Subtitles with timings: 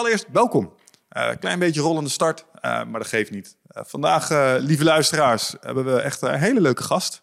[0.00, 0.72] allereerst welkom.
[1.16, 3.56] Uh, klein beetje rollende start, uh, maar dat geeft niet.
[3.70, 4.28] Uh, vandaag,
[4.60, 7.22] lieve luisteraars, hebben we echt een hele leuke gast.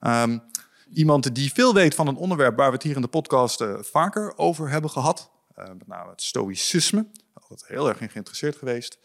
[0.00, 0.42] Um,
[0.92, 4.32] iemand die veel weet van een onderwerp waar we het hier in de podcast vaker
[4.36, 5.30] over hebben gehad.
[5.54, 7.06] met name het stoïcisme.
[7.34, 8.98] Altijd heel erg in geïnteresseerd geweest.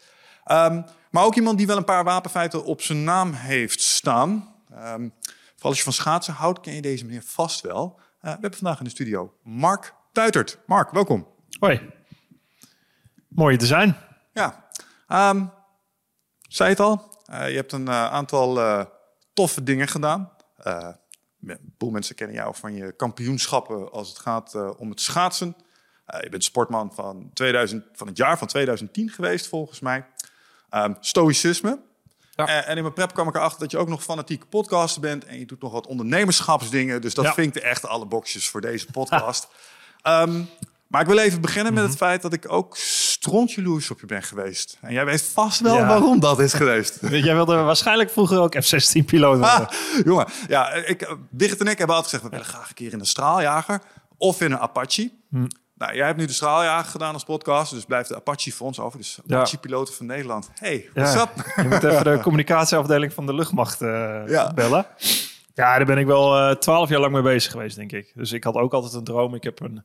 [0.52, 4.54] Um, maar ook iemand die wel een paar wapenfeiten op zijn naam heeft staan.
[4.70, 5.12] Um,
[5.52, 8.00] vooral als je van schaatsen houdt, ken je deze meneer vast wel.
[8.20, 10.58] we hebben vandaag in de studio Mark Tuitert.
[10.66, 11.26] Mark, welkom.
[11.58, 12.03] Hoi.
[13.34, 13.96] Mooi te zijn.
[14.32, 14.68] Ja,
[15.08, 15.50] um,
[16.48, 17.18] zei het al.
[17.30, 18.84] Uh, je hebt een uh, aantal uh,
[19.32, 20.32] toffe dingen gedaan.
[20.56, 25.56] een boel mensen kennen jou van je kampioenschappen als het gaat om het schaatsen.
[26.20, 30.06] je bent sportman van, 2000, van het jaar van 2010 geweest, volgens mij.
[30.70, 31.80] Um, stoïcisme.
[32.30, 32.64] Ja.
[32.64, 35.24] En in mijn prep kwam ik erachter dat je ook nog fanatieke podcaster bent.
[35.24, 37.00] En je doet nog wat ondernemerschapsdingen.
[37.00, 37.34] Dus dat ja.
[37.34, 39.48] vinkt echt alle boxjes voor deze podcast.
[40.02, 40.48] um,
[40.86, 42.00] maar ik wil even beginnen met het mhm.
[42.00, 42.76] feit dat ik ook
[43.24, 44.78] strontjaloers op je ben geweest.
[44.80, 46.98] En jij weet vast wel waarom dat is geweest.
[47.10, 49.68] jij wilde waarschijnlijk vroeger ook F-16-piloot worden.
[50.04, 52.22] jongen, ja, ik, Birgit en ik hebben altijd gezegd...
[52.22, 53.80] we willen graag een keer in een straaljager
[54.16, 55.10] of in een Apache.
[55.30, 55.46] Hm.
[55.74, 58.80] Nou, jij hebt nu de straaljager gedaan als podcast, dus blijft de Apache voor ons
[58.80, 58.98] over.
[58.98, 60.50] Dus Apache-piloten van Nederland.
[60.54, 61.22] Hey, what's ja.
[61.22, 61.52] up?
[61.56, 64.86] Je moet even de communicatieafdeling van de luchtmacht uh, bellen.
[65.54, 68.12] Ja, daar ben ik wel uh, twaalf jaar lang mee bezig geweest, denk ik.
[68.14, 69.34] Dus ik had ook altijd een droom.
[69.34, 69.84] Ik heb een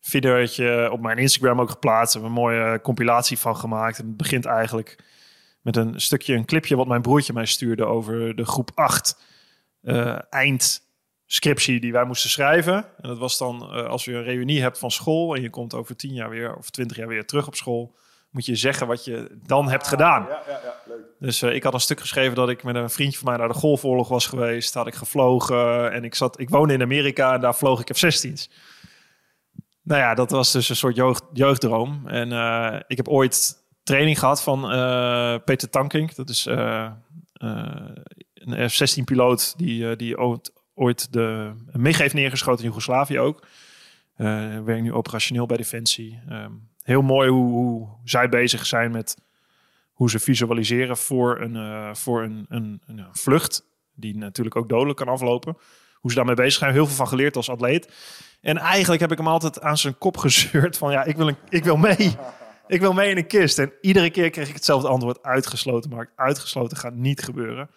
[0.00, 2.14] videootje op mijn Instagram ook geplaatst.
[2.14, 3.98] Heb een mooie compilatie van gemaakt.
[3.98, 4.98] En het begint eigenlijk
[5.60, 9.18] met een stukje, een clipje wat mijn broertje mij stuurde over de groep 8
[9.82, 12.74] uh, eh, eindscriptie die wij moesten schrijven.
[12.74, 15.74] En dat was dan uh, als je een reunie hebt van school en je komt
[15.74, 17.96] over tien jaar weer of twintig jaar weer terug op school,
[18.30, 20.26] moet je zeggen wat je dan hebt gedaan.
[20.28, 20.98] Ja, ja, ja, leuk.
[21.18, 23.48] Dus uh, ik had een stuk geschreven dat ik met een vriendje van mij naar
[23.48, 24.74] de golfoorlog was geweest.
[24.74, 28.50] Had ik gevlogen en ik zat, ik woonde in Amerika en daar vloog ik F-16's.
[29.82, 32.06] Nou ja, dat was dus een soort jeugd, jeugddroom.
[32.06, 36.14] En uh, ik heb ooit training gehad van uh, Peter Tankink.
[36.14, 36.90] Dat is uh,
[38.34, 43.46] een F-16-piloot die, die ooit, ooit de MIG heeft neergeschoten in Joegoslavië ook.
[44.16, 46.20] werkt nu operationeel bij Defensie.
[46.30, 49.16] Um, heel mooi hoe, hoe, zij bezig zijn met
[49.92, 53.64] hoe ze visualiseren voor een, voor een, een, een vlucht.
[53.94, 55.56] Die natuurlijk ook dodelijk kan aflopen.
[55.94, 56.72] Hoe ze daarmee bezig zijn.
[56.72, 57.88] Heel veel van geleerd als atleet.
[58.40, 61.64] En eigenlijk heb ik hem altijd aan zijn kop gezeurd van ja, ik wil, ik
[61.64, 62.16] wil mee.
[62.66, 63.58] Ik wil mee in een kist.
[63.58, 65.22] En iedere keer kreeg ik hetzelfde antwoord.
[65.22, 66.10] Uitgesloten, Mark.
[66.16, 67.70] Uitgesloten gaat niet gebeuren.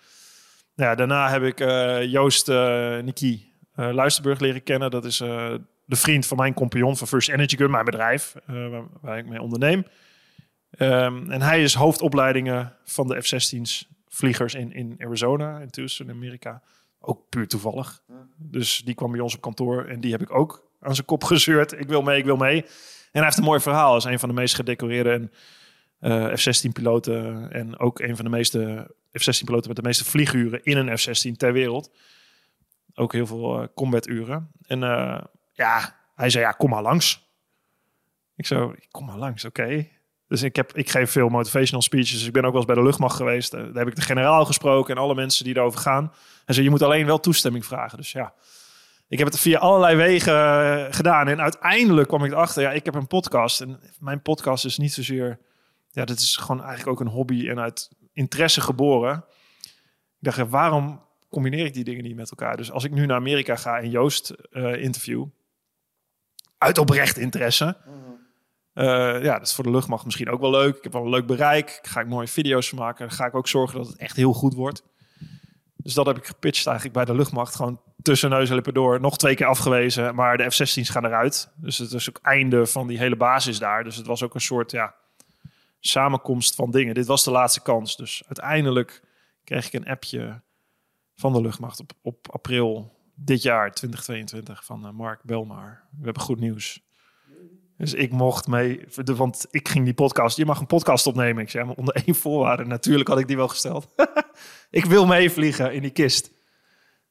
[0.75, 4.91] Nou ja, daarna heb ik uh, Joost uh, Niki uh, Luisterburg leren kennen.
[4.91, 5.17] Dat is
[5.85, 9.41] de vriend van mijn compagnon van First Energy Gun, mijn bedrijf, waar, waar, ik mee
[9.41, 9.85] onderneem.
[10.79, 16.61] Um, en hij is hoofdopleidingen van de F-16's vliegers in, in Arizona, in Tucson, Amerika.
[17.05, 18.03] Ook puur toevallig.
[18.37, 21.23] Dus die kwam bij ons op kantoor en die heb ik ook aan zijn kop
[21.33, 21.79] gezeurd.
[21.79, 22.61] Ik wil mee, ik wil mee.
[22.61, 22.69] En
[23.11, 23.89] hij heeft een mooi verhaal.
[23.89, 25.29] Hij is een van de meest gedecoreerde
[25.99, 27.51] uh, F-16-piloten.
[27.51, 31.53] En ook een van de meeste F-16-piloten met de meeste vlieguren in een F-16 ter
[31.53, 31.95] wereld.
[32.93, 34.51] Ook heel veel uh, combat-uren.
[34.61, 35.21] En uh,
[35.53, 37.27] ja, hij zei, ja, kom maar langs.
[38.35, 39.87] Ik zo, kom maar langs, oké.
[40.33, 42.11] Dus ik, heb, ik geef veel motivational speeches.
[42.11, 43.51] Dus ik ben ook wel eens bij de luchtmacht geweest.
[43.51, 46.13] Daar heb ik de generaal gesproken en alle mensen die erover gaan.
[46.45, 47.97] En zei, je moet alleen wel toestemming vragen.
[47.97, 48.33] Dus ja,
[49.07, 51.27] ik heb het via allerlei wegen eh, gedaan.
[51.27, 53.61] En uiteindelijk kwam ik erachter, ja, ik heb een podcast.
[53.61, 55.39] En mijn podcast is niet zozeer...
[55.89, 59.25] Ja, dat is gewoon eigenlijk ook een hobby en uit interesse geboren.
[59.61, 59.71] Ik
[60.19, 62.57] dacht, waarom combineer ik die dingen niet met elkaar?
[62.57, 65.25] Dus als ik nu naar Amerika ga en Joost uh, interview...
[66.57, 67.77] Uit oprecht interesse...
[67.85, 68.12] Mhm.
[68.75, 70.77] Uh, ja, dat is voor de luchtmacht misschien ook wel leuk.
[70.77, 71.79] Ik heb wel een leuk bereik.
[71.81, 73.07] Ga ik mooie video's maken.
[73.07, 74.83] Dan ga ik ook zorgen dat het echt heel goed wordt.
[75.75, 77.55] Dus dat heb ik gepitcht eigenlijk bij de luchtmacht.
[77.55, 79.01] Gewoon tussen neus en lippen door.
[79.01, 80.15] Nog twee keer afgewezen.
[80.15, 81.51] Maar de F-16's gaan eruit.
[81.55, 83.83] Dus het is ook einde van die hele basis daar.
[83.83, 84.95] Dus het was ook een soort ja,
[85.79, 86.93] samenkomst van dingen.
[86.93, 87.95] Dit was de laatste kans.
[87.95, 89.01] Dus uiteindelijk
[89.43, 90.41] kreeg ik een appje
[91.15, 95.83] van de luchtmacht op, op april dit jaar, 2022, van uh, Mark Belmar.
[95.97, 96.81] We hebben goed nieuws.
[97.83, 101.43] Dus ik mocht mee, want ik ging die podcast, je mag een podcast opnemen.
[101.43, 102.65] Ik zei, maar onder één voorwaarde.
[102.65, 103.87] Natuurlijk had ik die wel gesteld.
[104.69, 106.31] ik wil meevliegen in die kist.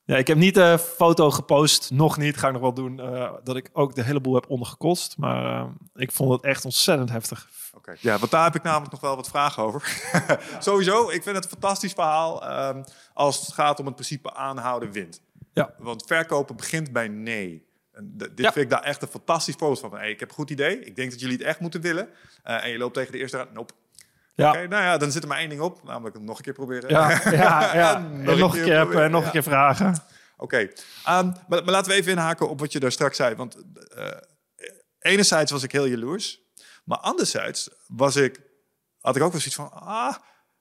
[0.04, 3.30] Ja, ik heb niet een foto gepost, nog niet, ga ik nog wel doen, uh,
[3.44, 5.16] dat ik ook de hele boel heb ondergekost.
[5.18, 7.48] Maar uh, ik vond het echt ontzettend heftig.
[7.76, 10.02] Oké, ja, want daar heb ik namelijk nog wel wat vragen over.
[10.58, 12.84] Sowieso, ik vind het een fantastisch verhaal um,
[13.14, 15.22] als het gaat om het principe aanhouden wint.
[15.52, 15.74] Ja.
[15.78, 17.70] Want verkopen begint bij nee.
[17.92, 19.94] En dit vind ik daar echt een fantastisch post van.
[19.94, 20.80] Hey, ik heb een goed idee.
[20.80, 22.08] Ik denk dat jullie het echt moeten willen.
[22.44, 23.52] Uh, en je loopt tegen de eerste raad.
[23.52, 23.72] Nope.
[24.34, 24.48] Ja.
[24.48, 25.82] Oké, nou ja, dan zit er maar één ding op.
[25.84, 26.90] Namelijk nog een keer proberen.
[26.90, 27.98] Ja, ja, ja.
[27.98, 29.94] nog, nog, een keer, keer nog een keer vragen.
[30.36, 30.44] Oké.
[30.44, 30.62] Okay.
[31.18, 33.34] Um, maar, maar, laten we even inhaken op wat je daar straks zei.
[33.34, 33.56] Want
[33.96, 34.08] uh,
[34.98, 36.40] enerzijds was ik heel jaloers.
[36.84, 38.40] Maar anderzijds was ik,
[39.00, 40.14] had ik ook wel zoiets van, ah,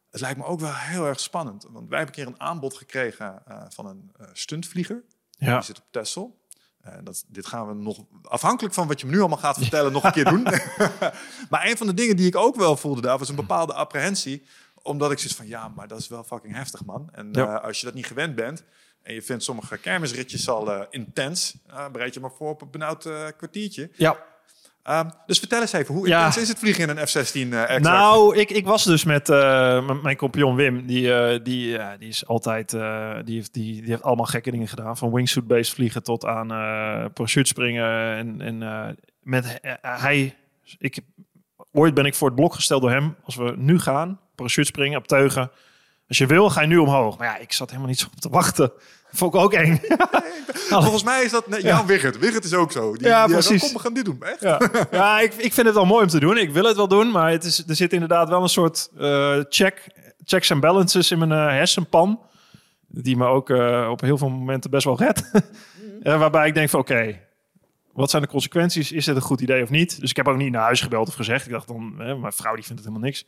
[0.10, 1.64] het lijkt me ook wel heel erg spannend.
[1.70, 5.04] Want wij hebben een keer een aanbod gekregen uh, van een stuntvlieger.
[5.30, 5.54] Ja.
[5.54, 6.41] Die zit op Texel.
[6.88, 9.92] Uh, dat, dit gaan we nog, afhankelijk van wat je me nu allemaal gaat vertellen,
[9.92, 10.44] nog een keer doen.
[11.50, 14.44] maar een van de dingen die ik ook wel voelde daar, was een bepaalde apprehensie.
[14.82, 17.10] Omdat ik zit van, ja, maar dat is wel fucking heftig, man.
[17.12, 18.64] En als je dat niet gewend bent,
[19.02, 21.56] en je vindt sommige kermisritjes al uh, intens,
[21.92, 23.90] bereid je maar voor op een benauwd kwartiertje.
[23.94, 24.18] Ja.
[24.90, 26.18] Um, dus vertel eens even, hoe ja.
[26.18, 29.28] intens is het vliegen in een F-16 uh, Nou, ik, ik was dus met
[30.02, 30.86] mijn compagnon Wim.
[30.86, 32.70] Die, die, die is altijd,
[33.26, 34.98] die, heeft, die, die heeft allemaal gekke dingen gedaan.
[34.98, 36.48] Van wingsuit-based vliegen tot aan
[37.14, 38.16] parachute springen.
[38.16, 40.36] En, en met hij,
[40.78, 41.00] ik,
[41.72, 43.16] ooit ben ik voor het blok gesteld door hem.
[43.24, 45.52] Als we nu gaan, parachute springen op teugen
[46.12, 47.18] als je wil, ga je nu omhoog.
[47.18, 48.72] Maar ja, ik zat helemaal niet zo op te wachten.
[49.12, 49.82] Vond ik ook eng.
[50.70, 52.20] Volgens mij is dat net jouw Wigert.
[52.20, 52.96] Wigert is ook zo.
[52.96, 53.62] Die, ja, precies.
[53.62, 54.24] kom, we gaan dit doen.
[54.24, 54.42] Echt?
[54.42, 54.60] Ja,
[54.92, 56.38] ja ik, ik vind het wel mooi om te doen.
[56.38, 59.40] Ik wil het wel doen, maar het is, er zit inderdaad wel een soort uh,
[59.50, 59.88] check,
[60.26, 62.20] checks en balances in mijn uh, hersenpan.
[62.88, 65.32] Die me ook uh, op heel veel momenten best wel redt.
[66.04, 67.20] waarbij ik denk van oké,
[67.94, 68.92] wat zijn de consequenties?
[68.92, 70.00] Is het een goed idee of niet?
[70.00, 71.46] Dus ik heb ook niet naar huis gebeld of gezegd.
[71.46, 73.26] Ik dacht dan, mijn vrouw die vindt het helemaal niks.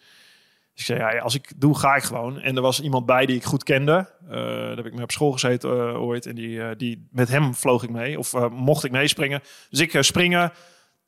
[0.73, 2.39] Dus ik zei, ja, als ik doe, ga ik gewoon.
[2.39, 4.09] En er was iemand bij die ik goed kende.
[4.23, 6.25] Uh, daar heb ik mee op school gezeten uh, ooit.
[6.25, 8.19] En die, uh, die, met hem vloog ik mee.
[8.19, 9.41] Of mocht ik meespringen.
[9.69, 10.51] Dus ik springen.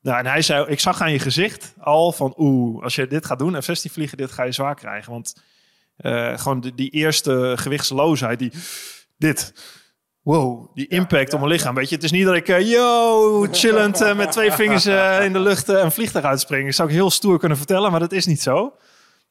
[0.02, 2.34] Nou, en hij zei, ik zag aan je gezicht al van...
[2.36, 5.12] Oeh, als je dit gaat doen, F-16 vliegen, dit ga je zwaar krijgen.
[5.12, 5.42] Want
[6.40, 8.52] gewoon die, die eerste gewichtsloosheid, die...
[9.18, 9.52] Dit
[10.22, 11.74] wow, die impact op mijn lichaam.
[11.74, 15.32] Weet je, het is niet dat ik, uh, yo, chillend met twee vingers uh, in
[15.32, 16.64] de lucht een vliegtuig uitspring.
[16.64, 18.72] Dat zou ik heel stoer kunnen vertellen, maar dat is niet zo.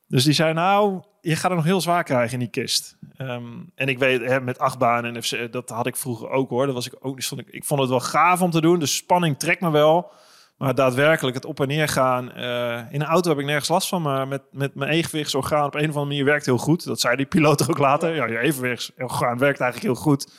[0.07, 2.97] Dus die zei, nou, je gaat er nog heel zwaar krijgen in die kist.
[3.17, 3.43] Ehm,
[3.75, 6.65] en ik weet, hè, met achtbaan en FC, dat had ik vroeger ook hoor.
[6.65, 7.31] Dat was ik ook niet.
[7.31, 8.79] Ik, ik vond het wel gaaf om te doen.
[8.79, 10.11] De spanning trekt me wel.
[10.57, 12.31] Maar daadwerkelijk het op en neer gaan.
[12.37, 14.01] Uh, in een auto heb ik nergens last van.
[14.01, 16.85] Maar met, met mijn evenwichtsorgaan op een of andere manier werkt heel goed.
[16.85, 18.15] Dat zei die piloot ook later.
[18.15, 20.31] Ja, je evenwichtsorgaan werkt eigenlijk heel goed.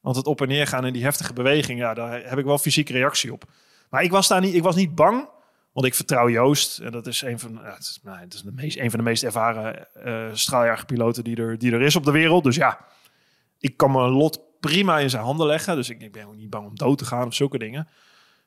[0.00, 2.58] Want het op en neer gaan in die heftige beweging, ja, daar heb ik wel
[2.58, 3.44] fysieke reactie op.
[3.90, 5.28] Maar ik was daar niet, ik was niet bang.
[5.80, 6.78] Want ik vertrouw Joost.
[6.78, 9.04] En dat is een van, het is, nou, het is de meest, een van de
[9.04, 12.44] meest ervaren uh, straaljagerpiloten die er, die er is op de wereld.
[12.44, 12.86] Dus ja,
[13.58, 15.76] ik kan mijn lot prima in zijn handen leggen.
[15.76, 17.88] Dus ik, ik ben ook niet bang om dood te gaan of zulke dingen.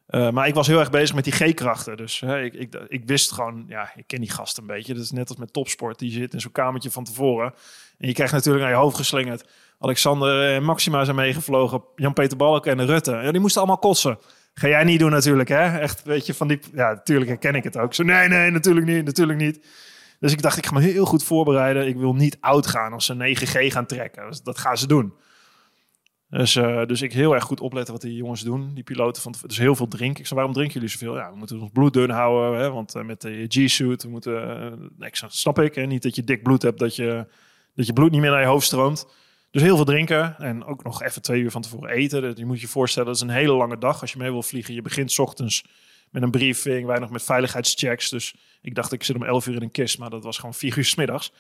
[0.10, 1.98] Uh, maar ik was heel erg bezig met die G-krachten.
[1.98, 4.94] Dus hè, ik, ik, ik, wist gewoon, ja, ik ken die gast een beetje.
[4.94, 6.00] Dat is net als met topsport.
[6.00, 7.54] Die zit in zo'n kamertje van tevoren.
[7.98, 9.50] En je krijgt natuurlijk naar je hoofd geslingerd.
[9.80, 11.84] Alexander en Maxima zijn meegevlogen.
[11.96, 13.12] Jan-Peter Balken en Rutte.
[13.12, 14.18] Ja, die moesten allemaal kotsen.
[14.54, 15.80] Ga jij niet doen natuurlijk, hè?
[15.80, 16.60] Echt, weet je, van die...
[16.74, 17.94] Ja, natuurlijk herken ik het ook.
[17.94, 19.66] Zo, nee, nee, natuurlijk niet, natuurlijk niet.
[20.20, 21.88] Dus ik dacht, ik ga me heel goed voorbereiden.
[21.88, 24.28] Ik wil niet oud gaan als ze 9G gaan trekken.
[24.28, 25.14] Dus dat gaan ze doen.
[26.30, 29.22] Dus, uh, dus ik heel erg goed opletten wat die jongens doen, die piloten.
[29.22, 30.20] Van, dus heel veel drinken.
[30.20, 31.16] Ik zei, waarom drinken jullie zoveel?
[31.16, 34.34] Ja, we moeten ons bloed dun houden, hè, want uh, met de G-suit, moeten...
[35.00, 37.28] Uh, ik snap ik, hè, niet dat je dik bloed hebt, dat je,
[37.76, 39.08] dat je bloed niet meer naar je hoofd stroomt.
[39.54, 42.34] Dus heel veel drinken en ook nog even twee uur van tevoren eten.
[42.36, 44.74] Je moet je voorstellen, dat is een hele lange dag als je mee wil vliegen.
[44.74, 45.64] Je begint ochtends
[46.10, 48.10] met een briefing, wij nog met veiligheidschecks.
[48.10, 50.54] Dus ik dacht, ik zit om elf uur in een kist, maar dat was gewoon
[50.54, 51.32] vier uur s middags.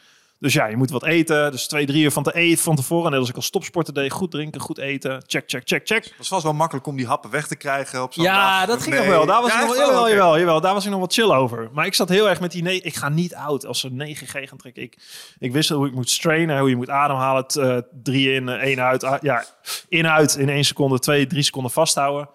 [0.43, 1.51] Dus ja, je moet wat eten.
[1.51, 3.13] Dus twee, drie uur van te eten van tevoren.
[3.13, 5.23] En als ik al stopsporten deed, goed drinken, goed eten.
[5.27, 6.13] Check, check, check, check.
[6.17, 8.95] Het was wel makkelijk om die happen weg te krijgen op zo'n Ja, dat ging
[8.95, 9.25] nog wel.
[9.25, 11.69] Daar was ik nog, jawel, jawel, jawel, daar was ik nog wat chill over.
[11.73, 12.61] Maar ik zat heel erg met die...
[12.61, 14.83] Nee, ik ga niet oud als ze 9G gaan trekken.
[14.83, 14.97] Ik,
[15.39, 17.45] ik wist hoe ik moet strainen, hoe je moet ademhalen.
[17.57, 19.03] Uh, drie in, één uit.
[19.03, 19.45] Uh, ja,
[19.87, 22.29] in, uit in één seconde, twee, drie seconden vasthouden.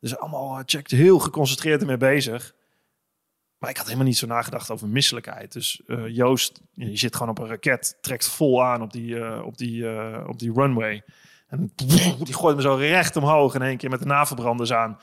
[0.00, 2.54] Dus allemaal check, heel geconcentreerd ermee bezig.
[3.58, 5.52] Maar ik had helemaal niet zo nagedacht over misselijkheid.
[5.52, 9.42] Dus uh, Joost, je zit gewoon op een raket, trekt vol aan op die, uh,
[9.44, 11.02] op die, uh, op die runway.
[11.48, 11.72] En
[12.24, 14.98] die gooit me zo recht omhoog in één keer met de navelbranders aan.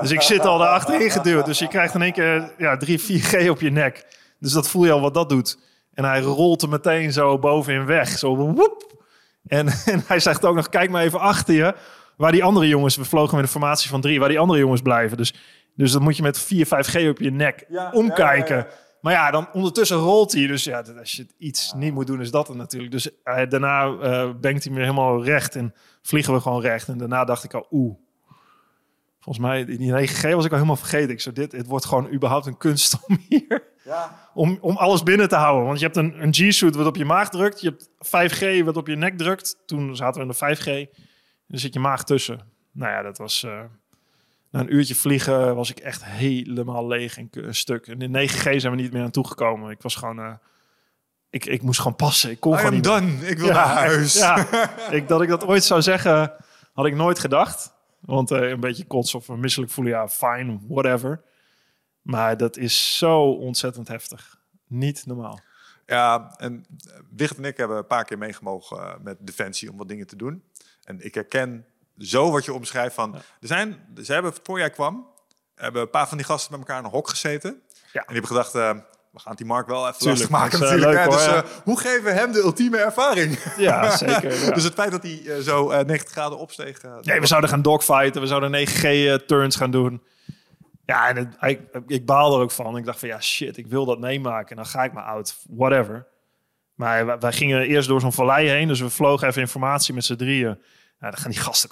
[0.00, 1.44] Dus ik zit al daar achterin geduwd.
[1.44, 4.06] Dus je krijgt in één keer ja, 3, 4G op je nek.
[4.38, 5.58] Dus dat voel je al wat dat doet.
[5.94, 8.08] En hij rolt er meteen zo bovenin weg.
[8.08, 9.04] Zo woep.
[9.46, 11.74] En, en hij zegt ook nog, kijk maar even achter je.
[12.16, 14.82] Waar die andere jongens, we vlogen met een formatie van drie, waar die andere jongens
[14.82, 15.16] blijven.
[15.16, 15.34] Dus
[15.76, 18.66] dus dan moet je met 4, 5G op je nek omkijken.
[19.00, 20.46] maar ja, dan ondertussen rolt hij.
[20.46, 22.92] Dus ja, als je iets niet moet doen, is dat het natuurlijk.
[22.92, 26.88] Dus uh, daarna uh, benkt hij me helemaal recht en vliegen we gewoon recht.
[26.88, 27.94] En daarna dacht ik al, oeh.
[29.20, 31.10] Volgens mij, die 9G was ik al helemaal vergeten.
[31.10, 33.68] Ik zo, dit, het wordt gewoon überhaupt een kunst om hier...
[33.84, 34.30] Ja.
[34.34, 35.66] Om, om alles binnen te houden.
[35.66, 37.60] Want je hebt een, een G-suit wat op je maag drukt.
[37.60, 39.56] Je hebt 5G wat op je nek drukt.
[39.66, 40.98] Toen zaten we in de 5G.
[41.48, 42.40] En zit je maag tussen.
[42.72, 43.42] Nou ja, dat was...
[43.42, 43.60] Uh,
[44.50, 47.86] na een uurtje vliegen was ik echt helemaal leeg en een stuk.
[47.86, 49.70] En in 9G zijn we niet meer aan toegekomen.
[49.70, 50.18] Ik was gewoon...
[50.18, 50.34] Uh,
[51.30, 52.30] ik, ik moest gewoon passen.
[52.30, 52.84] Ik kon gewoon niet...
[52.84, 53.28] done.
[53.28, 54.14] Ik wil naar huis.
[54.14, 54.46] Ja,
[54.90, 56.34] ik, dat ik dat ooit zou zeggen,
[56.72, 57.72] had ik nooit gedacht.
[58.00, 61.22] Want uh, een beetje kots of misselijk voelen, ja, fine, whatever.
[62.02, 64.38] Maar dat is zo ontzettend heftig.
[64.66, 65.40] Niet normaal.
[65.86, 66.64] Ja, en
[67.10, 70.44] Wicht en ik hebben een paar keer meegemogen met Defensie om wat dingen te doen.
[70.84, 71.66] En ik herken
[72.00, 73.14] zo wat je omschrijft van...
[73.14, 75.06] Er zijn, ze hebben, voor jij kwam,
[75.54, 77.50] hebben een paar van die gasten met elkaar in een hok gezeten.
[77.50, 78.00] Ja.
[78.00, 78.70] En die hebben gedacht, uh,
[79.10, 81.10] we gaan die Mark wel even Tuurlijk, lastig maken is, uh, natuurlijk.
[81.10, 83.38] Leuk, dus uh, hoe geven we hem de ultieme ervaring?
[83.56, 84.30] Ja, zeker.
[84.54, 86.82] Dus het feit dat hij zo 90 graden opsteeg...
[87.02, 90.02] nee, we zouden gaan dogfighten, we zouden 9G-turns gaan doen.
[90.90, 92.76] Ja, en het, ik, ik baal er ook van.
[92.76, 94.50] Ik dacht van, ja, shit, ik wil dat meemaken.
[94.50, 96.06] En dan ga ik maar oud, whatever.
[96.74, 98.68] Maar wij, gingen eerst door zo'n vallei heen.
[98.68, 100.58] Dus we vlogen even informatie met z'n drieën.
[101.00, 101.70] Ja, dan gaan die gasten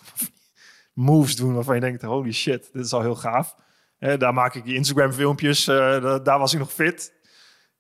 [0.99, 3.55] moves doen waarvan je denkt, holy shit, dit is al heel gaaf.
[3.99, 5.69] daar maak ik die Instagram filmpjes.
[5.69, 7.17] Uh, daar was ik nog fit.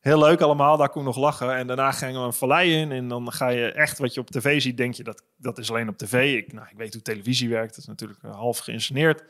[0.01, 1.57] Heel leuk allemaal, daar kon ik nog lachen.
[1.57, 2.93] En daarna gingen we een vallei in.
[2.93, 5.71] En dan ga je echt wat je op tv ziet, denk je dat dat is
[5.71, 6.37] alleen op tv.
[6.37, 7.71] Ik, nou, ik weet hoe televisie werkt.
[7.71, 9.25] Dat is natuurlijk half geïnsceneerd.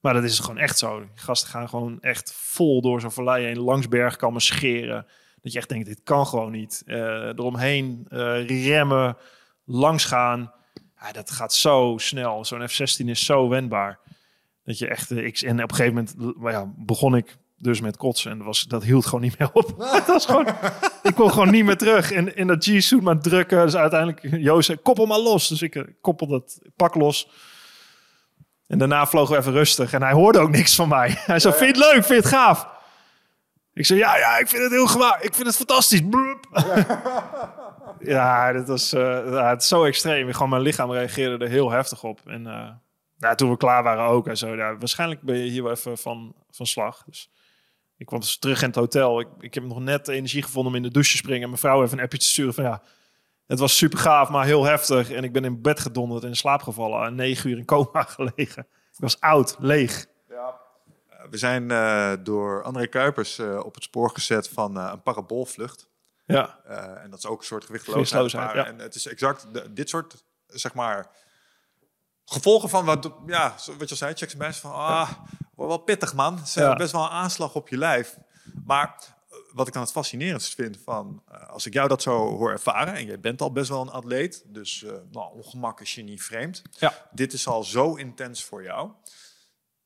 [0.00, 1.06] Maar dat is gewoon echt zo.
[1.14, 5.06] Gasten gaan gewoon echt vol door zo'n vallei heen, langs bergkammen scheren.
[5.40, 6.82] Dat je echt denkt, dit kan gewoon niet.
[6.86, 8.06] Uh, eromheen
[8.46, 9.16] remmen,
[9.64, 10.52] langs gaan.
[11.00, 12.44] Ja, dat gaat zo snel.
[12.44, 13.98] Zo'n F-16 is zo wendbaar.
[14.64, 15.10] Dat je echt...
[15.10, 18.30] Uh, ik, en op een gegeven moment ja, begon ik dus met kotsen.
[18.30, 19.78] En dat, was, dat hield gewoon niet meer op.
[19.92, 20.46] dat was gewoon,
[21.02, 22.12] ik kon gewoon niet meer terug.
[22.12, 23.64] En in dat G-suit maar drukken.
[23.64, 25.48] Dus uiteindelijk, Joost zei, koppel maar los.
[25.48, 27.28] Dus ik koppel dat pak los.
[28.66, 29.92] En daarna vlogen we even rustig.
[29.92, 31.10] En hij hoorde ook niks van mij.
[31.26, 32.04] Hij zei, vind je het leuk?
[32.04, 32.68] Vind je het gaaf?
[33.74, 35.22] Ik zei, ja, ja, ik vind het heel gewaar.
[35.22, 36.00] Ik vind het fantastisch.
[36.50, 37.54] ja,
[38.52, 40.32] dat was ja, het zo extreem.
[40.32, 42.20] Gewoon mijn lichaam reageerde er heel heftig op.
[42.26, 42.42] En
[43.16, 44.56] ja, toen we klaar waren ook en zo.
[44.56, 47.02] Ja, waarschijnlijk ben je hier wel even van, van slag.
[47.06, 47.30] Dus
[47.96, 49.20] ik kwam dus terug in het hotel.
[49.20, 51.42] Ik, ik heb nog net energie gevonden om in de douche te springen.
[51.42, 52.82] En mijn vrouw even een appje te sturen van ja...
[53.46, 55.10] Het was super gaaf, maar heel heftig.
[55.10, 57.06] En ik ben in bed gedonderd en in slaap gevallen.
[57.06, 58.66] En negen uur in coma gelegen.
[58.68, 60.06] Ik was oud, leeg.
[60.28, 60.60] Ja.
[61.30, 65.89] We zijn uh, door André Kuipers op het spoor gezet van een paraboolvlucht.
[66.32, 66.58] Ja.
[67.02, 68.30] en dat is ook een soort gewichtloosheid.
[68.30, 68.66] Ja.
[68.66, 71.10] En het is exact de, dit soort, zeg maar,
[72.24, 75.10] gevolgen van wat, ja, wat je al zei, checks en van, ah,
[75.56, 76.36] wel pittig man.
[76.36, 76.74] Het is ja.
[76.74, 78.18] best wel een aanslag op je lijf.
[78.64, 78.94] Maar
[79.52, 82.94] wat ik dan het fascinerendst vind van, uh, als ik jou dat zo hoor ervaren,
[82.94, 86.22] en jij bent al best wel een atleet, dus uh, nou, ongemak is je niet
[86.22, 86.62] vreemd.
[86.78, 87.08] Ja.
[87.10, 88.90] Dit is al zo intens voor jou.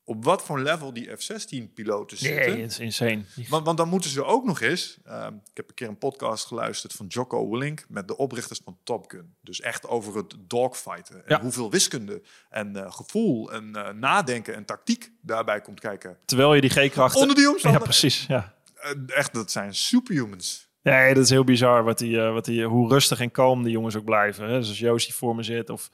[0.07, 2.51] Op wat voor level die F-16-piloten zitten.
[2.51, 3.23] Nee, het is insane.
[3.49, 4.97] Want, want dan moeten ze ook nog eens...
[5.07, 7.85] Uh, ik heb een keer een podcast geluisterd van Jocko Willink...
[7.89, 9.35] met de oprichters van Top Gun.
[9.41, 11.15] Dus echt over het dogfighten.
[11.15, 11.41] En ja.
[11.41, 16.17] hoeveel wiskunde en uh, gevoel en uh, nadenken en tactiek daarbij komt kijken.
[16.25, 17.21] Terwijl je die G-krachten...
[17.21, 17.93] Onder die omstandigheden.
[17.93, 18.25] Ja, precies.
[18.27, 18.55] Ja.
[18.75, 20.67] Eh, echt, dat zijn superhumans.
[20.81, 23.95] Nee, dat is heel bizar wat die, wat die, hoe rustig en kalm die jongens
[23.95, 24.49] ook blijven.
[24.49, 24.59] Hè?
[24.59, 25.89] Dus als Joost die voor me zit of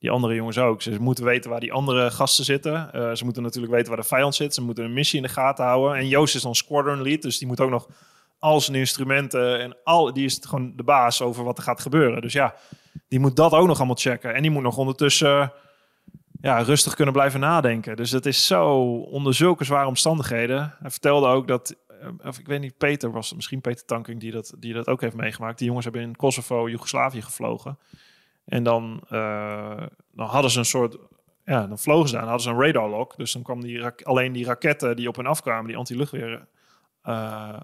[0.00, 0.82] die andere jongens ook.
[0.82, 2.90] Ze moeten weten waar die andere gasten zitten.
[2.94, 4.54] Uh, ze moeten natuurlijk weten waar de vijand zit.
[4.54, 5.98] Ze moeten een missie in de gaten houden.
[5.98, 7.88] En Joost is dan squadron lead, dus die moet ook nog
[8.38, 12.22] al zijn instrumenten en al die is gewoon de baas over wat er gaat gebeuren.
[12.22, 12.54] Dus ja,
[13.08, 14.34] die moet dat ook nog allemaal checken.
[14.34, 15.52] En die moet nog ondertussen
[16.40, 17.96] ja, rustig kunnen blijven nadenken.
[17.96, 20.74] Dus het is zo onder zulke zware omstandigheden.
[20.80, 24.32] Hij vertelde ook dat eh, of ik weet niet, Peter was misschien Peter Tanking die
[24.32, 25.58] dat, die dat ook heeft meegemaakt.
[25.58, 27.78] Die jongens hebben in Kosovo, Joegoslavië gevlogen.
[28.50, 30.96] En dan, uh, dan hadden ze een soort,
[31.44, 33.16] ja, dan vlogen ze daar en hadden ze een radarlock.
[33.16, 36.46] Dus dan kwam die alleen die raketten die op hen afkwamen, die anti-luchtweer,
[37.04, 37.60] uh,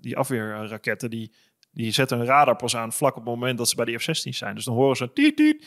[0.00, 1.32] die afweerraketten, die,
[1.70, 4.28] die zetten een radar pas aan vlak op het moment dat ze bij die F-16
[4.28, 4.54] zijn.
[4.54, 5.66] Dus dan horen ze tiet, tiet.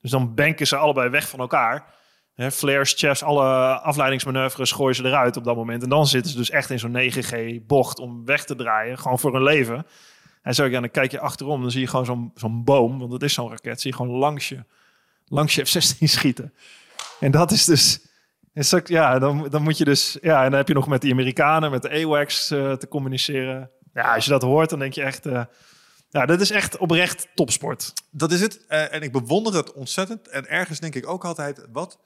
[0.00, 1.98] Dus dan banken ze allebei weg van elkaar.
[2.36, 5.82] Flares, chefs, alle afleidingsmanoeuvres gooien ze eruit op dat moment.
[5.82, 8.98] En dan zitten ze dus echt in zo'n 9G-bocht om weg te draaien.
[8.98, 9.86] Gewoon voor hun leven.
[10.42, 12.98] En zo, ja, dan kijk je achterom, dan zie je gewoon zo'n zo'n boom.
[12.98, 13.80] Want dat is zo'n raket.
[13.80, 14.64] Zie je gewoon langs je,
[15.26, 16.54] langs je F-16 schieten.
[17.20, 18.08] En dat is dus...
[18.84, 20.18] Ja, dan, dan moet je dus...
[20.20, 23.70] Ja, en dan heb je nog met die Amerikanen, met de AWACS uh, te communiceren.
[23.94, 25.26] Ja, als je dat hoort, dan denk je echt...
[25.26, 25.44] Uh,
[26.08, 27.92] ja, dat is echt oprecht topsport.
[28.10, 28.64] Dat is het.
[28.68, 30.28] Uh, en ik bewonder het ontzettend.
[30.28, 31.98] En ergens denk ik ook altijd, wat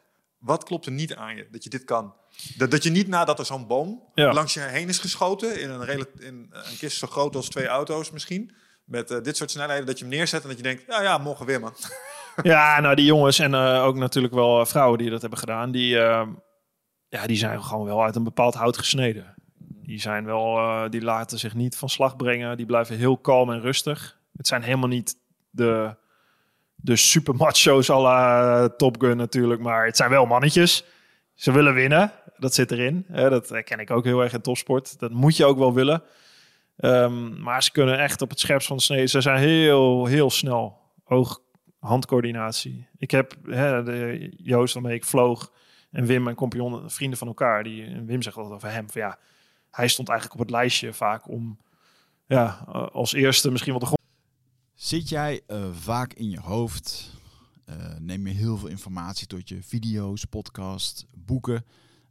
[0.44, 2.14] wat klopt er niet aan je dat je dit kan?
[2.56, 6.06] Dat, dat je niet nadat er zo'n boom langs je heen is geschoten in een,
[6.18, 9.98] in een kist zo groot als twee auto's misschien, met uh, dit soort snelheden, dat
[9.98, 11.74] je hem neerzet en dat je denkt, ja, ja, morgen weer man.
[12.42, 15.70] Ja, nou die jongens en uh, ook natuurlijk wel uh, vrouwen die dat hebben gedaan,
[15.70, 16.28] die, ehm,
[17.08, 19.34] ja, die zijn gewoon wel uit een bepaald hout gesneden.
[19.58, 23.60] Die zijn wel, die laten zich niet van slag brengen, die blijven heel kalm en
[23.60, 24.18] rustig.
[24.36, 25.16] Het zijn helemaal niet
[25.50, 25.96] de
[26.84, 29.60] de super macho's à la Top Gun natuurlijk.
[29.60, 30.84] Maar het zijn wel mannetjes.
[31.34, 32.12] Ze willen winnen.
[32.44, 33.06] Dat zit erin.
[33.08, 34.98] Dat ken ik ook heel erg in topsport.
[34.98, 36.02] Dat moet je ook wel willen.
[36.76, 39.06] Ehm, maar ze kunnen echt op het scherpst van de snee.
[39.06, 40.78] Ze zijn heel, heel snel.
[41.04, 42.88] Oog-handcoördinatie.
[42.98, 45.52] Ik heb hè, de Joost waarmee ik vloog.
[45.90, 47.62] En Wim, mijn compagnon, vrienden van elkaar.
[47.62, 48.90] Die, Wim zegt altijd over hem.
[48.90, 49.18] Van, ja,
[49.70, 51.58] hij stond eigenlijk op het lijstje vaak om
[52.26, 54.02] ja, eh, als eerste misschien wel de grond.
[54.74, 57.12] Zit jij uh, vaak in je hoofd?
[57.98, 61.64] Neem je heel veel informatie tot je video's, podcast, boeken?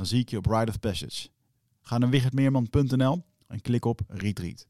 [0.00, 1.28] Dan zie ik je op Ride of Passage.
[1.80, 4.66] Ga naar wichertmeerman.nl en klik op Retreat.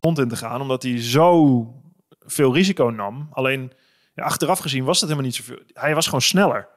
[0.00, 1.82] Rond in te gaan, omdat hij zo
[2.20, 3.28] veel risico nam.
[3.30, 3.72] Alleen
[4.14, 5.58] ja, achteraf gezien was dat helemaal niet zoveel.
[5.72, 6.68] Hij was gewoon sneller.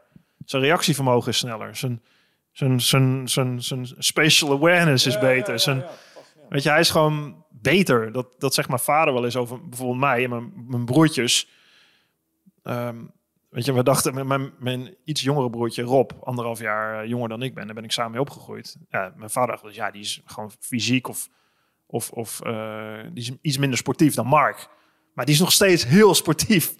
[0.46, 1.76] Zijn reactievermogen is sneller.
[1.76, 2.02] Zijn,
[2.52, 5.60] zijn, zijn, zijn, zijn spatial awareness is beter.
[5.60, 5.84] Zijn,
[6.50, 8.12] weet je, hij is gewoon beter.
[8.12, 11.48] Dat, dat zegt mijn vader wel eens over bijvoorbeeld mij en mijn, mijn broertjes.
[12.64, 13.06] Ehm,
[13.54, 17.30] weet je, we dachten, met mijn, mijn iets jongere broertje Rob, anderhalf jaar eh, jonger
[17.30, 18.78] dan ik ben, daar ben ik samen mee opgegroeid.
[18.90, 21.30] Ja, mijn vader dacht, ja, die is gewoon fysiek of,
[21.86, 24.68] of, of uh, die is iets minder sportief dan Mark.
[25.14, 26.76] Maar die is nog steeds heel sportief.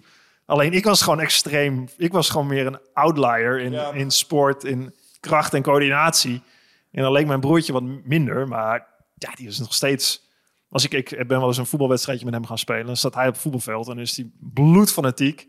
[0.46, 1.88] Alleen ik was gewoon extreem.
[1.96, 6.42] Ik was gewoon meer een outlier in, in sport, in kracht en coördinatie.
[6.90, 8.48] En dan leek mijn broertje wat minder.
[8.48, 10.28] Maar ja, die is nog steeds.
[10.68, 12.86] Als ik, ik ben wel eens een voetbalwedstrijdje met hem gaan spelen.
[12.86, 15.48] Dan staat hij op het voetbalveld en is hij bloedfanatiek.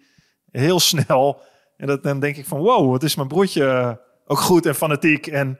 [0.60, 1.41] Heel snel.
[1.78, 5.28] En dat, dan denk ik van wow, wat is mijn broertje ook goed en fanatiek.
[5.28, 5.60] En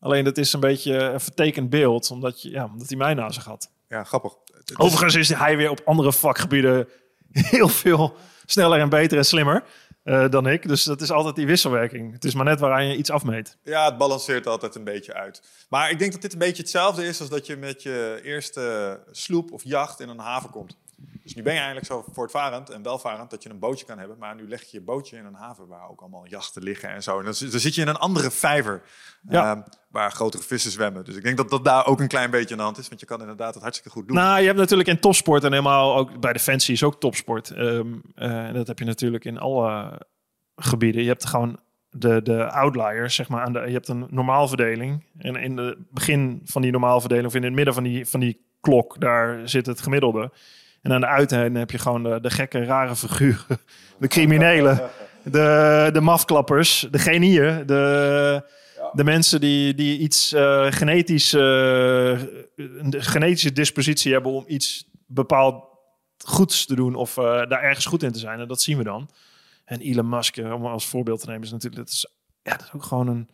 [0.00, 2.10] alleen dat is een beetje een vertekend beeld.
[2.10, 3.70] Omdat, je, ja, omdat hij mij naast zich had.
[3.88, 4.32] Ja, grappig.
[4.76, 6.88] Overigens is hij weer op andere vakgebieden
[7.32, 8.16] heel veel
[8.46, 9.64] sneller en beter en slimmer.
[10.04, 10.68] Uh, dan ik.
[10.68, 12.12] Dus dat is altijd die wisselwerking.
[12.12, 13.56] Het is maar net waaraan je iets afmeet.
[13.62, 15.42] Ja, het balanceert altijd een beetje uit.
[15.68, 18.98] Maar ik denk dat dit een beetje hetzelfde is als dat je met je eerste
[19.10, 20.76] sloep of jacht in een haven komt.
[21.22, 24.18] Dus nu ben je eigenlijk zo voortvarend en welvarend dat je een bootje kan hebben.
[24.18, 27.02] Maar nu leg je je bootje in een haven waar ook allemaal jachten liggen en
[27.02, 27.18] zo.
[27.18, 28.82] En dan, zit je in een andere vijver
[29.28, 31.04] ehm, waar grotere vissen zwemmen.
[31.04, 32.88] Dus ik denk dat dat daar ook een klein beetje aan de hand is.
[32.88, 34.16] Want je kan inderdaad het hartstikke goed doen.
[34.16, 37.50] Nou, je hebt natuurlijk in topsport en helemaal ook bij Defensie is ook topsport.
[37.50, 38.02] Um,
[38.52, 40.00] dat heb je natuurlijk in alle
[40.56, 41.02] gebieden.
[41.02, 41.58] Je hebt gewoon
[41.90, 43.44] de, de outliers, zeg maar.
[43.44, 45.04] Aan de, je hebt een normaalverdeling.
[45.18, 48.40] En in het begin van die normaalverdeling, of in het midden van die, van die
[48.60, 50.32] klok, daar zit het gemiddelde.
[50.82, 53.58] En aan de uiteinde heb je gewoon de, de gekke, rare figuren.
[53.98, 54.90] De criminelen,
[55.22, 58.42] de, de mafklappers, de genieën, de,
[58.92, 62.10] de mensen die, die iets uh, genetisch, uh,
[62.56, 65.64] een genetische dispositie hebben om iets bepaald
[66.24, 68.40] goeds te doen of uh, daar ergens goed in te zijn.
[68.40, 69.10] En dat zien we dan.
[69.64, 72.06] En Elon Musk, om als voorbeeld te nemen, is natuurlijk dat is,
[72.42, 73.28] ja, dat is ook gewoon een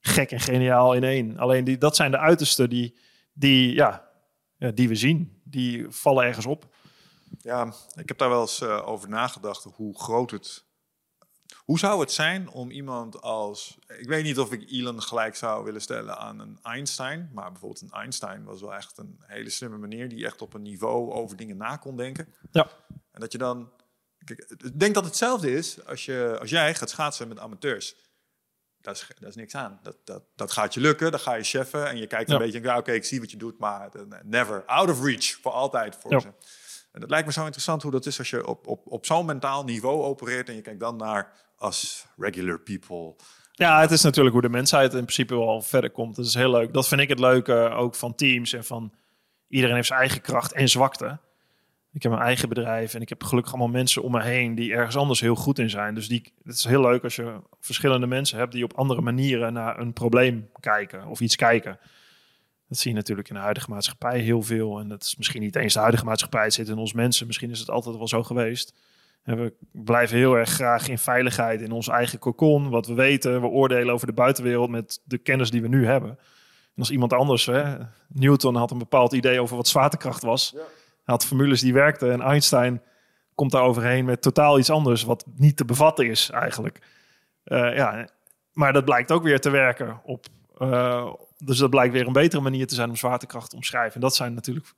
[0.00, 1.38] gek en geniaal in één.
[1.38, 2.98] Alleen die, dat zijn de uitersten die,
[3.32, 4.04] die, ja,
[4.74, 5.40] die we zien.
[5.44, 6.72] Die vallen ergens op.
[7.38, 10.64] Ja, ik heb daar wel eens uh, over nagedacht hoe groot het.
[11.56, 13.78] Hoe zou het zijn om iemand als.
[13.86, 17.30] Ik weet niet of ik Elon gelijk zou willen stellen aan een Einstein.
[17.32, 20.08] Maar bijvoorbeeld een Einstein was wel echt een hele slimme manier.
[20.08, 22.34] die echt op een niveau over dingen na kon denken.
[22.50, 22.68] Ja.
[23.10, 23.72] En dat je dan.
[24.26, 27.96] ik denk dat hetzelfde is als, je, als jij gaat schaatsen met amateurs.
[28.80, 29.80] Daar is, daar is niks aan.
[29.82, 32.62] Dat, dat, dat gaat je lukken, dan ga je cheffen en je kijkt een beetje.
[32.62, 33.90] Ja, oké, ik zie wat je doet, maar
[34.22, 36.20] never out of reach voor altijd voor ja.
[36.20, 36.28] ze.
[36.94, 39.26] En dat lijkt me zo interessant hoe dat is als je op, op, op zo'n
[39.26, 43.14] mentaal niveau opereert en je kijkt dan naar als regular people.
[43.52, 46.16] Ja, het is natuurlijk hoe de mensheid in principe wel verder komt.
[46.16, 46.72] Dat is heel leuk.
[46.72, 48.92] Dat vind ik het leuke ook van teams en van
[49.48, 51.18] iedereen heeft zijn eigen kracht en zwakte.
[51.92, 54.72] Ik heb mijn eigen bedrijf en ik heb gelukkig allemaal mensen om me heen die
[54.72, 55.94] ergens anders heel goed in zijn.
[55.94, 59.52] Dus die, het is heel leuk als je verschillende mensen hebt die op andere manieren
[59.52, 61.78] naar een probleem kijken of iets kijken.
[62.68, 64.78] Dat zie je natuurlijk in de huidige maatschappij heel veel.
[64.78, 67.26] En dat is misschien niet eens de huidige maatschappij, het zit in ons mensen.
[67.26, 68.74] Misschien is het altijd wel zo geweest.
[69.22, 73.40] we blijven heel erg graag in veiligheid in ons eigen cocon, wat we weten.
[73.40, 76.10] We oordelen over de buitenwereld met de kennis die we nu hebben.
[76.74, 77.76] En als iemand anders, hè,
[78.08, 80.50] Newton had een bepaald idee over wat zwaartekracht was.
[80.54, 80.60] Ja.
[80.60, 82.82] Hij had formules die werkten en Einstein
[83.34, 86.78] komt daar overheen met totaal iets anders, wat niet te bevatten is eigenlijk.
[87.44, 88.08] Uh, ja,
[88.52, 90.26] maar dat blijkt ook weer te werken op.
[90.58, 93.94] Uh, dus dat blijkt weer een betere manier te zijn om zwaartekracht te omschrijven.
[93.94, 94.74] En dat zijn natuurlijk,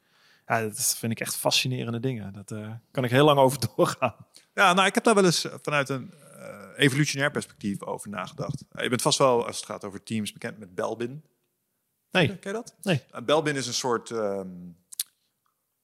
[0.47, 2.33] ja, dat vind ik echt fascinerende dingen.
[2.33, 4.17] Dat uh, kan ik heel lang over doorgaan.
[4.55, 6.13] Ja, nou, ik heb daar wel eens vanuit een
[6.77, 8.65] evolutionair perspectief over nagedacht.
[8.71, 11.25] je bent vast wel, als het gaat over teams, bekend met Belbin.
[12.11, 12.27] Nee.
[12.27, 12.75] Ken je dat?
[12.83, 13.03] Nee.
[13.25, 14.11] Belbin is een soort.
[14.11, 14.77] Um,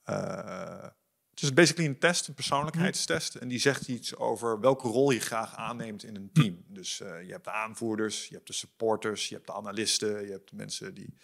[0.03, 0.95] het
[1.43, 3.35] is basically een test, een persoonlijkheidstest.
[3.35, 6.65] En die zegt iets over welke rol je graag aanneemt in een team.
[6.69, 10.31] Dus uh, je hebt de aanvoerders, je hebt de supporters, je hebt de analisten, je
[10.31, 11.17] hebt de mensen die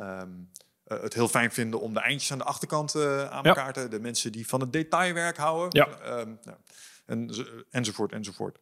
[0.00, 0.50] um,
[0.86, 3.88] uh, het heel fijn vinden om de eindjes aan de achterkant uh, aan elkaar te...
[3.88, 5.86] De mensen die van het detailwerk houden.
[5.86, 6.20] Ja.
[6.20, 6.58] Um, nou,
[7.06, 7.30] en,
[7.70, 8.58] enzovoort, enzovoort.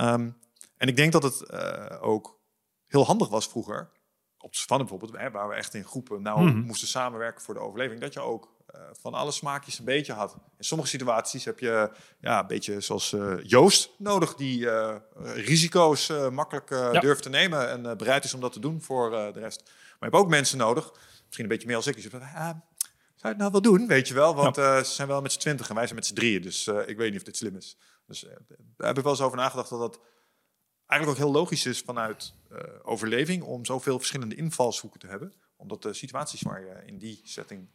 [0.00, 0.36] Um,
[0.76, 1.52] en ik denk dat het
[2.00, 2.40] ook
[2.86, 3.90] heel handig was vroeger,
[4.38, 6.60] op Svan bijvoorbeeld, hè, waar we echt in groepen nou mm -hmm.
[6.60, 8.56] moesten samenwerken voor de overleving, dat je ook
[8.92, 10.36] van alle smaakjes een beetje had.
[10.56, 16.12] In sommige situaties heb je ja, een beetje zoals uh, Joost nodig, die uh, risico's
[16.30, 17.00] makkelijk ja.
[17.00, 19.62] durft te nemen en bereid is om dat te doen voor de rest.
[19.64, 20.92] Maar je hebt ook mensen nodig,
[21.24, 22.54] misschien een beetje meer als ik, die zeggen, ah, zou
[23.20, 24.34] je het nou wel doen, weet je wel?
[24.34, 24.82] Want ja.
[24.82, 27.10] ze zijn wel met z'n twintig en wij zijn met z'n drieën, dus ik weet
[27.10, 27.76] niet of dit slim is.
[28.06, 28.20] Dus
[28.76, 30.00] daar heb ik wel eens over nagedacht dat dat
[30.86, 32.34] eigenlijk ook heel logisch is vanuit
[32.82, 35.32] overleving om zoveel verschillende invalshoeken te hebben.
[35.56, 37.68] Omdat de situaties waar je in die setting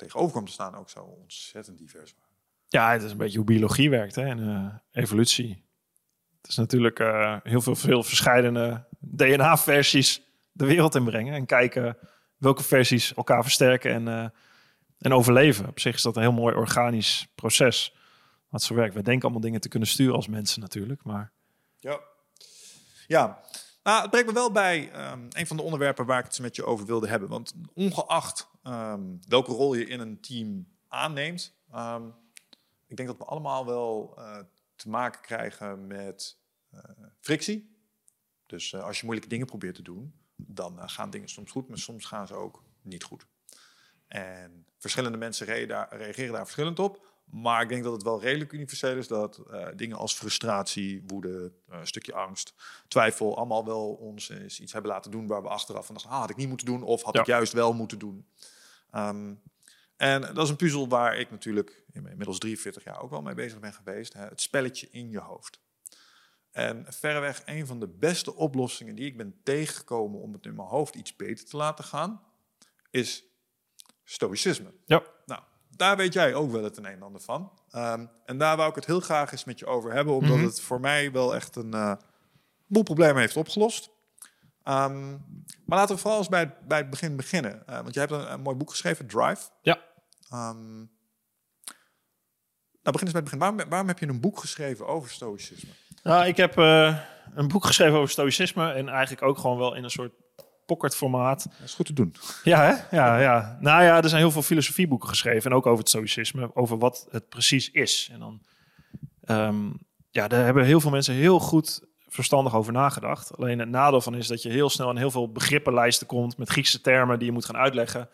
[0.00, 2.34] tegenover kwam te staan ook zo ontzettend divers waren.
[2.68, 5.64] Ja, het is een beetje hoe biologie werkt hè, en uh, evolutie.
[6.40, 11.98] Het is natuurlijk uh, heel veel, veel verschillende DNA-versies de wereld inbrengen en kijken
[12.36, 14.28] welke versies elkaar versterken en, uh,
[14.98, 15.68] en overleven.
[15.68, 17.94] Op zich is dat een heel mooi organisch proces
[18.48, 18.94] wat zo werkt.
[18.94, 21.32] We denken allemaal dingen te kunnen sturen als mensen natuurlijk, maar...
[21.78, 22.00] Ja,
[23.06, 23.40] ja.
[23.82, 26.56] Nou, het brengt me wel bij um, een van de onderwerpen waar ik het met
[26.56, 27.28] je over wilde hebben.
[27.28, 32.14] Want ongeacht um, welke rol je in een team aanneemt, um,
[32.86, 34.38] ik denk dat we allemaal wel uh,
[34.76, 36.38] te maken krijgen met
[36.74, 36.80] uh,
[37.20, 37.78] frictie.
[38.46, 41.78] Dus uh, als je moeilijke dingen probeert te doen, dan gaan dingen soms goed, maar
[41.78, 43.26] soms gaan ze ook niet goed.
[44.06, 47.09] En verschillende mensen reageren daar verschillend op.
[47.30, 51.52] Maar ik denk dat het wel redelijk universeel is dat uh, dingen als frustratie, woede,
[51.70, 52.54] uh, een stukje angst,
[52.88, 56.20] twijfel, allemaal wel ons eens iets hebben laten doen waar we achteraf van dachten, ah,
[56.20, 57.20] had ik niet moeten doen of had Ja.
[57.20, 58.26] ik juist wel moeten doen.
[58.90, 59.34] Ehm,
[59.96, 63.60] en dat is een puzzel waar ik natuurlijk inmiddels 43 jaar ook wel mee bezig
[63.60, 64.12] ben geweest.
[64.12, 65.60] Hè, het spelletje in je hoofd.
[66.50, 70.68] En verreweg een van de beste oplossingen die ik ben tegengekomen om het in mijn
[70.68, 72.22] hoofd iets beter te laten gaan,
[72.90, 73.24] is
[74.04, 74.72] stoïcisme.
[74.84, 75.02] Ja.
[75.76, 77.52] Daar weet jij ook wel het een en ander van.
[77.76, 80.44] Um, en daar wou ik het heel graag eens met je over hebben, omdat Mhm.
[80.44, 81.94] het voor mij wel echt een uh,
[82.66, 83.90] boel problemen heeft opgelost.
[84.64, 85.10] Um,
[85.66, 87.62] maar laten we vooral eens bij, het- bij het begin beginnen.
[87.68, 89.48] Uh, want jij hebt een, een mooi boek geschreven, Drive.
[89.62, 89.78] Ja.
[90.32, 90.90] Um,
[92.82, 93.38] nou, begin eens bij het begin.
[93.38, 95.70] Waarom, waarom heb je een boek geschreven over stoïcisme?
[96.02, 96.98] Nou, ik heb eh,
[97.34, 100.12] een boek geschreven over stoïcisme en eigenlijk ook gewoon wel in een soort
[100.70, 101.42] pocketformaat.
[101.42, 102.14] Dat is goed te doen.
[102.44, 102.96] Ja, hè?
[102.96, 103.56] Ja, ja.
[103.60, 107.06] Nou ja, er zijn heel veel filosofieboeken geschreven en ook over het stoïcisme, over wat
[107.10, 108.08] het precies is.
[108.12, 108.40] En dan,
[109.24, 109.70] ehm,
[110.10, 113.36] ja, daar hebben heel veel mensen heel goed verstandig over nagedacht.
[113.36, 116.48] Alleen het nadeel van is dat je heel snel aan heel veel begrippenlijsten komt met
[116.48, 118.08] Griekse termen die je moet gaan uitleggen.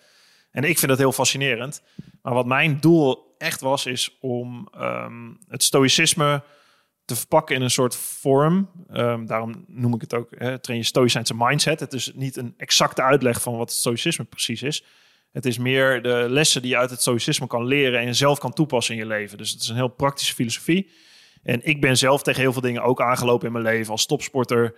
[0.50, 1.82] En ik vind dat heel fascinerend.
[2.22, 6.42] Maar wat mijn doel echt was, is om ehm, het stoïcisme
[7.06, 8.70] te verpakken in een soort vorm.
[8.90, 11.80] Ehm, daarom noem ik het ook, hè, train je stoïcijnse mindset.
[11.80, 14.84] Het is niet een exacte uitleg van wat stoïcisme precies is.
[15.32, 18.52] Het is meer de lessen die je uit het stoïcisme kan leren en zelf kan
[18.52, 19.38] toepassen in je leven.
[19.38, 20.90] Dus het is een heel praktische filosofie.
[21.42, 24.74] En ik ben zelf tegen heel veel dingen ook aangelopen in mijn leven als topsporter.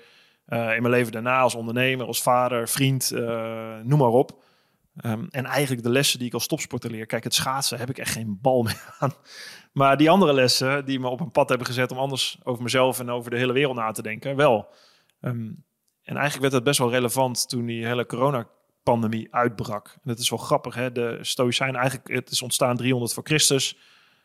[0.47, 4.43] eh, in mijn leven daarna als ondernemer, als vader, vriend, eh, noem maar op.
[4.97, 7.07] Ehm, en eigenlijk de lessen die ik als topsporter leer.
[7.07, 9.13] Kijk, het schaatsen heb ik echt geen bal meer aan.
[9.73, 13.01] Maar die andere lessen die me op een pad hebben gezet om anders over mezelf
[13.01, 14.69] en over de hele wereld na te denken, wel.
[15.21, 15.51] Ehm,
[16.03, 19.89] en eigenlijk werd het best wel relevant toen die hele coronapandemie uitbrak.
[19.95, 20.93] En dat is wel grappig, hè?
[20.93, 23.77] De Stoïcijnen, eigenlijk, het is ontstaan 300 voor Christus.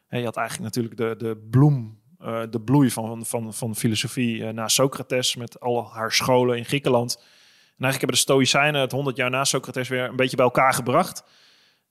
[0.07, 4.45] En je had eigenlijk natuurlijk de, de bloem, eh, de bloei van, van, van filosofie
[4.45, 7.15] eh, na Socrates met al haar scholen in Griekenland.
[7.15, 10.73] En eigenlijk hebben de Stoïcijnen het 100 jaar na Socrates weer een beetje bij elkaar
[10.73, 11.23] gebracht.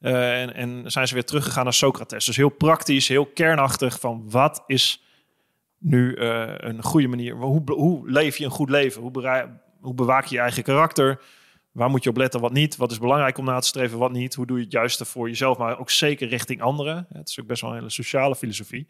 [0.02, 2.24] Eh, en, en zijn ze weer teruggegaan naar Socrates.
[2.24, 5.02] Dus heel praktisch, heel kernachtig van wat is
[5.78, 7.34] nu eh, een goede manier?
[7.34, 9.02] Hoe, hoe leef je een goed leven?
[9.02, 9.48] Hoe,
[9.80, 11.20] hoe bewaak je je eigen karakter?
[11.72, 12.76] Waar moet je op letten, wat niet?
[12.76, 14.34] Wat is belangrijk om na te streven, wat niet?
[14.34, 17.06] Hoe doe je het juiste voor jezelf, maar ook zeker richting anderen?
[17.12, 18.86] Het is ook best wel een hele sociale filosofie.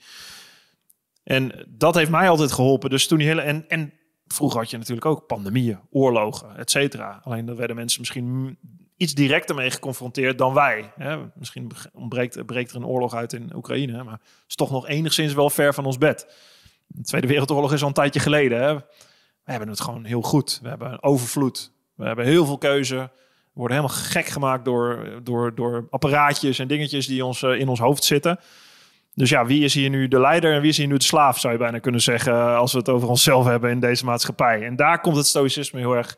[1.25, 2.91] En dat heeft mij altijd geholpen.
[2.91, 3.41] Dus toen die hele.
[3.41, 3.93] En, en
[4.27, 7.21] vroeger had je natuurlijk ook pandemieën, oorlogen, et cetera.
[7.25, 8.59] Alleen dan werden mensen misschien
[9.03, 10.93] iets directer mee geconfronteerd dan wij.
[10.97, 11.17] Hè?
[11.35, 15.35] Misschien ontbreekt, breekt er een oorlog uit in Oekraïne, maar het is toch nog enigszins
[15.35, 16.27] wel ver van ons bed.
[16.87, 18.63] De Tweede Wereldoorlog is al een tijdje geleden.
[18.63, 18.75] Hè?
[19.45, 20.59] We hebben het gewoon heel goed.
[20.63, 21.73] We hebben een overvloed.
[21.95, 22.97] We hebben heel veel keuze.
[22.97, 27.69] We worden helemaal gek gemaakt door, door, door apparaatjes en dingetjes die ons, uh, in
[27.69, 28.39] ons hoofd zitten.
[29.15, 31.39] Dus ja, wie is hier nu de leider en wie is hier nu de slaaf,
[31.39, 34.63] zou je bijna kunnen zeggen, als we het over onszelf hebben in deze maatschappij.
[34.67, 36.17] En daar komt het stoïcisme heel erg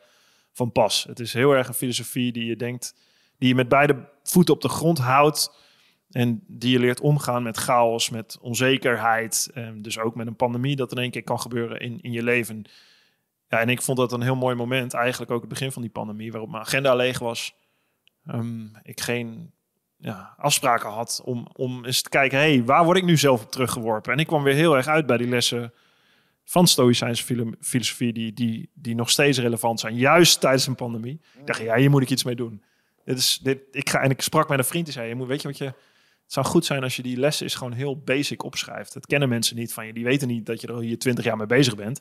[0.54, 1.04] van pas.
[1.04, 2.94] Het is heel erg een filosofie die je denkt,
[3.38, 5.62] die je met beide voeten op de grond houdt.
[6.10, 9.50] En die je leert omgaan met chaos, met onzekerheid.
[9.54, 12.22] En dus ook met een pandemie dat in één keer kan gebeuren in, in je
[12.22, 12.64] leven.
[13.48, 15.90] Ja, en ik vond dat een heel mooi moment, eigenlijk ook het begin van die
[15.90, 17.54] pandemie, waarop mijn agenda leeg was.
[18.26, 19.52] Um, ik geen
[19.96, 23.50] ja, afspraken had om, om eens te kijken, hey, waar word ik nu zelf op
[23.50, 24.12] teruggeworpen?
[24.12, 25.72] En ik kwam weer heel erg uit bij die lessen
[26.44, 27.24] van Stoïcijnse
[27.60, 31.20] filosofie, die, die, die nog steeds relevant zijn, juist tijdens een pandemie.
[31.38, 32.62] Ik dacht, ja, hier moet ik iets mee doen.
[33.04, 35.26] Dit is, dit, ik ga, en ik sprak met een vriend die zei, je moet,
[35.26, 37.98] weet je wat je, het zou goed zijn als je die lessen is gewoon heel
[37.98, 38.92] basic opschrijft.
[38.94, 41.36] Dat kennen mensen niet van je, die weten niet dat je er hier twintig jaar
[41.36, 42.00] mee bezig bent.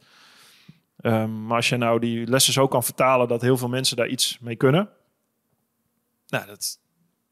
[1.02, 4.08] Um, maar als je nou die lessen zo kan vertalen dat heel veel mensen daar
[4.08, 4.90] iets mee kunnen,
[6.28, 6.80] nou, dat,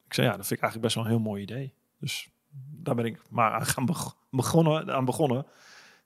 [0.06, 1.74] ik zei, ja, dat vind ik eigenlijk best wel een heel mooi idee.
[2.00, 2.28] Dus
[2.70, 3.86] daar ben ik maar aan gaan
[4.30, 5.46] begonnen, aan begonnen,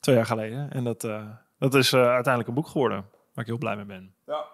[0.00, 0.70] twee jaar geleden.
[0.70, 1.28] En dat, uh,
[1.58, 4.14] dat is uh, uiteindelijk een boek geworden, waar ik heel blij mee ben.
[4.26, 4.44] Ja.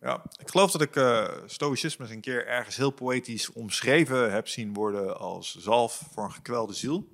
[0.00, 4.48] Ja, ik geloof dat ik uh, stoïcisme eens een keer ergens heel poëtisch omschreven heb
[4.48, 7.08] zien worden als zalf voor een gekwelde ziel.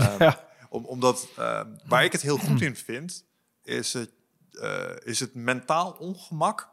[0.00, 0.48] Um, ja.
[0.70, 1.28] om, omdat
[1.86, 3.24] waar ik het heel goed in vind,
[3.62, 4.10] is het,
[5.04, 6.68] is het mentaal ongemak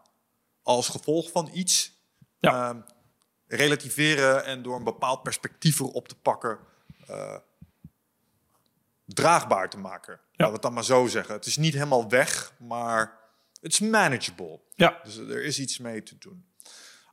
[0.64, 2.00] als gevolg van iets.
[2.40, 2.70] Ja.
[2.70, 2.84] Um,
[3.48, 6.60] relativeren en door een bepaald perspectief erop te pakken,
[9.06, 10.14] draagbaar te maken.
[10.14, 10.20] Ja.
[10.30, 11.36] Laten we het dan maar zo zeggen.
[11.36, 13.18] Het is niet helemaal weg, maar
[13.62, 14.60] het is manageable.
[14.76, 15.00] Ja.
[15.04, 16.46] Dus er is iets mee te doen.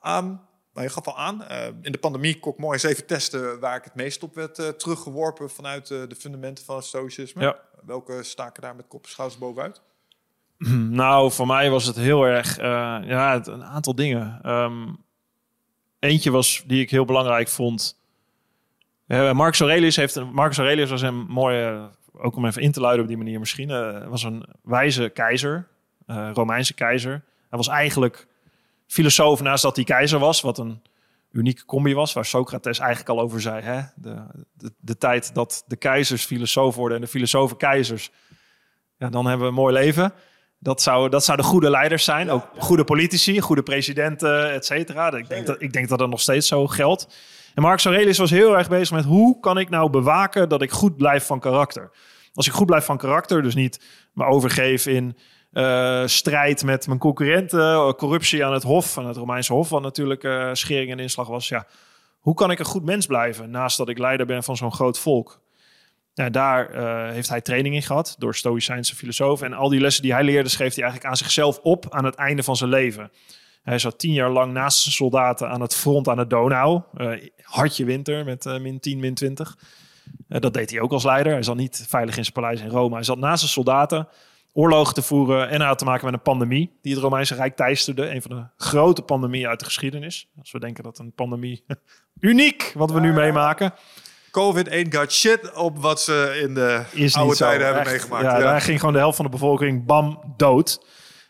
[0.07, 0.41] Um,
[0.73, 3.61] maar je gaf al aan, uh, in de pandemie kon ik mooi eens even testen
[3.61, 7.43] waar ik het meest op werd uh, teruggeworpen vanuit uh, de fundamenten van het stoïcisme.
[7.43, 7.59] Ja.
[7.85, 9.81] Welke staken daar met kop en schouders bovenuit?
[10.91, 12.57] Nou, voor mij was het heel erg,
[13.07, 14.51] ja, het, een aantal dingen.
[14.51, 15.05] Um,
[15.99, 18.02] Eentje was die ik heel belangrijk vond.
[19.13, 20.33] Uh, Marcus Aurelius heeft.
[20.33, 21.91] Marcus Aurelius was een mooie.
[22.13, 23.71] Ook om even in te luiden op die manier misschien.
[23.71, 25.69] Uh, was een wijze keizer.
[26.07, 27.11] Uh, Romeinse keizer.
[27.49, 28.27] Hij was eigenlijk
[28.87, 30.41] filosoof naast dat hij keizer was.
[30.41, 30.83] Wat een
[31.31, 32.13] unieke combi was.
[32.13, 33.63] Waar Socrates eigenlijk al over zei.
[33.63, 33.81] Hè?
[33.95, 34.23] De,
[34.53, 38.11] de, de tijd dat de keizers filosoof worden en de filosofen keizers.
[38.97, 40.13] Ja, dan hebben we een mooi leven.
[40.59, 42.31] Dat, zou, dat zouden goede leiders zijn.
[42.31, 45.17] Ook goede politici, goede presidenten, et cetera.
[45.17, 47.09] Ik denk, dat, ik denk dat dat nog steeds zo geldt.
[47.55, 50.71] En Marcus Aurelius was heel erg bezig met hoe kan ik nou bewaken dat ik
[50.71, 51.91] goed blijf van karakter.
[52.35, 53.81] Als ik goed blijf van karakter, dus niet
[54.13, 55.17] me overgeef in
[55.53, 60.25] uh, strijd met mijn concurrenten, corruptie aan het hof, aan het Romeinse hof, wat natuurlijk
[60.25, 61.49] uh, schering en inslag was.
[61.49, 61.67] Ja,
[62.19, 64.99] hoe kan ik een goed mens blijven naast dat ik leider ben van zo'n groot
[64.99, 65.41] volk?
[66.15, 66.71] Nou, daar
[67.13, 69.47] heeft hij training in gehad door Stoïcijnse filosofen.
[69.47, 72.15] En al die lessen die hij leerde, schreef hij eigenlijk aan zichzelf op aan het
[72.15, 73.11] einde van zijn leven.
[73.63, 76.83] Hij zat tien jaar lang naast zijn soldaten aan het front aan de Donau.
[76.97, 79.57] Uh, hartje winter met uh, min 10, min 20.
[80.29, 81.33] dat deed hij ook als leider.
[81.33, 82.95] Hij zat niet veilig in zijn paleis in Rome.
[82.95, 84.09] Hij zat naast zijn soldaten
[84.53, 85.49] oorlogen te voeren.
[85.49, 88.11] En had te maken met een pandemie die het Romeinse Rijk teisterde.
[88.11, 90.29] Een van de grote pandemieën uit de geschiedenis.
[90.39, 91.65] Als we denken dat een pandemie
[92.21, 93.75] uniek wat we nu meemaken.
[94.31, 98.25] COVID ain't got shit op wat ze in de is oude tijden hebben meegemaakt.
[98.25, 100.87] Ja, daar ging gewoon de helft van de bevolking bam dood.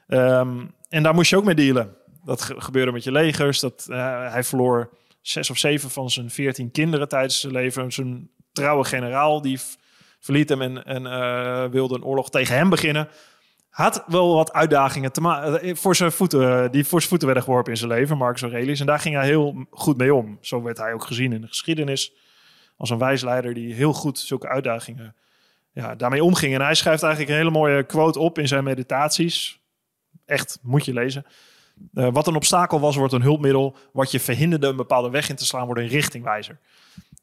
[0.08, 1.96] Um, en daar moest je ook mee dealen.
[2.24, 3.60] Dat gebeurde met je legers.
[3.60, 7.92] Dat, uh, hij verloor zes of zeven van zijn veertien kinderen tijdens zijn leven.
[7.92, 9.60] Zijn trouwe generaal die
[10.20, 13.08] verliet hem en, en uh, wilde een oorlog tegen hem beginnen.
[13.68, 17.72] Had wel wat uitdagingen te eh, voor zijn voeten, die voor zijn voeten werden geworpen
[17.72, 18.80] in zijn leven, Marcus Aurelius.
[18.80, 20.38] En daar ging hij heel goed mee om.
[20.40, 22.12] Zo werd hij ook gezien in de geschiedenis
[22.76, 25.14] als een wijsleider die heel goed zulke uitdagingen
[25.72, 26.54] ja, daarmee omging.
[26.54, 29.60] En hij schrijft eigenlijk een hele mooie quote op in zijn meditaties.
[30.26, 31.26] Echt, moet je lezen.
[31.94, 33.76] Uh, wat een obstakel was, wordt een hulpmiddel.
[33.92, 36.58] Wat je verhinderde een bepaalde weg in te slaan, wordt een richtingwijzer.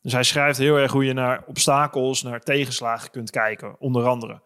[0.02, 4.41] Dus hij schrijft heel erg hoe je naar obstakels, naar tegenslagen kunt kijken, onder andere.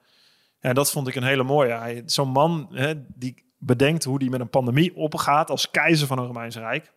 [0.59, 2.03] En dat vond ik een hele mooie.
[2.05, 6.25] Zo'n man hè, die bedenkt hoe die met een pandemie opgaat als keizer van een
[6.25, 6.91] Romeinse Rijk.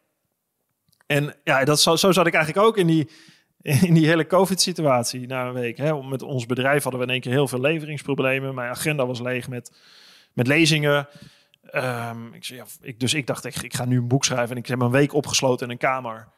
[1.06, 3.10] En ja, dat, zo, zo zat ik eigenlijk ook in die,
[3.88, 5.76] in die hele COVID-situatie na een week.
[5.76, 8.54] Hè, met ons bedrijf hadden we in één keer heel veel leveringsproblemen.
[8.54, 9.72] Mijn agenda was leeg met,
[10.32, 11.08] met lezingen.
[11.72, 14.56] Um, ik, ja, ik, dus ik dacht, ik, ik, ga nu een boek schrijven en
[14.56, 16.28] ik heb een week opgesloten in een kamer.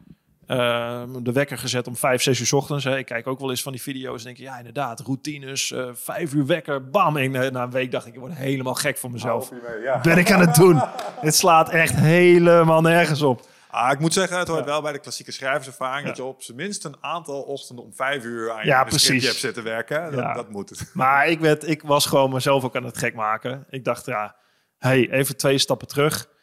[0.46, 2.84] Ehm, de wekker gezet om vijf, zes uur s ochtends.
[2.84, 2.98] Hè.
[2.98, 6.34] Ik kijk ook wel eens van die video's en denk ja inderdaad, routines, uh, vijf
[6.34, 7.16] uur wekker, bam.
[7.16, 9.50] En uh, na een week dacht ik, ik word helemaal gek van mezelf.
[9.82, 10.00] ja.
[10.00, 10.80] Ben ik aan het doen?
[11.20, 13.46] het slaat echt helemaal nergens op.
[13.70, 16.06] Ah, ik moet zeggen, het hoort wel bij de klassieke schrijverservaring...
[16.06, 19.24] dat je op zijn minst een aantal ochtenden om vijf uur aan je ja, precies.
[19.24, 20.12] hebt zitten werken.
[20.12, 20.90] Dat, dat moet het.
[20.94, 23.66] Maar ik, werd, ik was gewoon mezelf ook aan het gek maken.
[23.70, 24.36] Ik dacht, ja,
[24.78, 26.36] hey, even twee stappen terug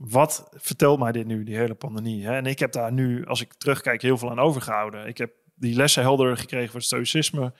[0.00, 2.26] wat vertelt mij dit nu, die hele pandemie?
[2.26, 2.36] Hè?
[2.36, 5.06] En ik heb daar nu, als ik terugkijk, heel veel aan overgehouden.
[5.06, 7.52] Ik heb die lessen helder gekregen voor het stoïcisme.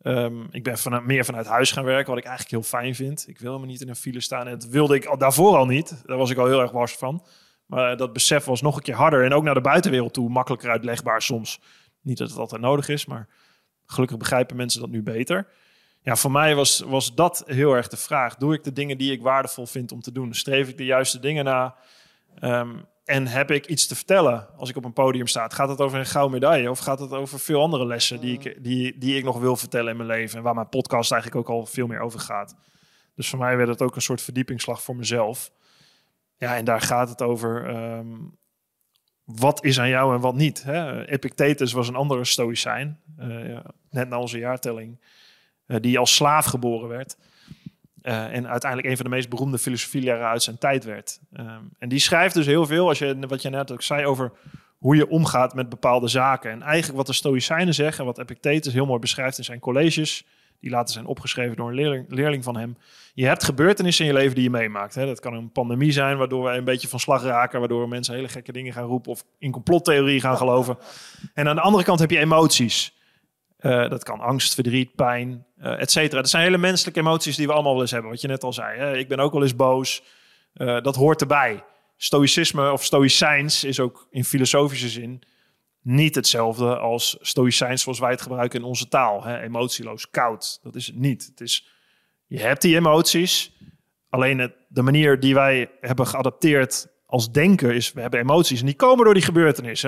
[0.00, 3.28] Ehm, ik ben vanuit, meer vanuit huis gaan werken, wat ik eigenlijk heel fijn vind.
[3.28, 4.46] Ik wil me niet in een file staan.
[4.46, 6.02] En dat wilde ik al, daarvoor al niet.
[6.06, 7.26] Daar was ik al heel erg wars van.
[7.66, 9.24] Maar dat besef was nog een keer harder.
[9.24, 11.60] En ook naar de buitenwereld toe makkelijker uitlegbaar soms.
[12.02, 13.28] Niet dat het altijd nodig is, maar
[13.84, 15.48] gelukkig begrijpen mensen dat nu beter.
[16.06, 18.36] Ja, voor mij was, was dat heel erg de vraag.
[18.36, 20.34] Doe ik de dingen die ik waardevol vind om te doen?
[20.34, 21.74] Streef ik de juiste dingen na?
[22.38, 25.48] Ehm, en heb ik iets te vertellen als ik op een podium sta?
[25.48, 28.64] Gaat het over een gouden medaille of gaat het over veel andere lessen die ik,
[28.64, 30.38] die, die ik nog wil vertellen in mijn leven?
[30.38, 32.56] En waar mijn podcast eigenlijk ook al veel meer over gaat.
[33.14, 35.52] Dus voor mij werd het ook een soort verdiepingsslag voor mezelf.
[36.36, 37.68] Ja, en daar gaat het over.
[37.68, 38.16] Ehm,
[39.24, 40.62] wat is aan jou en wat niet?
[40.62, 41.06] Hè?
[41.06, 43.58] Epictetus was een andere stoïcijn, uh,
[43.90, 44.98] net na onze jaartelling.
[45.66, 47.16] Eh, die als slaaf geboren werd.
[48.02, 51.20] Uh, en uiteindelijk een van de meest beroemde filosofieleraren uit zijn tijd werd.
[51.32, 54.32] Ehm, en die schrijft dus heel veel, als je, wat je net ook zei, over
[54.78, 56.50] hoe je omgaat met bepaalde zaken.
[56.50, 60.24] En eigenlijk wat de Stoïcijnen zeggen, wat Epictetus heel mooi beschrijft in zijn colleges,
[60.60, 62.76] die later zijn opgeschreven door een leerling, leerling van hem.
[63.14, 64.94] Je hebt gebeurtenissen in je leven die je meemaakt.
[64.94, 65.06] Hè.
[65.06, 68.28] Dat kan een pandemie zijn, waardoor wij een beetje van slag raken, waardoor mensen hele
[68.28, 70.78] gekke dingen gaan roepen of in complottheorie gaan geloven.
[71.34, 72.95] En aan de andere kant heb je emoties.
[73.60, 76.20] Uh, dat kan angst, verdriet, pijn, uh, et cetera.
[76.20, 78.10] Dat zijn hele menselijke emoties die we allemaal wel eens hebben.
[78.10, 78.78] Wat je net al zei.
[78.78, 78.96] Hè?
[78.96, 80.02] Ik ben ook wel eens boos.
[80.54, 81.64] Uh, dat hoort erbij.
[81.96, 85.22] Stoïcisme of stoïcijns is ook in filosofische zin
[85.82, 89.24] niet hetzelfde als stoïcijns zoals wij het gebruiken in onze taal.
[89.24, 89.40] Hè?
[89.40, 90.58] Emotieloos, koud.
[90.62, 91.26] Dat is het niet.
[91.26, 91.68] Het is,
[92.26, 93.52] je hebt die emoties.
[94.08, 98.74] Alleen de manier die wij hebben geadapteerd als denken is, we hebben emoties en die
[98.74, 99.84] komen door die gebeurtenis.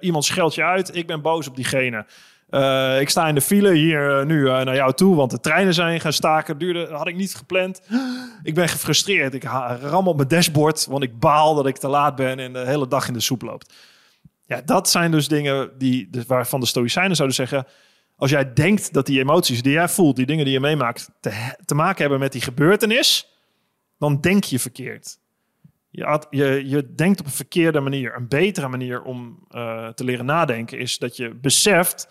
[0.00, 2.06] Iemand scheldt je uit, ik ben boos op diegene.
[2.54, 5.40] Uh, ik sta in de file hier uh, nu uh, naar jou toe, want de
[5.40, 6.58] treinen zijn gaan staken.
[6.58, 7.82] Duurde, had ik niet gepland.
[8.42, 9.34] Ik ben gefrustreerd.
[9.34, 9.44] Ik
[9.82, 12.88] ram op mijn dashboard, want ik baal dat ik te laat ben en de hele
[12.88, 13.74] dag in de soep loopt.
[14.46, 17.66] Ja, dat zijn dus dingen die, waarvan de Stoïcijnen zouden zeggen...
[18.16, 21.10] als jij denkt dat die emoties die jij voelt, die dingen die je meemaakt...
[21.20, 23.28] te, te maken hebben met die gebeurtenis,
[23.98, 25.18] dan denk je verkeerd.
[25.90, 28.16] Je, je, je denkt op een verkeerde manier.
[28.16, 29.46] Een betere manier om
[29.94, 32.08] te leren nadenken is dat je beseft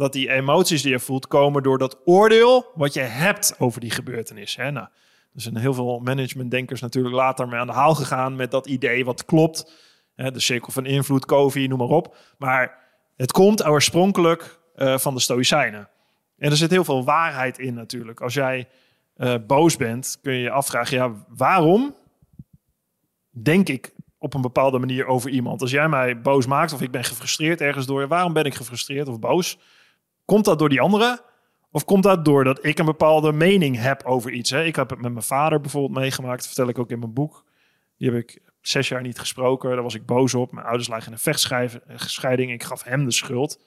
[0.00, 3.90] dat die emoties die je voelt komen door dat oordeel wat je hebt over die
[3.90, 4.56] gebeurtenis.
[4.56, 4.70] Hè?
[4.70, 4.86] Nou,
[5.34, 9.04] er zijn heel veel managementdenkers natuurlijk later mee aan de haal gegaan met dat idee
[9.04, 9.72] wat klopt.
[10.14, 10.30] Hè?
[10.30, 12.16] De cirkel van invloed, Covey, noem maar op.
[12.38, 12.78] Maar
[13.16, 15.88] het komt oorspronkelijk uh, van de Stoïcijnen.
[16.38, 18.20] En er zit heel veel waarheid in natuurlijk.
[18.20, 18.68] Als jij
[19.16, 21.94] uh, boos bent, kun je je afvragen, ja, waarom
[23.30, 25.60] denk ik op een bepaalde manier over iemand?
[25.60, 29.08] Als jij mij boos maakt of ik ben gefrustreerd ergens door, waarom ben ik gefrustreerd
[29.08, 29.58] of boos?
[30.30, 31.20] Komt dat door die anderen?
[31.70, 34.50] Of komt dat door dat ik een bepaalde mening heb over iets?
[34.50, 34.64] Hè?
[34.64, 36.36] Ik heb het met mijn vader bijvoorbeeld meegemaakt.
[36.36, 37.44] Dat vertel ik ook in mijn boek.
[37.96, 39.70] Die heb ik zes jaar niet gesproken.
[39.70, 40.52] Daar was ik boos op.
[40.52, 41.18] Mijn ouders lagen in een
[41.86, 42.52] vechtscheiding.
[42.52, 43.60] Ik gaf hem de schuld.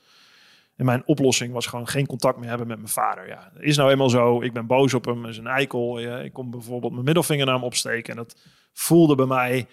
[0.75, 3.27] En mijn oplossing was gewoon geen contact meer hebben met mijn vader.
[3.27, 4.41] Ja, is nou eenmaal zo.
[4.41, 5.25] Ik ben boos op hem.
[5.25, 5.99] Is een eikel.
[5.99, 8.11] Ik kom bijvoorbeeld mijn middelvinger naar hem opsteken.
[8.11, 8.37] En dat
[8.73, 9.67] voelde bij mij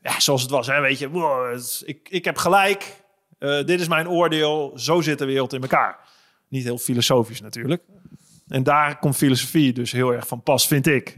[0.00, 0.66] ja, zoals het was.
[0.66, 0.80] Hè?
[0.80, 3.04] Weet je, ik, ik heb gelijk.
[3.38, 4.72] Uh, dit is mijn oordeel.
[4.74, 6.10] Zo zit de wereld in elkaar.
[6.52, 7.82] Niet heel filosofisch natuurlijk.
[8.46, 11.14] En daar komt filosofie dus heel erg van pas, vind ik.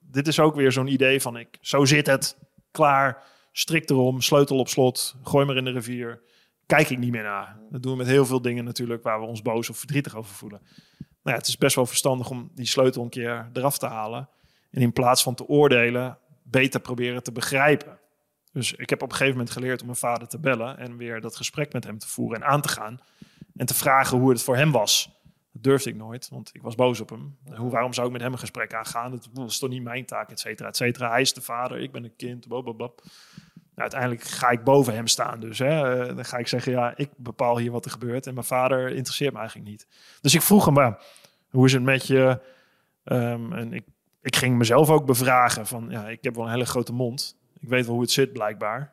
[0.00, 2.38] dit is ook weer zo'n idee van ik, zo zit het,
[2.70, 6.22] klaar, strikt erom, sleutel op slot, gooi maar in de rivier.
[6.66, 7.58] Kijk ik niet meer naar.
[7.70, 10.34] Dat doen we met heel veel dingen natuurlijk waar we ons boos of verdrietig over
[10.34, 10.60] voelen.
[10.98, 14.28] Nou ja, het is best wel verstandig om die sleutel een keer eraf te halen.
[14.70, 17.98] En in plaats van te oordelen, beter proberen te begrijpen.
[18.52, 21.20] Dus ik heb op een gegeven moment geleerd om mijn vader te bellen en weer
[21.20, 23.00] dat gesprek met hem te voeren en aan te gaan.
[23.56, 25.18] En te vragen hoe het voor hem was.
[25.52, 27.36] Dat durfde ik nooit, want ik was boos op hem.
[27.54, 29.20] Hoe, waarom zou ik met hem een gesprek aangaan?
[29.32, 31.10] Dat is toch niet mijn taak, et cetera, et cetera.
[31.10, 32.90] Hij is de vader, ik ben een kind, blablabla.
[33.74, 35.58] Nou, uiteindelijk ga ik boven hem staan dus.
[35.58, 36.02] Hè.
[36.02, 38.26] Eh, dan ga ik zeggen, ja, ik bepaal hier wat er gebeurt.
[38.26, 39.86] En mijn vader interesseert me eigenlijk niet.
[40.20, 40.96] Dus ik vroeg hem,
[41.50, 42.40] hoe is het met je?
[43.04, 43.84] Um, en ik,
[44.22, 47.36] ik ging mezelf ook bevragen van, ja, ik heb wel een hele grote mond.
[47.60, 48.92] Ik weet wel hoe het zit blijkbaar.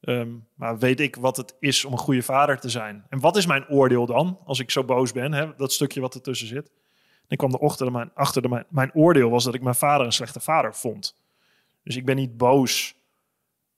[0.00, 3.04] Ehm, maar weet ik wat het is om een goede vader te zijn?
[3.08, 5.32] En wat is mijn oordeel dan, als ik zo boos ben?
[5.32, 5.56] Hè?
[5.56, 6.66] Dat stukje wat ertussen zit.
[6.66, 10.06] En ik kwam erachter, mijn, achter de, mijn, mijn oordeel was dat ik mijn vader
[10.06, 11.16] een slechte vader vond.
[11.82, 12.94] Dus ik ben niet boos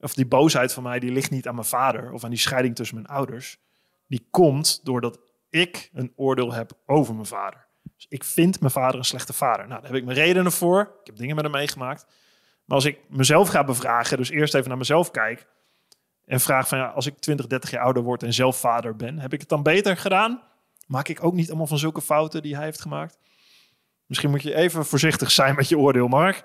[0.02, 2.74] of die boosheid van mij, die ligt niet aan mijn vader of aan die scheiding
[2.74, 3.58] tussen mijn ouders.
[4.06, 5.18] Die komt doordat
[5.50, 7.66] ik een oordeel heb over mijn vader.
[7.96, 9.68] Dus ik vind mijn vader een slechte vader.
[9.68, 10.80] Nou, daar heb ik mijn redenen voor.
[10.80, 12.06] Ik heb dingen met hem meegemaakt.
[12.64, 15.46] Maar als ik mezelf ga bevragen, dus eerst even naar mezelf kijk
[16.24, 19.18] en vraag van ja, als ik 20, 30 jaar ouder word en zelf vader ben,
[19.18, 20.42] heb ik het dan beter gedaan?
[20.86, 23.18] Maak ik ook niet allemaal van zulke fouten die hij heeft gemaakt?
[24.06, 26.44] Misschien moet je even voorzichtig zijn met je oordeel, Mark.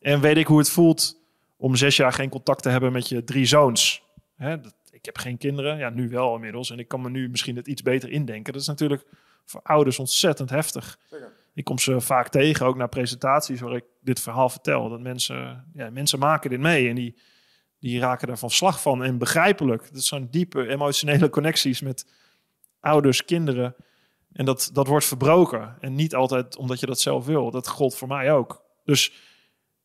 [0.00, 1.20] En weet ik hoe het voelt
[1.56, 4.02] om zes jaar geen contact te hebben met je drie zoons.
[4.36, 6.70] Hè, dat, ik heb geen kinderen, ja, nu wel inmiddels.
[6.70, 8.52] En ik kan me nu misschien het iets beter indenken.
[8.52, 9.04] Dat is natuurlijk
[9.44, 10.98] voor ouders ontzettend heftig.
[11.10, 11.32] Zeker.
[11.54, 14.88] Ik kom ze vaak tegen, ook naar presentaties waar ik dit verhaal vertel.
[14.88, 17.16] Dat mensen, ja, mensen maken dit mee en die,
[17.80, 19.04] die raken daar van slag van.
[19.04, 22.06] En begrijpelijk, dat zijn diepe emotionele connecties met
[22.80, 23.74] ouders, kinderen.
[24.32, 25.76] En dat, dat wordt verbroken.
[25.80, 27.50] En niet altijd omdat je dat zelf wil.
[27.50, 28.62] Dat gold voor mij ook.
[28.84, 29.12] Dus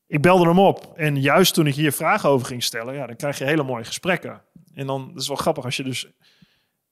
[0.08, 0.94] ik belde hem op.
[0.96, 3.84] En juist toen ik hier vragen over ging stellen, ja, dan krijg je hele mooie
[3.84, 4.42] gesprekken.
[4.74, 6.08] En dan is het wel grappig als je dus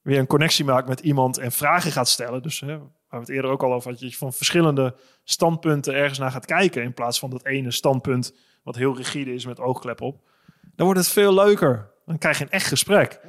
[0.02, 2.42] weer een connectie maakt met iemand en vragen gaat stellen.
[2.42, 6.20] Dus hè, waar we het eerder ook al over had, je van verschillende standpunten ergens
[6.20, 6.84] naar gaat kijken.
[6.84, 8.34] In plaats van dat ene standpunt
[8.64, 10.22] wat heel rigide is met oogklep op.
[10.76, 11.92] Dan wordt het veel leuker.
[12.06, 13.22] Dan krijg je een echt gesprek.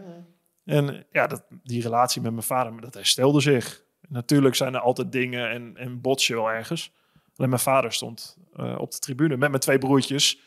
[0.65, 3.83] En ja, dat, die relatie met mijn vader, dat herstelde zich.
[4.09, 6.93] Natuurlijk zijn er altijd dingen en, en bots je wel ergens.
[7.37, 10.39] Alleen mijn vader stond uh, op de tribune met mijn twee broertjes.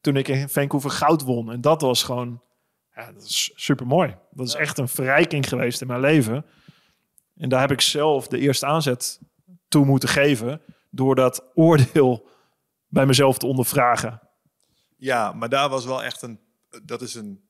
[0.00, 1.52] Toen ik in Vancouver goud won.
[1.52, 2.42] En dat was gewoon,
[2.94, 4.16] ja, dat is super mooi.
[4.30, 6.46] Dat is echt een verrijking geweest in mijn leven.
[7.36, 9.20] En daar heb ik zelf de eerste aanzet
[9.68, 10.60] toe moeten geven.
[10.90, 12.28] Door dat oordeel
[12.88, 14.20] bij mezelf te ondervragen.
[14.96, 16.40] Ja, maar daar was wel echt een,
[16.82, 17.48] dat is een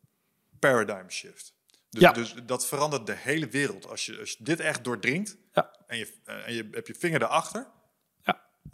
[0.58, 1.54] paradigm shift.
[1.90, 2.12] Dus, ja.
[2.12, 3.86] dus dat verandert de hele wereld.
[3.86, 5.76] Als je, als je dit echt doordringt ja.
[5.86, 7.66] en, je, eh, en je hebt je vinger erachter,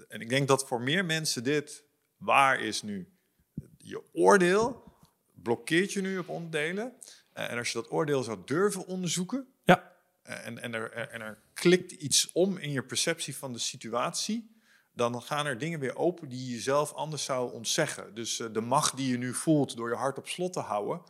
[0.08, 1.84] en ik denk dat voor meer mensen dit
[2.16, 3.08] waar is nu.
[3.78, 4.94] Je oordeel
[5.34, 6.92] blokkeert je nu op onderdelen.
[7.32, 9.48] Eh, en als je dat oordeel zou durven onderzoeken.
[9.64, 9.92] Ja.
[10.22, 14.56] Eh, en, en, er, en er klikt iets om in je perceptie van de situatie.
[15.00, 18.14] Dan gaan er dingen weer open die je zelf anders zou ontzeggen.
[18.14, 21.02] Dus eh, de macht die je nu voelt door je hart op slot te houden.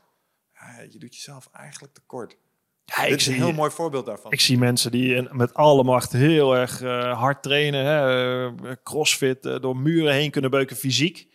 [0.91, 2.37] je doet jezelf eigenlijk tekort.
[2.85, 4.33] Ja, Dit is een heel mooi voorbeeld daarvan.
[4.33, 7.85] Ik zie mensen die met alle macht heel erg uh, hard trainen.
[7.85, 11.29] Hè, uh, crossfit, uh, door muren heen kunnen beuken fysiek.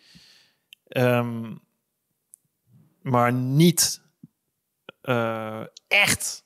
[0.87, 1.61] Um,
[3.01, 4.01] maar niet
[5.87, 6.45] echt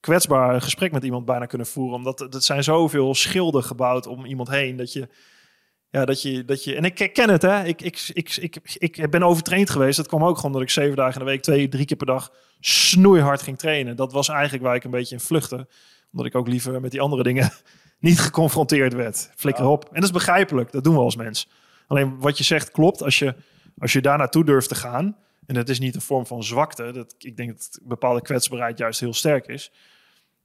[0.00, 1.96] kwetsbaar een gesprek met iemand bijna kunnen voeren.
[1.96, 4.76] Omdat er zijn zoveel schilden gebouwd om iemand heen.
[4.76, 5.08] Dat je,
[5.94, 7.64] ja, dat je, dat je en ik ken het, hè.
[7.64, 8.36] Ik, ik, ik,
[8.78, 9.96] ik, ik ben overtraind geweest.
[9.96, 12.06] Dat kwam ook gewoon dat ik zeven dagen in de week, twee, drie keer per
[12.06, 13.96] dag snoeihard ging trainen.
[13.96, 15.68] Dat was eigenlijk waar ik een beetje in vluchtte.
[16.12, 17.50] Omdat ik ook liever met die andere dingen
[17.98, 19.30] niet geconfronteerd werd.
[19.36, 19.84] Flikker op.
[19.84, 20.72] En dat is begrijpelijk.
[20.72, 21.48] Dat doen we als mens.
[21.86, 23.02] Alleen wat je zegt klopt.
[23.02, 23.34] Als je,
[23.78, 25.16] als je daar naartoe durft te gaan.
[25.46, 26.92] En dat is niet een vorm van zwakte.
[26.92, 29.72] Dat, ik denk dat bepaalde kwetsbaarheid juist heel sterk is.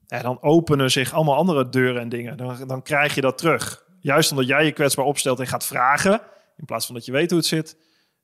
[0.07, 2.37] Ja, dan openen zich allemaal andere deuren en dingen.
[2.37, 3.87] Dan, dan krijg je dat terug.
[4.01, 6.21] Juist omdat jij je kwetsbaar opstelt en gaat vragen.
[6.57, 7.77] In plaats van dat je weet hoe het zit.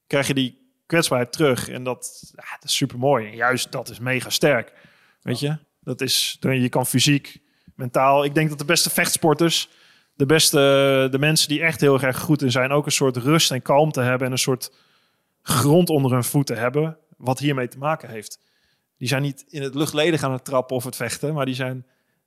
[0.07, 1.69] Krijg je die kwetsbaarheid terug.
[1.69, 3.28] En dat, ja, dat is super mooi.
[3.28, 4.73] En juist dat is mega sterk.
[5.21, 7.41] Weet je, dat is, je kan fysiek,
[7.76, 8.23] mentaal.
[8.23, 9.69] Ik denk dat de beste vechtsporters,
[10.13, 10.57] de beste,
[11.11, 14.01] de mensen die echt heel erg goed in zijn, ook een soort rust en kalmte
[14.01, 14.71] hebben en een soort
[15.41, 18.39] grond onder hun voeten hebben, wat hiermee te maken heeft.
[18.97, 21.86] Die zijn niet in het luchtledig aan het trappen of het vechten, maar die, zijn,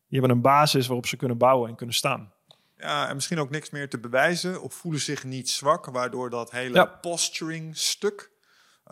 [0.09, 2.33] die hebben een basis waarop ze kunnen bouwen en kunnen staan.
[2.79, 6.51] Ja, en misschien ook niks meer te bewijzen of voelen zich niet zwak, waardoor dat
[6.51, 8.37] hele posturing stuk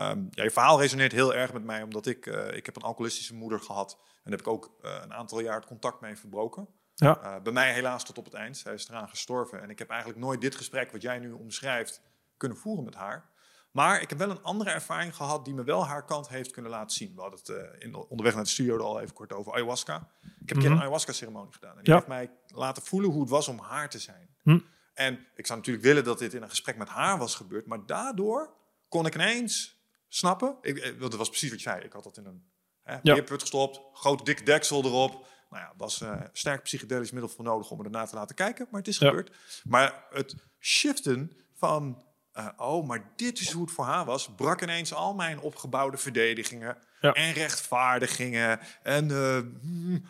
[0.01, 2.83] Um, ja, je verhaal resoneert heel erg met mij, omdat ik, uh, ik heb een
[2.83, 3.93] alcoholistische moeder gehad.
[3.93, 6.69] En daar heb ik ook uh, een aantal jaar het contact mee verbroken.
[6.95, 7.21] Ja.
[7.23, 8.57] Uh, bij mij helaas tot op het eind.
[8.57, 9.63] Zij is eraan gestorven.
[9.63, 12.03] En ik heb eigenlijk nooit dit gesprek wat jij nu omschrijft
[12.37, 13.31] kunnen voeren met haar.
[13.77, 16.71] Maar ik heb wel een andere ervaring gehad die me wel haar kant heeft kunnen
[16.71, 17.15] laten zien.
[17.15, 19.97] We hadden het in, onderweg naar de studio al even kort over ayahuasca.
[19.97, 20.81] Ik heb een keer een mhm.
[20.81, 21.77] ayahuasca-ceremonie gedaan.
[21.77, 24.29] En die heeft mij laten voelen hoe het was om haar te zijn.
[24.43, 24.59] Hm.
[24.95, 27.67] En ik zou natuurlijk willen dat dit in een gesprek met haar was gebeurd.
[27.67, 28.55] Maar daardoor
[28.89, 30.57] kon ik ineens snappen.
[30.61, 31.85] Ik, eh, dat was precies wat je zei.
[31.85, 32.45] Ik had dat in een
[32.83, 33.23] hè, ja.
[33.27, 35.27] gestopt, grote dikke deksel erop.
[35.51, 38.81] Nou ja, was uh, sterk psychedelisch middel voor nodig om ernaar te laten kijken, maar
[38.81, 39.37] het is gebeurd.
[39.65, 42.06] Maar het shiften van,
[42.39, 45.97] uh, oh, maar dit is hoe het voor haar was, brak ineens al mijn opgebouwde
[45.97, 49.39] verdedigingen en rechtvaardigingen en uh,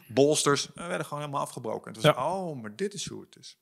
[0.09, 1.87] bolsters werden gewoon helemaal afgebroken.
[1.87, 3.59] En toen was, oh, maar dit is hoe het is.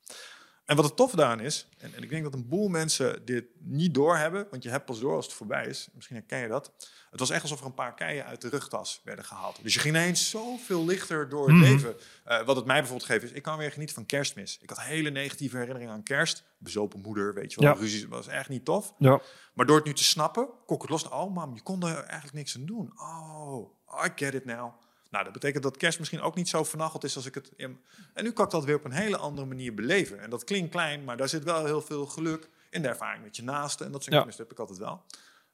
[0.65, 3.45] En wat het tof daaraan is, en, en, ik denk dat een boel mensen dit
[3.59, 5.89] niet doorhebben, want je hebt pas door als het voorbij is.
[5.95, 6.73] Misschien herken je dat.
[7.11, 9.59] Het was echt alsof er een paar keien uit de rugtas werden gehaald.
[9.62, 11.65] Dus je ging ineens zoveel lichter door het mhm.
[11.65, 11.97] leven.
[12.27, 14.59] Uh, wat het mij bijvoorbeeld geeft is, ik kan weer genieten van kerstmis.
[14.62, 16.45] Ik had hele negatieve herinneringen aan kerst.
[16.59, 17.81] Bezopen moeder, weet je wel, ja.
[17.81, 18.95] ruzie was echt niet tof.
[18.99, 19.21] Ja.
[19.55, 21.09] Maar door het nu te snappen, kon ik het los.
[21.09, 22.93] Oh mam, je kon er eigenlijk niks aan doen.
[23.01, 23.71] Oh,
[24.05, 24.73] I get it now.
[25.15, 27.51] Nou, dat betekent dat kerst misschien ook niet zo vernacheld is als ik het...
[27.57, 27.81] In...
[28.15, 30.21] En nu kan ik dat weer op een hele andere manier beleven.
[30.21, 33.37] En dat klinkt klein, maar daar zit wel heel veel geluk in de ervaring met
[33.37, 33.87] je naasten.
[33.87, 35.03] En dat soort dingen heb ik altijd wel.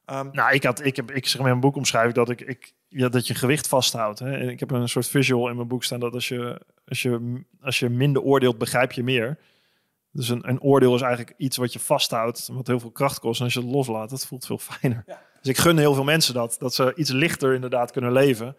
[0.06, 2.72] Um, nou, ik, had, ik, heb, ik zeg in mijn boek omschrijf dat ik, ik
[2.88, 4.18] ja, dat je gewicht vasthoudt.
[4.18, 4.36] Hè.
[4.36, 7.42] En ik heb een soort visual in mijn boek staan dat als je, als je,
[7.60, 9.38] als je minder oordeelt, begrijp je meer.
[10.12, 13.38] Dus een, een oordeel is eigenlijk iets wat je vasthoudt, wat heel veel kracht kost.
[13.38, 15.04] En als je het loslaat, dat voelt veel fijner.
[15.40, 18.56] Dus ik gun heel veel mensen dat, dat ze iets lichter inderdaad kunnen leven.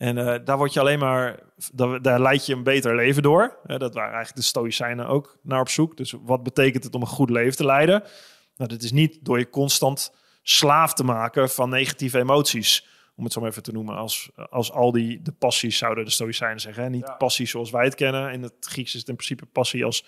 [0.00, 1.38] En uh, daar word je alleen maar,
[1.72, 3.58] daar, daar leid je een beter leven door.
[3.66, 5.96] Uh, dat waren eigenlijk de Stoïcijnen ook naar op zoek.
[5.96, 8.02] Dus wat betekent het om een goed leven te leiden?
[8.56, 12.86] Nou, dat is niet door je constant slaaf te maken van negatieve emoties.
[13.16, 13.96] Om het zo maar even te noemen.
[13.96, 16.82] Als, als al die de passies zouden de Stoïcijnen zeggen.
[16.82, 16.88] Hè?
[16.90, 17.14] Niet ja.
[17.14, 18.32] passie zoals wij het kennen.
[18.32, 20.04] In het Grieks is het in principe passie als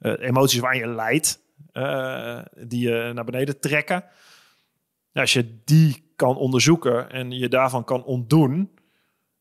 [0.00, 1.42] uh, emoties waar je leidt.
[2.68, 4.04] Die je naar beneden trekken.
[5.12, 8.70] Nou, als je die kan onderzoeken en je daarvan kan ontdoen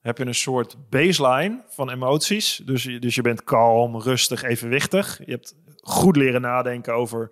[0.03, 2.61] heb je een soort baseline van emoties.
[2.65, 5.19] Dus, je, dus je bent kalm, rustig, evenwichtig.
[5.25, 7.31] Je hebt goed leren nadenken over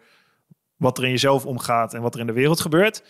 [0.78, 3.04] wat er in jezelf omgaat en wat er in de wereld gebeurt.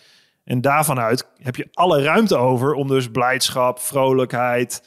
[0.44, 4.82] En daarvan uit heb je alle ruimte over om dus blijdschap, vrolijkheid,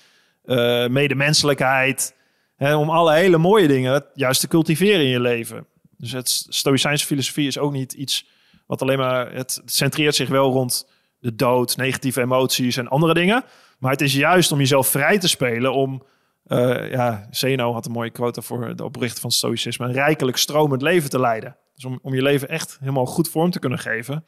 [0.46, 2.16] uh, medemenselijkheid,
[2.56, 5.68] hè, om alle hele mooie dingen juist te cultiveren in je leven.
[5.98, 8.28] Dus het Stoïcijnse filosofie is ook niet iets
[8.68, 13.44] wat alleen maar, het centreert zich wel rond de dood, negatieve emoties en andere dingen.
[13.86, 16.04] Maar het is juist om jezelf vrij te spelen om...
[16.48, 19.86] Uh, ja, Zeno had een mooie quote voor de oprichter van stoïcisme.
[19.86, 21.58] Een rijkelijk stromend leven te leiden.
[21.76, 24.26] Dus om, om je leven echt helemaal goed vorm te kunnen geven.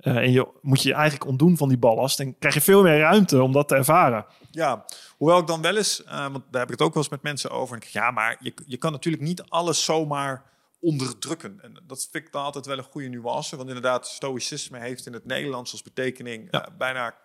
[0.00, 2.20] Uh, en je moet je eigenlijk ontdoen van die ballast.
[2.20, 4.26] En krijg je veel meer ruimte om dat te ervaren.
[4.50, 4.84] Ja,
[5.16, 7.22] hoewel ik dan wel eens, uh, want daar heb ik het ook wel eens met
[7.22, 7.76] mensen over.
[7.76, 10.42] En ja, maar je, je kan natuurlijk niet alles zomaar
[10.80, 11.60] onderdrukken.
[11.60, 13.56] En dat vind ik dan altijd wel een goede nuance.
[13.56, 16.68] Want inderdaad, stoïcisme heeft in het Nederlands als betekening ja.
[16.68, 17.18] uh, bijna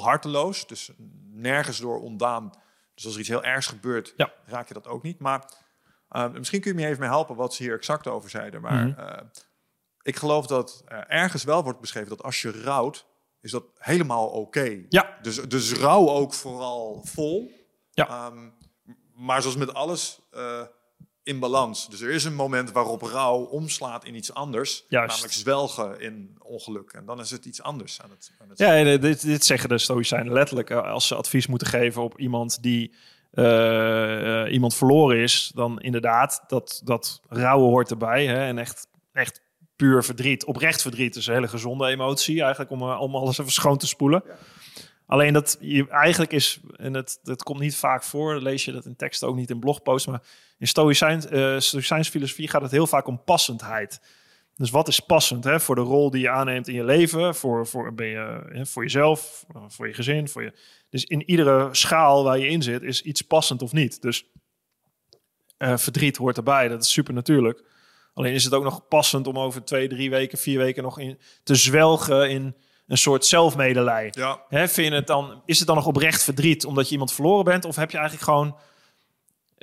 [0.00, 0.66] harteloos.
[0.66, 0.90] Dus
[1.30, 2.50] nergens door ontdaan.
[2.94, 4.32] Dus als er iets heel ergs gebeurt, ja.
[4.44, 5.18] raak je dat ook niet.
[5.18, 5.52] Maar
[6.10, 8.60] uh, misschien kun je me even mee helpen wat ze hier exact over zeiden.
[8.60, 9.04] Maar mm -hmm.
[9.04, 9.20] uh,
[10.02, 13.06] ik geloof dat ergens wel wordt beschreven dat als je rouwt,
[13.40, 14.38] is dat helemaal oké.
[14.38, 14.86] Okay.
[14.88, 15.18] Ja.
[15.22, 17.50] Dus, dus rouw ook vooral vol.
[17.90, 18.26] Ja.
[18.26, 18.54] Um,
[19.14, 20.20] maar zoals met alles
[21.22, 21.88] in balans.
[21.88, 24.84] Dus er is een moment waarop rouw omslaat in iets anders.
[24.88, 25.08] Juist.
[25.08, 26.92] Namelijk zwelgen in ongeluk.
[26.92, 28.32] En dan is het iets anders aan het.
[28.38, 30.70] Aan het ja, dit, dit zeggen de Stoïcijnen letterlijk.
[30.70, 32.94] Eh, als ze advies moeten geven op iemand die
[33.32, 38.26] uh, uh, iemand verloren is, dan inderdaad, dat, dat rouwen hoort erbij.
[38.26, 38.46] Hè?
[38.46, 39.40] En echt, echt
[39.76, 43.78] puur verdriet, oprecht verdriet is een hele gezonde emotie eigenlijk om, om alles even schoon
[43.78, 44.22] te spoelen.
[44.26, 44.34] Ja.
[45.06, 48.84] Alleen dat je eigenlijk is, en het, dat komt niet vaak voor, lees je dat
[48.84, 50.22] in teksten ook niet in blogposts, maar
[50.58, 51.60] in Stoïcijns, uh,
[52.02, 54.00] filosofie gaat het heel vaak om passendheid.
[54.56, 57.66] Dus wat is passend hè, voor de rol die je aanneemt in je leven, voor,
[57.66, 60.28] voor, ben je, hè, voor jezelf, voor je gezin.
[60.28, 60.52] Voor je...
[60.90, 64.02] Dus in iedere schaal waar je in zit, is iets passend of niet.
[64.02, 64.24] Dus
[65.58, 67.64] uh, verdriet hoort erbij, dat is super natuurlijk.
[68.14, 71.18] Alleen is het ook nog passend om over twee, drie weken, vier weken nog in
[71.42, 72.56] te zwelgen in
[72.92, 74.08] een soort zelfmedelij.
[74.10, 74.40] Ja.
[74.48, 77.44] Hè, vind je het dan, is het dan nog oprecht verdriet omdat je iemand verloren
[77.44, 77.64] bent?
[77.64, 78.56] Of heb je eigenlijk gewoon,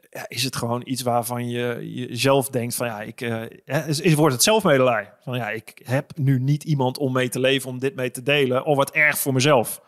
[0.10, 3.42] ja, is het gewoon iets waarvan je jezelf denkt van ja, ik, uh,
[3.88, 5.14] is, is, wordt het zelfmedelij?
[5.24, 8.24] Van ja, ik heb nu niet iemand om mee te leven, om dit mee te
[8.24, 8.66] delen.
[8.66, 9.82] Of wat erg voor mezelf.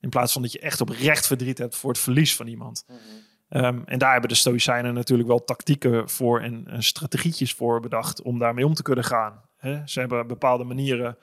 [0.00, 2.84] In plaats van dat je echt oprecht verdriet hebt voor het verlies van iemand.
[2.86, 3.64] Mhm.
[3.64, 8.22] Um, en daar hebben de Stoïcijnen natuurlijk wel tactieken voor en, en strategietjes voor bedacht
[8.22, 9.40] om daarmee om te kunnen gaan.
[9.56, 11.16] He, ze hebben bepaalde manieren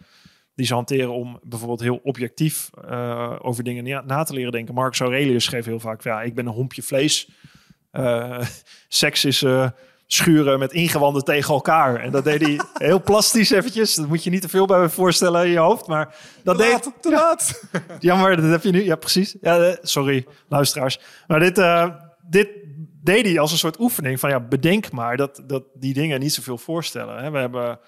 [0.58, 4.74] die ze hanteren om bijvoorbeeld heel objectief uh, over dingen na te leren denken.
[4.74, 7.30] Marcus Aurelius schreef heel vaak, ja, ik ben een hompje vlees.
[7.92, 8.42] Uh,
[8.88, 9.70] seks is uh,
[10.08, 12.00] schuren met ingewanden tegen elkaar.
[12.00, 13.96] En dat deed hij heel plastisch eventjes.
[13.96, 15.88] Dat moet je niet te veel bij me voorstellen in je hoofd.
[15.88, 16.72] Maar dat te deed...
[16.72, 17.64] Laat, te laat.
[18.00, 18.84] Jammer, dat heb je nu.
[18.84, 19.36] Ja, precies.
[19.42, 21.00] Ja, sorry, luisteraars.
[21.28, 21.56] Maar dit,
[22.30, 22.50] dit
[23.04, 26.34] deed hij als een soort oefening van, ja, bedenk maar dat, dat die dingen niet
[26.34, 27.24] zoveel voorstellen.
[27.24, 27.32] Hè.
[27.32, 27.80] We hebben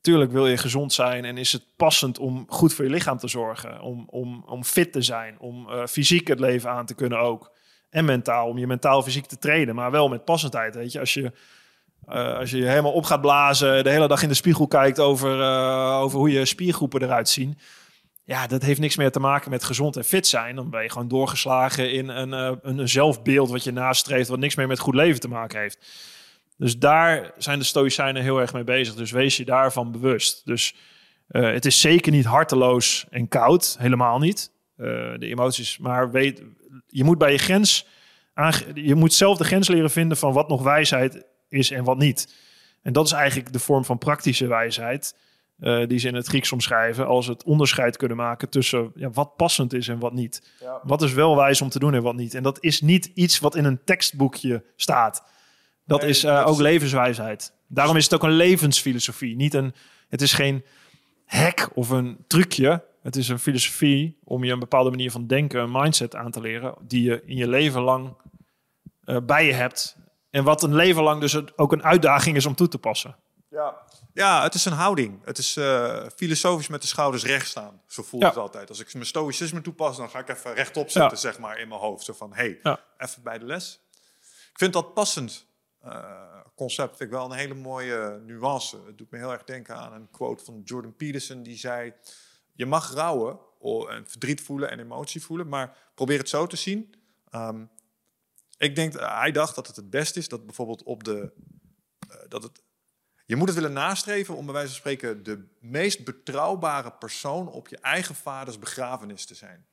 [0.00, 3.28] Tuurlijk wil je gezond zijn en is het passend om goed voor je lichaam te
[3.28, 3.80] zorgen.
[3.80, 7.52] Om, om, om fit te zijn, om uh, fysiek het leven aan te kunnen ook.
[7.90, 10.74] En mentaal, om je mentaal fysiek te trainen, maar wel met passendheid.
[10.74, 11.32] Weet je, als je
[12.08, 15.38] uh, als je helemaal op gaat blazen, de hele dag in de spiegel kijkt over,
[15.38, 17.58] uh, over hoe je spiergroepen eruit zien.
[18.24, 20.56] Ja, dat heeft niks meer te maken met gezond en fit zijn.
[20.56, 24.54] Dan ben je gewoon doorgeslagen in een, een, een zelfbeeld wat je nastreeft, wat niks
[24.54, 25.78] meer met goed leven te maken heeft.
[26.58, 28.94] Dus daar zijn de Stoïcijnen heel erg mee bezig.
[28.94, 30.46] Dus wees je daarvan bewust.
[30.46, 30.74] Dus
[31.30, 34.50] uh, het is zeker niet harteloos en koud, helemaal niet.
[34.76, 34.86] Uh,
[35.18, 36.42] de emoties, maar weet,
[36.86, 37.86] je moet bij je grens,
[38.74, 42.34] je moet zelf de grens leren vinden van wat nog wijsheid is en wat niet.
[42.82, 45.16] En dat is eigenlijk de vorm van praktische wijsheid.
[45.60, 49.36] Uh, die ze in het Grieks omschrijven als het onderscheid kunnen maken tussen ja, wat
[49.36, 50.42] passend is en wat niet.
[50.60, 50.80] Ja.
[50.82, 52.34] Wat is wel wijs om te doen en wat niet.
[52.34, 55.24] En dat is niet iets wat in een tekstboekje staat.
[55.88, 57.52] Dat is uh, ook levenswijsheid.
[57.66, 59.36] Daarom is het ook een levensfilosofie.
[59.36, 59.74] Niet een,
[60.08, 60.64] het is geen
[61.26, 62.84] hack of een trucje.
[63.02, 66.40] Het is een filosofie om je een bepaalde manier van denken, een mindset aan te
[66.40, 68.16] leren, die je in je leven lang
[69.04, 69.96] uh, bij je hebt.
[70.30, 73.16] En wat een leven lang dus ook een uitdaging is om toe te passen.
[73.50, 73.74] Ja,
[74.12, 75.20] ja het is een houding.
[75.24, 77.80] Het is uh, filosofisch met de schouders recht staan.
[77.86, 78.28] Zo voelt ja.
[78.28, 78.68] het altijd.
[78.68, 81.16] Als ik mijn stoïcisme toepas, dan ga ik even rechtop zitten, ja.
[81.16, 82.04] zeg maar, in mijn hoofd.
[82.04, 82.80] Zo van, hey, ja.
[82.98, 83.80] even bij de les.
[84.50, 85.46] Ik vind dat passend.
[85.84, 88.80] Uh, concept vind ik wel een hele mooie nuance.
[88.86, 91.92] Het doet me heel erg denken aan een quote van Jordan Peterson die zei:
[92.52, 93.38] Je mag rouwen
[93.88, 96.94] en verdriet voelen en emotie voelen, maar probeer het zo te zien.
[97.34, 97.70] Um,
[98.58, 101.32] ik denk, hij dacht dat het het beste is dat bijvoorbeeld op de.
[102.10, 102.62] Uh, dat het,
[103.26, 107.68] je moet het willen nastreven om bij wijze van spreken de meest betrouwbare persoon op
[107.68, 109.66] je eigen vaders begrafenis te zijn.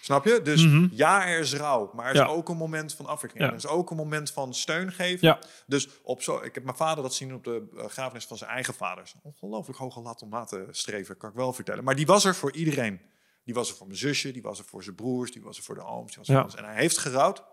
[0.00, 0.42] Snap je?
[0.42, 0.88] Dus mm -hmm.
[0.92, 2.26] ja, er is rouw, maar er is ja.
[2.26, 3.48] ook een moment van afwikkeling.
[3.48, 3.56] Ja.
[3.56, 5.26] Er is ook een moment van steun geven.
[5.26, 5.38] Ja.
[5.66, 8.74] Dus op zo, ik heb mijn vader dat zien op de begrafenis van zijn eigen
[8.74, 9.14] vaders.
[9.22, 11.84] Ongelooflijk hoge lat om na te streven, kan ik wel vertellen.
[11.84, 13.00] Maar die was er voor iedereen.
[13.44, 15.62] Die was er voor mijn zusje, die was er voor zijn broers, die was er
[15.62, 16.14] voor de ooms.
[16.14, 17.44] Die was er En hij heeft gerouwd,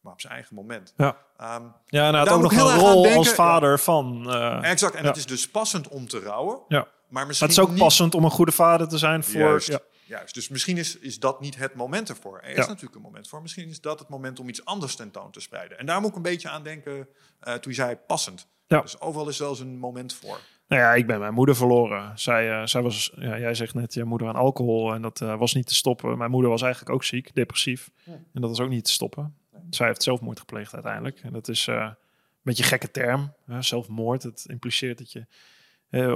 [0.00, 0.94] maar op zijn eigen moment.
[0.96, 4.24] Ja, um, ja en hij had ook nog een rol denken, als vader van...
[4.26, 6.60] Uh, exact, en het is dus passend om te rouwen.
[6.68, 6.88] Ja.
[7.08, 7.78] Maar misschien het is ook niet...
[7.78, 9.40] passend om een goede vader te zijn voor...
[9.40, 9.68] Juist.
[9.68, 9.80] Ja.
[10.06, 12.40] Juist, dus misschien is, is dat niet het moment ervoor.
[12.40, 12.66] Er is ja.
[12.66, 13.42] natuurlijk een moment voor.
[13.42, 15.78] Misschien is dat het moment om iets anders tentoon te spreiden.
[15.78, 18.48] En daar moet ik een beetje aan denken uh, toen je zei passend.
[18.66, 18.80] Ja.
[18.80, 20.40] Dus overal is zelfs een moment voor.
[20.68, 22.18] Nou ja, ik ben mijn moeder verloren.
[22.18, 25.38] Zij, uh, zij was, ja, jij zegt net, je moeder aan alcohol en dat uh,
[25.38, 26.18] was niet te stoppen.
[26.18, 27.90] Mijn moeder was eigenlijk ook ziek, depressief.
[28.04, 28.12] Ja.
[28.12, 29.36] En dat was ook niet te stoppen.
[29.52, 29.62] Nee.
[29.70, 31.20] Zij heeft zelfmoord gepleegd uiteindelijk.
[31.20, 31.96] En dat is een
[32.42, 34.22] beetje een gekke term, zelfmoord.
[34.22, 35.26] Het impliceert dat je,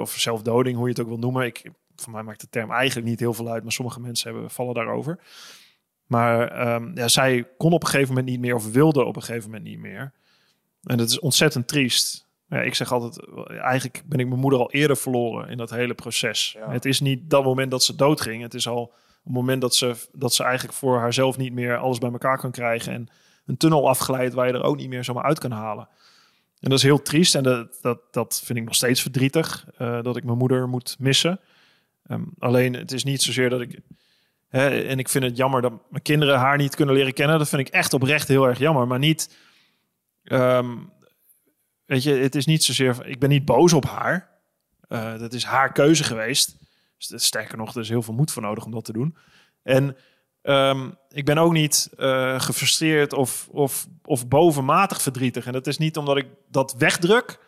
[0.00, 1.46] of zelfdoding, hoe je het ook wil noemen.
[1.46, 1.70] Ik
[2.00, 4.74] voor mij maakt de term eigenlijk niet heel veel uit, maar sommige mensen hebben, vallen
[4.74, 5.18] daarover.
[6.06, 9.22] Maar um, ja, zij kon op een gegeven moment niet meer, of wilde op een
[9.22, 10.12] gegeven moment niet meer.
[10.82, 12.28] En dat is ontzettend triest.
[12.48, 15.94] Ja, ik zeg altijd, eigenlijk ben ik mijn moeder al eerder verloren in dat hele
[15.94, 16.56] proces.
[16.58, 16.70] Ja.
[16.70, 18.42] Het is niet dat moment dat ze doodging.
[18.42, 18.92] Het is al
[19.24, 22.50] een moment dat ze, dat ze eigenlijk voor haarzelf niet meer alles bij elkaar kan
[22.50, 22.92] krijgen.
[22.92, 23.08] En
[23.46, 25.88] een tunnel afgeleid waar je er ook niet meer zomaar uit kan halen.
[26.60, 29.66] En dat is heel triest en dat, dat, dat vind ik nog steeds verdrietig.
[29.78, 31.40] Uh, dat ik mijn moeder moet missen.
[32.10, 33.80] Um, alleen het is niet zozeer dat ik.
[34.48, 37.38] Hè, en ik vind het jammer dat mijn kinderen haar niet kunnen leren kennen.
[37.38, 38.86] Dat vind ik echt oprecht heel erg jammer.
[38.86, 39.36] Maar niet.
[40.24, 40.92] Um,
[41.84, 43.06] weet je, het is niet zozeer.
[43.06, 44.28] Ik ben niet boos op haar.
[44.88, 46.56] Uh, dat is haar keuze geweest.
[46.98, 49.16] Dus sterker nog, er is heel veel moed voor nodig om dat te doen.
[49.62, 49.96] En
[50.42, 55.46] um, ik ben ook niet uh, gefrustreerd of, of, of bovenmatig verdrietig.
[55.46, 57.38] En dat is niet omdat ik dat wegdruk.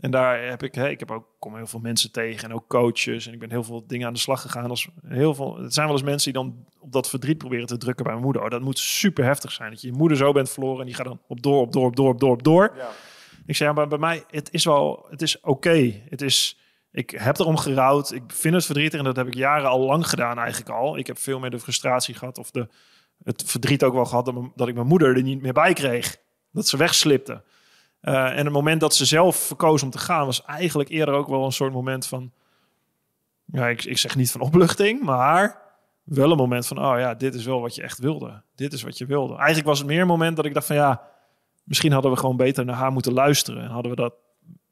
[0.00, 2.68] En daar heb ik, hè, ik heb ook kom heel veel mensen tegen en ook
[2.68, 3.26] coaches.
[3.26, 4.70] En ik ben heel veel dingen aan de slag gegaan.
[4.70, 7.76] Als heel veel, het zijn wel eens mensen die dan op dat verdriet proberen te
[7.76, 8.42] drukken bij mijn moeder.
[8.42, 9.70] Oh, dat moet super heftig zijn.
[9.70, 11.86] Dat je je moeder zo bent verloren en die gaat dan op door, op door,
[11.86, 12.72] op door, op door, op door.
[12.76, 12.88] Ja.
[13.46, 15.48] Ik zeg, ja, maar bij mij, het is wel, het is oké.
[15.48, 16.02] Okay.
[16.08, 16.58] Het is,
[16.92, 18.12] ik heb erom gerouwd.
[18.12, 20.98] Ik vind het verdrietig en dat heb ik jaren al lang gedaan eigenlijk al.
[20.98, 22.68] Ik heb veel meer de frustratie gehad of de,
[23.22, 26.16] het verdriet ook wel gehad dat, dat ik mijn moeder er niet meer bij kreeg.
[26.52, 27.42] Dat ze wegslipte.
[28.02, 31.28] Uh, en het moment dat ze zelf verkoos om te gaan, was eigenlijk eerder ook
[31.28, 32.32] wel een soort moment van.
[33.44, 35.60] Ja, ik, ik zeg niet van opluchting, maar
[36.04, 38.42] wel een moment van: oh ja, dit is wel wat je echt wilde.
[38.54, 39.36] Dit is wat je wilde.
[39.36, 41.02] Eigenlijk was het meer een moment dat ik dacht van ja,
[41.64, 43.62] misschien hadden we gewoon beter naar haar moeten luisteren.
[43.62, 44.14] En hadden we dat,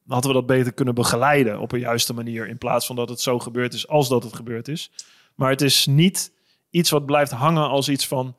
[0.07, 2.49] hadden we dat beter kunnen begeleiden op een juiste manier.
[2.49, 4.91] In plaats van dat het zo gebeurd is als dat het gebeurd is.
[5.35, 6.33] Maar het is niet
[6.71, 8.37] iets wat blijft hangen als iets van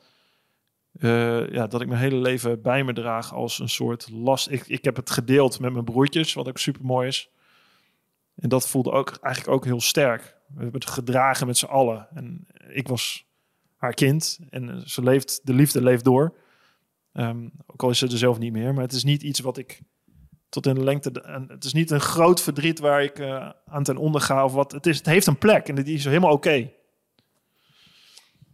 [0.99, 4.49] uh, ja, dat ik mijn hele leven bij me draag als een soort last.
[4.49, 7.29] Ik, ik heb het gedeeld met mijn broertjes, wat ook super mooi is.
[8.35, 10.37] En dat voelde ook eigenlijk ook heel sterk.
[10.47, 12.07] We hebben het gedragen met z'n allen.
[12.13, 13.25] En ik was
[13.75, 16.33] haar kind en ze leeft, de liefde leeft door.
[17.13, 18.73] Um, ook al is ze er zelf niet meer.
[18.73, 19.81] Maar het is niet iets wat ik
[20.49, 21.11] tot in de lengte.
[21.47, 24.71] Het is niet een groot verdriet waar ik uh, aan ten onder ga of wat.
[24.71, 26.71] Het, is, het heeft een plek en die is helemaal oké.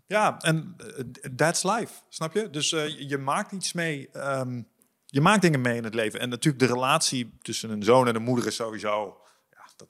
[0.08, 2.50] Ja, en uh, that's life, snap je?
[2.50, 4.68] Dus uh, je maakt iets mee, um,
[5.06, 6.20] je maakt dingen mee in het leven.
[6.20, 9.22] En natuurlijk de relatie tussen een zoon en een moeder is sowieso...
[9.52, 9.90] Ja, dat,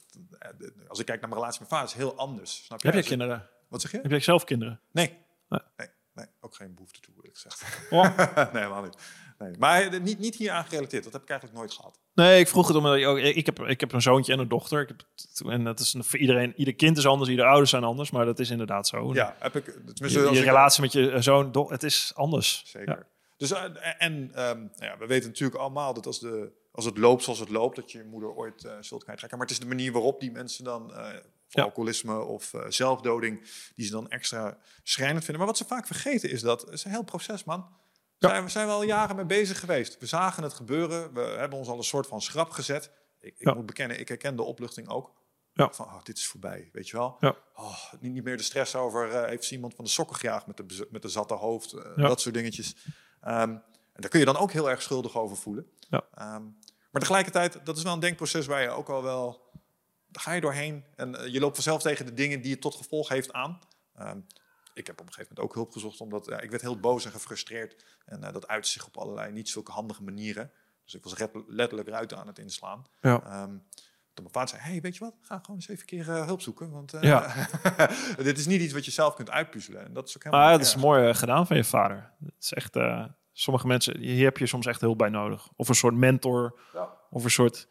[0.60, 2.66] uh, als ik kijk naar mijn relatie met mijn vader, is heel anders.
[2.66, 2.88] Snap je?
[2.88, 3.50] Heb je kinderen?
[3.68, 4.00] Wat zeg je?
[4.02, 4.80] Heb jij zelf kinderen?
[4.92, 5.18] Nee.
[5.50, 7.88] Nee, nee, nee ook geen behoefte toe, ik zeg.
[7.90, 8.18] Oh.
[8.36, 8.98] nee, helemaal niet.
[9.38, 9.52] Nee.
[9.58, 11.04] Maar niet, niet hier aan gerelateerd.
[11.04, 12.00] Dat heb ik eigenlijk nooit gehad.
[12.14, 14.48] Nee, ik vroeg het omdat ik, ook, ik, heb, ik heb een zoontje en een
[14.48, 14.82] dochter.
[14.82, 15.06] Ik heb,
[15.48, 18.40] en dat is voor iedereen, ieder kind is anders, ieder ouders zijn anders, maar dat
[18.40, 19.14] is inderdaad zo.
[19.14, 19.66] Ja, heb ik.
[19.94, 22.64] Je, je relatie met je zoon, het is anders.
[22.66, 23.08] Zeker.
[23.38, 23.64] Dus, uh,
[23.98, 27.40] en um, nou ja, we weten natuurlijk allemaal dat als, de, als het loopt zoals
[27.40, 29.30] het loopt, dat je moeder ooit uh, zult krijgen.
[29.32, 31.08] Maar het is de manier waarop die mensen dan, uh,
[31.48, 31.64] ja.
[31.64, 33.40] alcoholisme of zelfdoding,
[33.76, 35.38] die ze dan extra schrijnend vinden.
[35.38, 37.68] Maar wat ze vaak vergeten is dat, het is een heel proces, man.
[38.18, 38.30] Ja.
[38.30, 40.00] Zijn, we zijn wel jaren mee bezig geweest.
[40.00, 41.14] We zagen het gebeuren.
[41.14, 42.92] We hebben ons al een soort van schrap gezet.
[43.20, 45.14] Ik, ik moet bekennen, ik herken de opluchting ook.
[45.54, 45.74] Ja.
[45.74, 47.18] Van, oh, dit is voorbij, weet je wel.
[47.20, 47.36] Ja.
[47.54, 50.58] Oh, niet, niet meer de stress over, uh, heeft iemand van de sokken gejaagd met
[50.58, 51.74] de, met de zatte hoofd.
[51.74, 52.76] Uh, dat soort dingetjes.
[53.28, 53.32] Um,
[53.94, 55.70] en daar kun je dan ook heel erg schuldig over voelen.
[55.90, 56.04] Ja.
[56.36, 56.60] Um,
[56.92, 59.50] maar tegelijkertijd, dat is wel een denkproces waar je ook al wel...
[60.08, 62.76] Daar ga je doorheen en uh, je loopt vanzelf tegen de dingen die het tot
[62.76, 63.60] gevolg heeft aan.
[64.00, 64.26] Um,
[64.76, 67.06] ik heb op een gegeven moment ook hulp gezocht, omdat ja, ik werd heel boos
[67.06, 67.86] en gefrustreerd.
[68.06, 70.52] En uh, dat uitte zich op allerlei niet zulke handige manieren.
[70.84, 71.16] Dus ik was
[71.48, 72.86] letterlijk ruiten aan het inslaan.
[73.02, 73.44] Ja.
[73.44, 73.64] Um,
[74.14, 76.42] toen mijn vader zei, hey, weet je wat, ga gewoon eens even keer uh, hulp
[76.42, 76.72] zoeken.
[76.72, 77.48] Want uh, ja.
[78.18, 79.86] dit is niet iets wat je zelf kunt uitpuzzelen.
[79.86, 82.12] En dat is ook helemaal ah, dat is mooi gedaan van je vader.
[82.26, 82.78] Het is echt,
[83.32, 85.50] sommige mensen, hier heb je soms echt hulp bij nodig.
[85.56, 86.90] Of een soort mentor, ja.
[87.10, 87.68] of een soort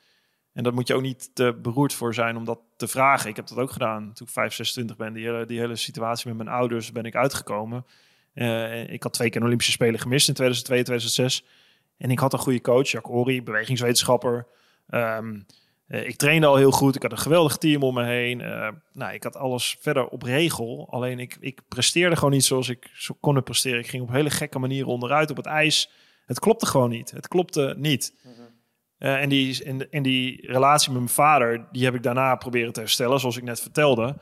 [0.55, 3.31] en dat moet je ook niet te beroerd voor zijn om dat te vragen.
[3.31, 5.13] Ik heb dat ook gedaan toen ik 5, 26 ben.
[5.13, 7.87] Die hele, die hele situatie met mijn ouders ben ik uitgekomen.
[8.35, 11.45] Uh, ik had twee keer een Olympische Spelen gemist in 2002, 2006.
[11.97, 14.47] En ik had een goede coach, Jacques Ori, bewegingswetenschapper.
[14.89, 15.47] Um,
[15.89, 16.95] uh, ik trainde al heel goed.
[16.95, 18.41] Ik had een geweldig team om me heen.
[18.41, 20.87] Uh, nou, ik had alles verder op regel.
[20.91, 22.91] Alleen ik, ik presteerde gewoon niet zoals ik
[23.21, 23.79] kon presteren.
[23.79, 25.91] Ik ging op hele gekke manieren onderuit op het ijs.
[26.27, 27.11] Het klopte gewoon niet.
[27.11, 28.15] Het klopte niet.
[28.23, 28.54] Mhm.
[29.05, 32.81] Uh, en, die, in die relatie met mijn vader, die heb ik daarna proberen te
[32.81, 34.17] herstellen, zoals ik net vertelde.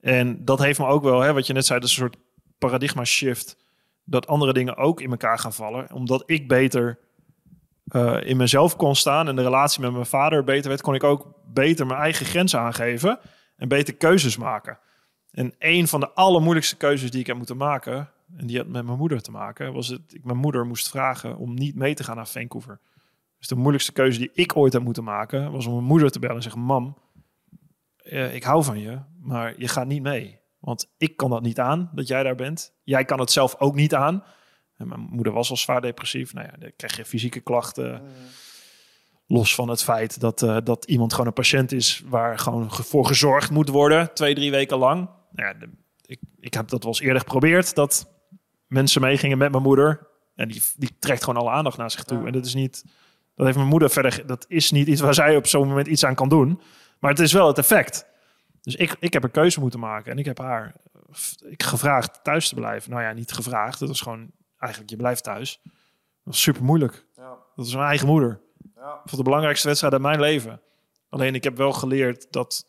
[0.00, 2.16] En dat heeft me ook wel, hè, wat je net zei, dat is een soort
[2.58, 3.56] paradigma shift.
[4.04, 5.92] Dat andere dingen ook in elkaar gaan vallen.
[5.92, 6.98] Omdat ik beter
[7.92, 11.04] uh, in mezelf kon staan en de relatie met mijn vader beter werd, kon ik
[11.04, 13.18] ook beter mijn eigen grenzen aangeven
[13.56, 14.78] en beter keuzes maken.
[15.30, 18.84] En een van de allermoeilijkste keuzes die ik heb moeten maken, en die had met
[18.84, 22.04] mijn moeder te maken, was dat ik mijn moeder moest vragen om niet mee te
[22.04, 22.80] gaan naar Vancouver.
[23.40, 26.18] Dus de moeilijkste keuze die ik ooit heb moeten maken, was om mijn moeder te
[26.18, 26.96] bellen en zeggen: Mam,
[28.04, 30.38] uh, ik hou van je, maar je gaat niet mee.
[30.58, 32.72] Want ik kan dat niet aan, dat jij daar bent.
[32.82, 34.24] Jij kan het zelf ook niet aan.
[34.76, 36.34] En mijn moeder was al zwaar depressief.
[36.34, 38.02] Nou ja, dan krijg je fysieke klachten.
[39.26, 43.06] Los van het feit dat, uh, dat iemand gewoon een patiënt is waar gewoon voor
[43.06, 45.08] gezorgd moet worden, twee, drie weken lang.
[45.32, 45.70] Nou ja, de,
[46.06, 48.08] ik, ik heb dat wel eens eerder geprobeerd, dat
[48.66, 50.08] mensen meegingen met mijn moeder.
[50.34, 52.26] En die, die trekt gewoon alle aandacht naar zich toe.
[52.26, 52.84] En dat is niet
[53.40, 54.26] dat heeft mijn moeder verder.
[54.26, 56.60] Dat is niet iets waar zij op zo'n moment iets aan kan doen.
[56.98, 58.06] Maar het is wel het effect.
[58.60, 60.12] Dus ik, ik heb een keuze moeten maken.
[60.12, 60.74] En ik heb haar
[61.48, 62.90] ik gevraagd thuis te blijven.
[62.90, 63.78] Nou ja, niet gevraagd.
[63.78, 65.60] Dat was gewoon eigenlijk, je blijft thuis.
[65.62, 65.72] Dat
[66.24, 67.06] was super moeilijk.
[67.16, 67.36] Ja.
[67.54, 68.40] Dat is mijn eigen moeder.
[68.74, 69.00] Ja.
[69.04, 70.60] Voor de belangrijkste wedstrijd in mijn leven.
[71.08, 72.66] Alleen ik heb wel geleerd dat,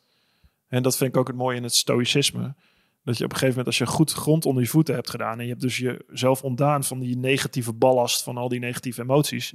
[0.68, 2.56] en dat vind ik ook het mooie in het stoïcisme,
[3.04, 5.38] dat je op een gegeven moment als je goed grond onder je voeten hebt gedaan
[5.38, 9.54] en je hebt dus jezelf ontdaan van die negatieve ballast, van al die negatieve emoties,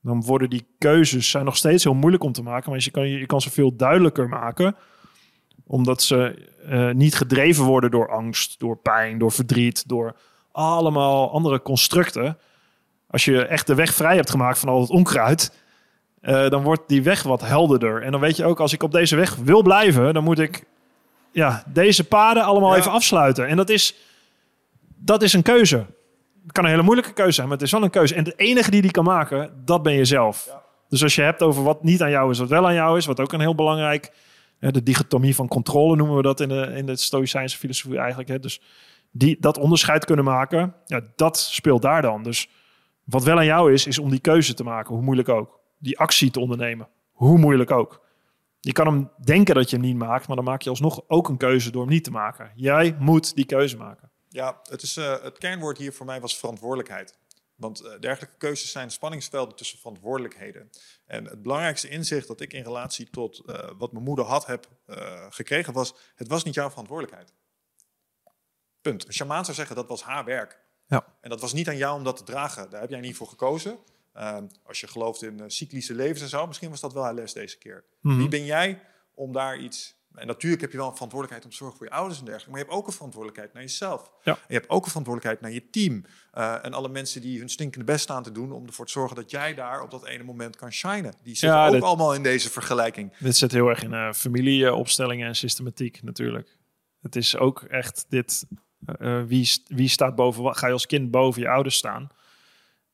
[0.00, 2.70] dan worden die keuzes zijn nog steeds heel moeilijk om te maken.
[2.70, 4.76] Maar je kan, je kan ze veel duidelijker maken.
[5.66, 10.16] Omdat ze uh, niet gedreven worden door angst, door pijn, door verdriet, door
[10.52, 12.38] allemaal andere constructen.
[13.06, 15.52] Als je echt de weg vrij hebt gemaakt van al het onkruid,
[16.22, 18.02] uh, dan wordt die weg wat helderder.
[18.02, 20.64] En dan weet je ook, als ik op deze weg wil blijven, dan moet ik
[21.32, 23.46] ja, deze paden allemaal even afsluiten.
[23.46, 23.94] En dat is,
[24.96, 25.86] dat is een keuze.
[26.42, 28.14] Het kan een hele moeilijke keuze zijn, maar het is wel een keuze.
[28.14, 30.58] En de enige die die kan maken, dat ben je zelf.
[30.88, 33.06] Dus als je hebt over wat niet aan jou is, wat wel aan jou is,
[33.06, 34.12] wat ook een heel belangrijk...
[34.58, 38.28] de dichotomie van controle noemen we dat in de, in de Stoïcijnse filosofie eigenlijk.
[38.28, 38.38] Hè.
[38.38, 38.60] Dus
[39.10, 42.22] die, dat onderscheid kunnen maken, ja, dat speelt daar dan.
[42.22, 42.48] Dus
[43.04, 45.58] wat wel aan jou is, is om die keuze te maken, hoe moeilijk ook.
[45.78, 48.00] Die actie te ondernemen, hoe moeilijk ook.
[48.60, 51.28] Je kan hem denken dat je hem niet maakt, maar dan maak je alsnog ook
[51.28, 52.50] een keuze door hem niet te maken.
[52.54, 54.09] Jij moet die keuze maken.
[54.32, 57.18] Ja, het, is, uh, het kernwoord hier voor mij was verantwoordelijkheid.
[57.54, 60.70] Want uh, dergelijke keuzes zijn spanningsvelden tussen verantwoordelijkheden.
[61.06, 64.68] En het belangrijkste inzicht dat ik in relatie tot uh, wat mijn moeder had heb
[65.30, 67.32] gekregen was: het was niet jouw verantwoordelijkheid.
[68.80, 69.06] Punt.
[69.06, 70.60] Een shamaan zou zeggen dat was haar werk.
[70.86, 71.16] Ja.
[71.20, 72.70] En dat was niet aan jou om dat te dragen.
[72.70, 73.78] Daar heb jij niet voor gekozen.
[74.12, 77.32] Ehm, als je gelooft in cyclische levens en zo, misschien was dat wel haar les
[77.32, 77.84] deze keer.
[78.00, 78.82] Mm Wie ben jij
[79.14, 81.92] om daar iets en natuurlijk heb je wel een verantwoordelijkheid om te zorgen voor je
[81.92, 82.50] ouders en dergelijke.
[82.50, 84.10] Maar je hebt ook een verantwoordelijkheid naar jezelf.
[84.22, 84.32] Ja.
[84.32, 86.04] En je hebt ook een verantwoordelijkheid naar je team.
[86.34, 89.16] Uh, en alle mensen die hun stinkende best staan te doen om ervoor te zorgen
[89.16, 91.14] dat jij daar op dat ene moment kan shinen.
[91.22, 93.12] Die zitten ook allemaal in deze vergelijking.
[93.18, 96.58] Dit zit heel erg in uh, familieopstellingen en systematiek natuurlijk.
[97.00, 98.46] Het is ook echt dit,
[98.98, 100.58] uh, wie, wie staat boven wat?
[100.58, 102.08] Ga je als kind boven je ouders staan?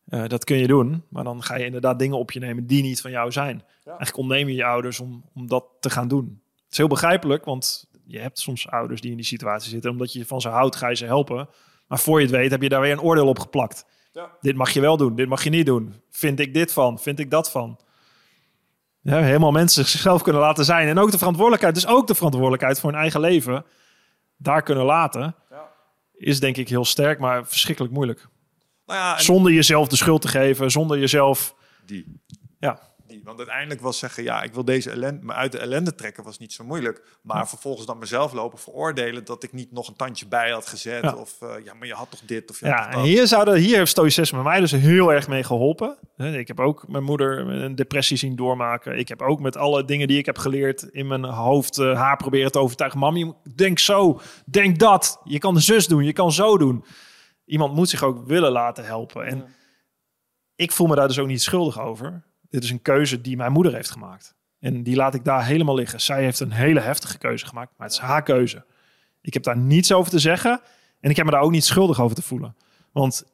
[0.08, 2.82] Uh, dat kun je doen, maar dan ga je inderdaad dingen op je nemen die
[2.82, 3.64] niet van jou zijn.
[3.84, 6.40] Eigenlijk ontneem je je ouders om, om dat te gaan doen.
[6.76, 9.90] Is heel begrijpelijk, want je hebt soms ouders die in die situatie zitten.
[9.90, 11.48] Omdat je van ze houdt, ga je ze helpen.
[11.88, 13.86] Maar voor je het weet heb je daar weer een oordeel op geplakt.
[14.12, 14.30] Ja.
[14.40, 15.94] Dit mag je wel doen, dit mag je niet doen.
[16.10, 17.78] Vind ik dit van, vind ik dat van.
[19.00, 20.88] Ja, helemaal mensen zichzelf kunnen laten zijn.
[20.88, 23.64] En ook de verantwoordelijkheid, dus ook de verantwoordelijkheid voor hun eigen leven,
[24.36, 25.34] daar kunnen laten.
[25.50, 25.68] Ja.
[26.14, 28.28] Is denk ik heel sterk, maar verschrikkelijk moeilijk.
[28.86, 31.54] Nou ja, Zonder jezelf de schuld te geven, zonder jezelf.
[31.86, 32.20] Die.
[32.58, 32.80] Ja.
[33.24, 36.38] Want uiteindelijk was zeggen, ja, ik wil deze ellende, me uit de ellende trekken, was
[36.38, 37.18] niet zo moeilijk.
[37.22, 41.14] Maar vervolgens dan mezelf lopen veroordelen dat ik niet nog een tandje bij had gezet.
[41.14, 42.90] Of uh, ja, maar je had toch dit of ja.
[42.90, 45.98] En hier, zouden, hier heeft stoïcisme mij dus heel erg mee geholpen.
[46.16, 48.98] Ik heb ook mijn moeder een depressie zien doormaken.
[48.98, 52.16] Ik heb ook met alle dingen die ik heb geleerd in mijn hoofd uh, haar
[52.16, 52.98] proberen te overtuigen.
[52.98, 55.20] Mam, denk zo, denk dat.
[55.24, 56.84] Je kan de zus doen, je kan zo doen
[57.46, 59.26] iemand moet zich ook willen laten helpen.
[59.26, 59.44] En
[60.54, 62.24] ik voel me daar dus ook niet schuldig over.
[62.50, 64.34] Dit is een keuze die mijn moeder heeft gemaakt.
[64.58, 66.00] En die laat ik daar helemaal liggen.
[66.00, 68.64] Zij heeft een hele heftige keuze gemaakt, maar het is haar keuze.
[69.20, 70.60] Ik heb daar niets over te zeggen
[71.00, 72.56] en ik heb me daar ook niet schuldig over te voelen.
[72.92, 73.24] Want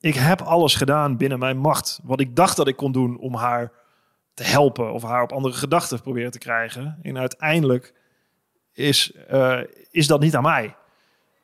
[0.00, 2.00] ik heb alles gedaan binnen mijn macht.
[2.02, 3.72] Wat ik dacht dat ik kon doen om haar
[4.34, 6.98] te helpen of haar op andere gedachten proberen te krijgen.
[7.02, 7.94] En uiteindelijk
[8.72, 9.60] is, uh,
[9.90, 10.74] is dat niet aan mij.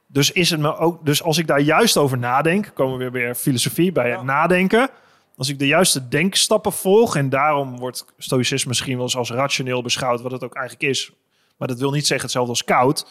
[0.06, 3.12] Dus, is het me ook, dus als ik daar juist over nadenk, komen we weer
[3.12, 4.90] weer filosofie bij het nadenken.
[5.38, 9.82] Als ik de juiste denkstappen volg, en daarom wordt stoïcisme misschien wel eens als rationeel
[9.82, 11.12] beschouwd, wat het ook eigenlijk is.
[11.56, 13.06] Maar dat wil niet zeggen hetzelfde als koud.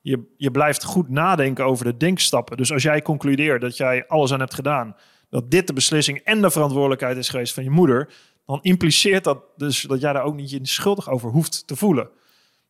[0.00, 2.56] Je, je blijft goed nadenken over de denkstappen.
[2.56, 4.96] Dus als jij concludeert dat jij alles aan hebt gedaan,
[5.30, 8.12] dat dit de beslissing en de verantwoordelijkheid is geweest van je moeder,
[8.46, 12.08] dan impliceert dat dus dat jij daar ook niet je schuldig over hoeft te voelen.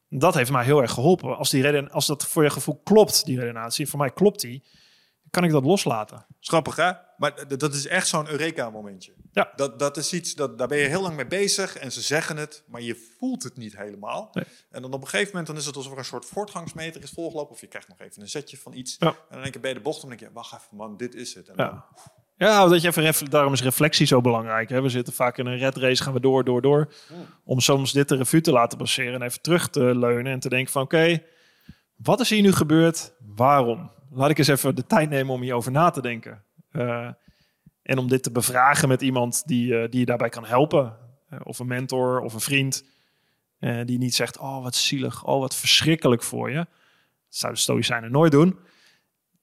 [0.09, 1.37] Dat heeft mij heel erg geholpen.
[1.37, 4.63] Als, die reden, als dat voor je gevoel klopt, die redenatie, voor mij klopt die,
[5.35, 6.27] kan ik dat loslaten.
[6.41, 6.93] Schappig hè?
[7.17, 9.15] Maar dat is echt zo'n Eureka-momentje.
[9.33, 9.53] Ja.
[9.57, 12.37] Dat, dat is iets, dat, daar ben je heel lang mee bezig en ze zeggen
[12.37, 14.31] het, maar je voelt het niet helemaal.
[14.33, 14.45] Nee.
[14.71, 17.11] En dan op een gegeven moment dan is het alsof er een soort voortgangsmeter is
[17.11, 17.53] volgelopen.
[17.55, 18.97] Of je krijgt nog even een zetje van iets.
[18.99, 19.09] Ja.
[19.09, 21.35] En dan denk je bij de bocht, dan denk je, wacht even man, dit is
[21.35, 21.49] het.
[21.49, 21.69] En ja.
[21.69, 21.85] Dan,
[22.37, 24.69] ja, dat je even daarom is reflectie zo belangrijk.
[24.69, 24.83] Hè?
[24.83, 26.93] We zitten vaak in een red race, gaan we door, door, door.
[27.09, 27.27] Hmm.
[27.45, 30.49] Om soms dit de revue te laten passeren en even terug te leunen en te
[30.49, 31.23] denken van oké,
[31.97, 33.15] wat is hier nu gebeurd?
[33.35, 33.91] Waarom?
[34.15, 36.43] Laat ik eens even de tijd nemen om hierover na te denken.
[36.73, 37.09] Uh,
[37.83, 40.97] en om dit te bevragen met iemand die, uh, die je daarbij kan helpen.
[41.31, 42.85] Uh, of een mentor of een vriend.
[43.85, 46.57] die niet zegt, oh wat zielig, oh wat verschrikkelijk voor je.
[46.57, 46.67] Dat
[47.29, 48.59] zouden stoïcijnen nooit doen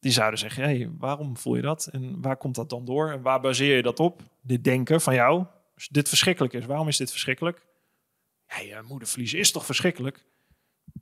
[0.02, 1.86] die zouden zeggen, hey, waarom voel je dat?
[1.92, 3.12] En waar komt dat dan door?
[3.12, 4.22] En waar baseer je dat op?
[4.42, 5.46] Dit denken van jou.
[5.76, 7.66] Als dit verschrikkelijk is, waarom is dit verschrikkelijk?
[8.48, 10.26] Je moederverlies is toch verschrikkelijk?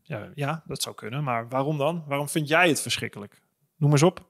[0.01, 1.23] Ja, ja, dat zou kunnen.
[1.23, 2.03] Maar waarom dan?
[2.07, 3.41] Waarom vind jij het verschrikkelijk?
[3.79, 4.25] Noem eens op.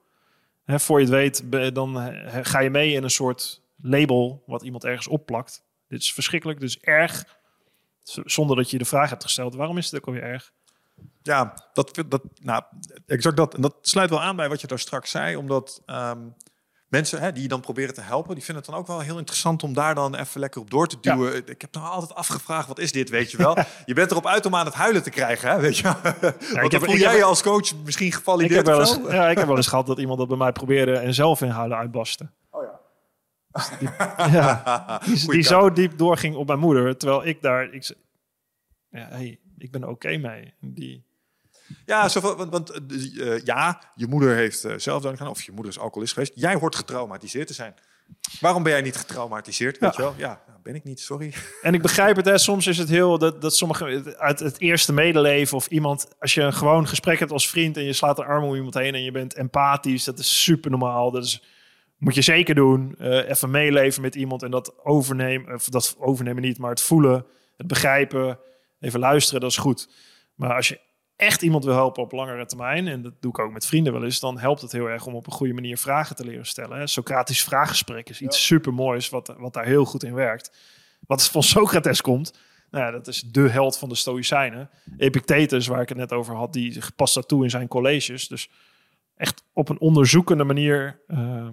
[0.63, 4.83] He, voor je het weet, dan ga je mee in een soort label wat iemand
[4.83, 5.63] ergens opplakt.
[5.87, 7.37] Dit is verschrikkelijk, is erg.
[8.03, 10.51] Zonder dat je de vraag hebt gesteld, waarom is het ook alweer erg?
[11.21, 12.63] Ja, dat, dat, nou,
[13.05, 13.53] exact dat.
[13.53, 16.27] En dat sluit wel aan bij wat je daar straks zei, omdat ehm,
[16.89, 19.17] mensen hè, die je dan proberen te helpen, die vinden het dan ook wel heel
[19.17, 21.47] interessant om daar dan even lekker op door te duwen.
[21.47, 23.57] Ik heb nou altijd afgevraagd, wat is dit, weet je wel?
[23.85, 25.83] je bent erop uit om aan het huilen te krijgen, hè, weet je?
[25.83, 28.51] Ja, voel jij je als coach misschien gevalideerd?
[28.51, 30.51] Ik heb, wel eens, ja, ik heb wel eens gehad dat iemand dat bij mij
[30.51, 32.29] probeerde en zelf in huilen uitbarstte.
[32.49, 32.79] Oh ja.
[33.79, 33.89] Die,
[34.31, 37.73] ja, die, zo diep doorging op mijn moeder, terwijl ik daar...
[37.73, 37.95] Ik,
[38.89, 40.53] ja, hey, ik ben oké mee.
[40.59, 41.07] Die...
[41.85, 45.79] Ja, want, want uh, ja, je moeder heeft uh, zelfdoding gedaan, of je moeder is
[45.79, 46.31] alcoholist geweest.
[46.35, 47.73] Jij hoort getraumatiseerd te zijn.
[48.39, 49.77] Waarom ben jij niet getraumatiseerd?
[49.79, 49.85] Ja.
[49.85, 50.13] Weet je wel?
[50.17, 51.33] Ja, nou, ben ik niet, sorry.
[51.61, 52.37] En ik begrijp het, hè.
[52.37, 56.41] soms is het heel dat, dat sommige uit het eerste medeleven of iemand, als je
[56.41, 59.03] een gewoon gesprek hebt als vriend en je slaat een arm om iemand heen en
[59.03, 61.11] je bent empathisch, dat is super normaal.
[61.11, 61.43] Dat is,
[61.97, 62.95] moet je zeker doen.
[62.99, 67.25] Uh, even meeleven met iemand en dat overnemen, of dat overnemen niet, maar het voelen,
[67.57, 68.39] het begrijpen
[68.79, 69.89] even luisteren, dat is goed.
[70.35, 70.79] Maar als je
[71.19, 74.03] echt iemand wil helpen op langere termijn, en dat doe ik ook met vrienden wel
[74.03, 76.89] eens, dan helpt het heel erg om op een goede manier vragen te leren stellen.
[76.89, 78.43] Socratisch vraaggesprek is iets ja.
[78.43, 80.57] super moois, wat, wat daar heel goed in werkt.
[81.07, 82.39] Wat van Socrates komt,
[82.71, 84.69] nou ja, dat is de held van de Stoïcijnen.
[84.97, 88.27] Epictetus, waar ik het net over had, die past dat toe in zijn colleges.
[88.27, 88.49] Dus
[89.15, 91.47] echt op een onderzoekende manier uh,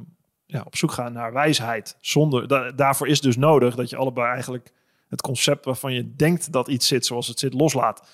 [0.47, 1.97] ja, op zoek gaan naar wijsheid.
[2.01, 4.73] Zonder, daarvoor is dus nodig dat je allebei eigenlijk
[5.09, 8.09] het concept waarvan je denkt dat iets zit zoals het zit loslaat.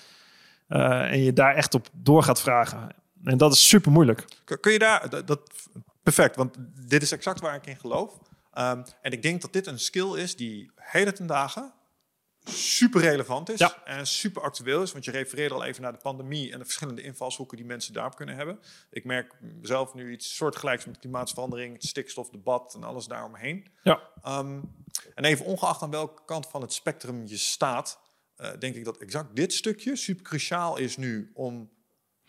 [0.69, 2.95] Uh, en je daar echt op door gaat vragen.
[3.23, 4.25] En dat is super moeilijk.
[4.59, 5.51] Kun je daar, dat,
[6.03, 6.55] perfect, want
[6.87, 8.19] dit is exact waar ik in geloof.
[8.57, 11.73] Um, en ik denk dat dit een skill is die hele ten dagen
[12.45, 13.83] super relevant is Ja.
[13.85, 14.91] en super actueel is.
[14.91, 18.15] Want je refereerde al even naar de pandemie en de verschillende invalshoeken die mensen daarop
[18.15, 18.59] kunnen hebben.
[18.89, 23.67] Ik merk zelf nu iets soortgelijks met klimaatverandering, het stikstofdebat en alles daaromheen.
[23.83, 23.99] Ja.
[24.23, 24.61] Ehm,
[25.15, 27.99] en even ongeacht aan welke kant van het spectrum je staat,
[28.43, 31.69] eh, denk ik dat exact dit stukje super cruciaal is nu om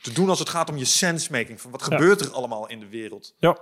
[0.02, 1.60] te doen als het gaat om je sensemaking.
[1.60, 1.96] Van wat Ja.
[1.96, 3.34] gebeurt er allemaal in de wereld?
[3.38, 3.58] Ja.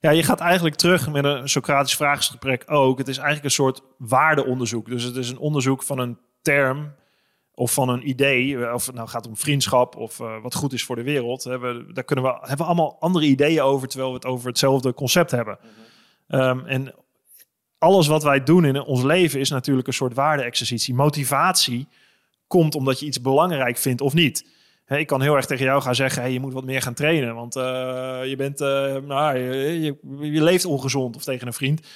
[0.00, 2.98] Ja, je gaat eigenlijk terug met een Socratisch vraaggesprek ook.
[2.98, 4.86] Het is eigenlijk een soort waardeonderzoek.
[4.88, 6.94] Dus het is een onderzoek van een term
[7.54, 8.72] of van een idee.
[8.72, 11.44] Of het nou gaat om vriendschap of eh, wat goed is voor de wereld.
[11.44, 14.94] Hebben, daar kunnen we, hebben we allemaal andere ideeën over, terwijl we het over hetzelfde
[14.94, 15.58] concept hebben.
[16.28, 16.94] Ehm, en
[17.80, 20.94] alles wat wij doen in ons leven is natuurlijk een soort waarde-exercitie.
[20.94, 21.88] Motivatie
[22.46, 24.44] komt omdat je iets belangrijk vindt of niet.
[24.86, 27.34] Ik kan heel erg tegen jou gaan zeggen, hey, je moet wat meer gaan trainen,
[27.34, 27.62] want eh,
[28.24, 29.96] je, bent, eh, nou, je,
[30.42, 31.86] leeft ongezond of tegen een vriend.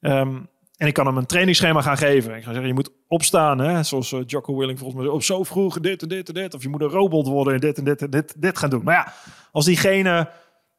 [0.00, 0.36] Ehm,
[0.76, 2.36] en ik kan hem een trainingsschema gaan geven.
[2.36, 3.82] Ik ga zeggen, je moet opstaan, hè?
[3.82, 6.54] zoals eh, Jocko Willing volgens mij, op zo vroeg dit en dit en dit.
[6.54, 8.84] Of je moet een robot worden en dit en dit en dit gaan doen.
[8.84, 9.12] Maar ja,
[9.52, 10.28] als diegene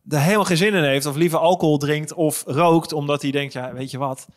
[0.10, 3.54] er helemaal geen zin in heeft, of liever alcohol drinkt of rookt, omdat hij denkt,
[3.54, 4.28] ja, weet je wat,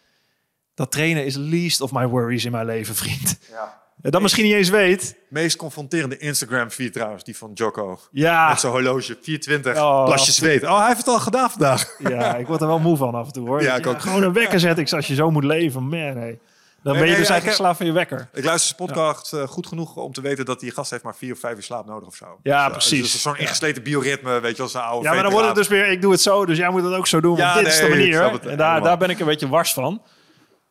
[0.74, 3.38] dat trainen is least of my worries in mijn leven, vriend.
[3.50, 3.82] Ja.
[4.10, 5.16] Dat misschien niet eens weet.
[5.28, 7.98] Meest confronterende Instagram-feed trouwens, die van Jocko.
[8.10, 10.04] Ja, Met zijn horloge, 420, Oh.
[10.04, 10.62] plasje zweet.
[10.62, 11.96] Oh, hij heeft het al gedaan vandaag.
[11.98, 13.62] ja, ik word er wel moe van af en toe hoor.
[13.62, 14.00] Ja, ik ook.
[14.00, 15.82] Gewoon een wekker zet ik als je zo moet leven.
[15.82, 16.38] Man, nee.
[16.84, 18.28] Dan ben je nee, dus eigenlijk ik- slaaf van je wekker.
[18.32, 21.16] Ik luister zijn podcast eh, goed genoeg om te weten dat die gast heeft maar
[21.16, 22.38] vier of vijf uur slaap nodig of zo.
[22.42, 23.12] Ja, Dus, precies.
[23.12, 25.68] Dus zo'n ingesleten bioritme, weet je, als een oude Ja, maar dan wordt het dus
[25.68, 27.36] weer, ik doe het zo, dus jij moet het ook zo doen.
[27.36, 28.32] Want Ja, dit is de manier.
[28.32, 30.02] het En daar, daar ben ik een beetje wars van.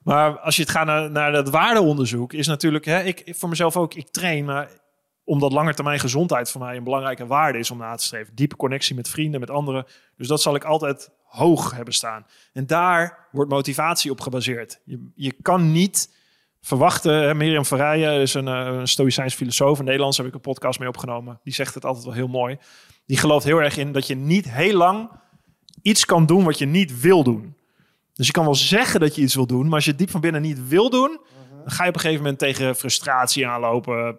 [0.04, 3.50] Maar als je het gaat naar, naar dat waardeonderzoek, is natuurlijk, hè, ik, ik voor
[3.50, 4.70] mezelf ook, ik train, maar
[5.24, 8.36] omdat langetermijn gezondheid voor mij een belangrijke waarde is om na te streven.
[8.36, 9.86] Diepe connectie met vrienden, met anderen.
[10.18, 12.26] Dus dat zal ik altijd hoog hebben staan.
[12.54, 14.80] En daar wordt motivatie op gebaseerd.
[14.86, 16.16] Je, je kan niet
[16.62, 17.14] verwachten.
[17.14, 19.80] Hè, Miriam Verrijen is een, eh, een stoïcijns filosoof.
[19.80, 21.40] In Nederlands heb ik een podcast mee opgenomen.
[21.44, 22.58] Die zegt het altijd wel heel mooi.
[23.06, 25.10] Die gelooft heel erg in dat je niet heel lang
[25.82, 27.56] iets kan doen wat je niet wil doen.
[28.14, 30.10] Dus je kan wel zeggen dat je iets wil doen, maar als je het diep
[30.10, 31.20] van binnen niet wil doen,
[31.64, 34.18] dan ga je op een gegeven moment tegen frustratie aanlopen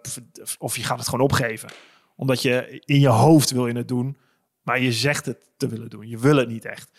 [0.57, 1.69] of je gaat het gewoon opgeven.
[2.15, 4.17] Omdat je in je hoofd wil je het doen,
[4.65, 6.07] maar je zegt het te willen doen.
[6.09, 6.89] Je wil het niet echt.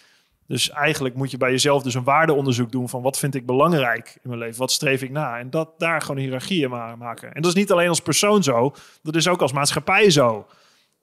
[0.47, 4.19] Dus eigenlijk moet je bij jezelf dus een waardeonderzoek doen van wat vind ik belangrijk
[4.23, 7.33] in mijn leven, wat streef ik na en dat daar gewoon hiërarchieën ma- maken.
[7.33, 10.47] En dat is niet alleen als persoon zo, dat is ook als maatschappij zo.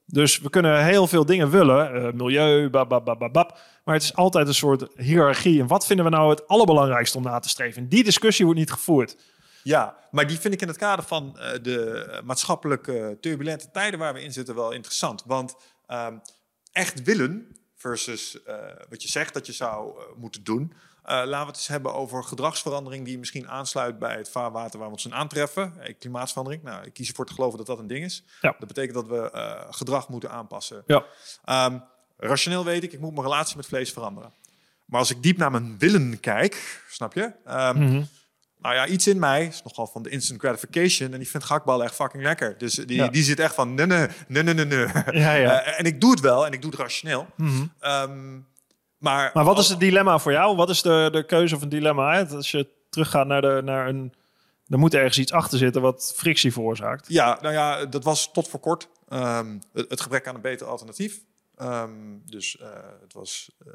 [0.05, 4.53] Dus we kunnen heel veel dingen willen, eh, milieu, bababababab, maar het is altijd een
[4.53, 5.59] soort hiërarchie.
[5.61, 7.82] En wat vinden we nou het allerbelangrijkste om na te streven?
[7.82, 9.18] En die discussie wordt niet gevoerd.
[9.64, 14.14] Ja, maar die vind ik in het kader van eh, de maatschappelijke turbulente tijden waar
[14.14, 15.24] we in zitten wel interessant.
[15.26, 15.55] Want
[15.88, 16.14] ehm,
[16.74, 18.55] echt willen versus eh,
[18.89, 20.74] wat je zegt dat je zou eh, moeten doen.
[21.03, 24.88] Eh, laten we het eens hebben over gedragsverandering die misschien aansluit bij het vaarwater waar
[24.88, 25.74] we ons in aantreffen.
[25.99, 26.63] Klimaatverandering.
[26.63, 28.24] Nou, ik kies ervoor te geloven dat dat een ding is.
[28.41, 28.55] Ja.
[28.59, 29.32] Dat betekent dat we
[29.69, 30.84] gedrag moeten aanpassen.
[30.86, 31.05] Ja.
[31.45, 31.80] Ehm,
[32.17, 34.34] rationeel weet ik, ik moet mijn relatie met vlees veranderen.
[34.86, 37.34] Maar als ik diep naar mijn willen kijk, snap je?
[37.45, 38.03] Mhm.
[38.64, 41.11] Nou ja, iets in mij is nogal van de instant gratification.
[41.14, 42.57] En die vindt gehaktballen echt fucking lekker.
[42.57, 43.07] Dus die, Ja.
[43.07, 44.88] die zit echt van nee, nee, nee, nee, nee.
[45.24, 45.61] Ja, ja.
[45.61, 47.28] Eh, en ik doe het wel en ik doe het rationeel.
[47.36, 47.66] Mhm.
[47.80, 48.39] Ehm,
[48.97, 50.55] maar, Maar wat is het dilemma voor jou?
[50.55, 52.14] Wat is de, de keuze of een dilemma?
[52.14, 52.36] Hè?
[52.36, 54.14] Als je teruggaat naar, de, naar een...
[54.68, 57.05] Er moet ergens iets achter zitten wat frictie veroorzaakt.
[57.07, 60.68] Ja, nou ja, dat was tot voor kort ehm, het, het gebrek aan een beter
[60.68, 61.20] alternatief.
[61.55, 61.89] Ehm,
[62.26, 62.68] dus eh,
[63.01, 63.74] het was eh,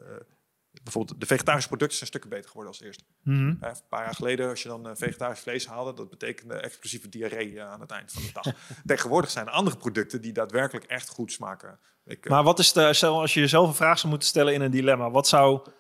[0.83, 3.05] bijvoorbeeld de vegetarische producten zijn stukken beter geworden als eerst.
[3.23, 3.39] Mhm.
[3.39, 7.61] Een paar jaar geleden, als je dan eh, vegetarisch vlees haalde, dat betekende explosieve diarree
[7.61, 8.55] eh, aan het eind van de dag.
[8.87, 11.79] Tegenwoordig zijn er andere producten die daadwerkelijk echt goed smaken.
[12.05, 14.55] Ik, eh, Maar wat is de, stel als je jezelf een vraag zou moeten stellen
[14.55, 15.71] in een dilemma, wat zou,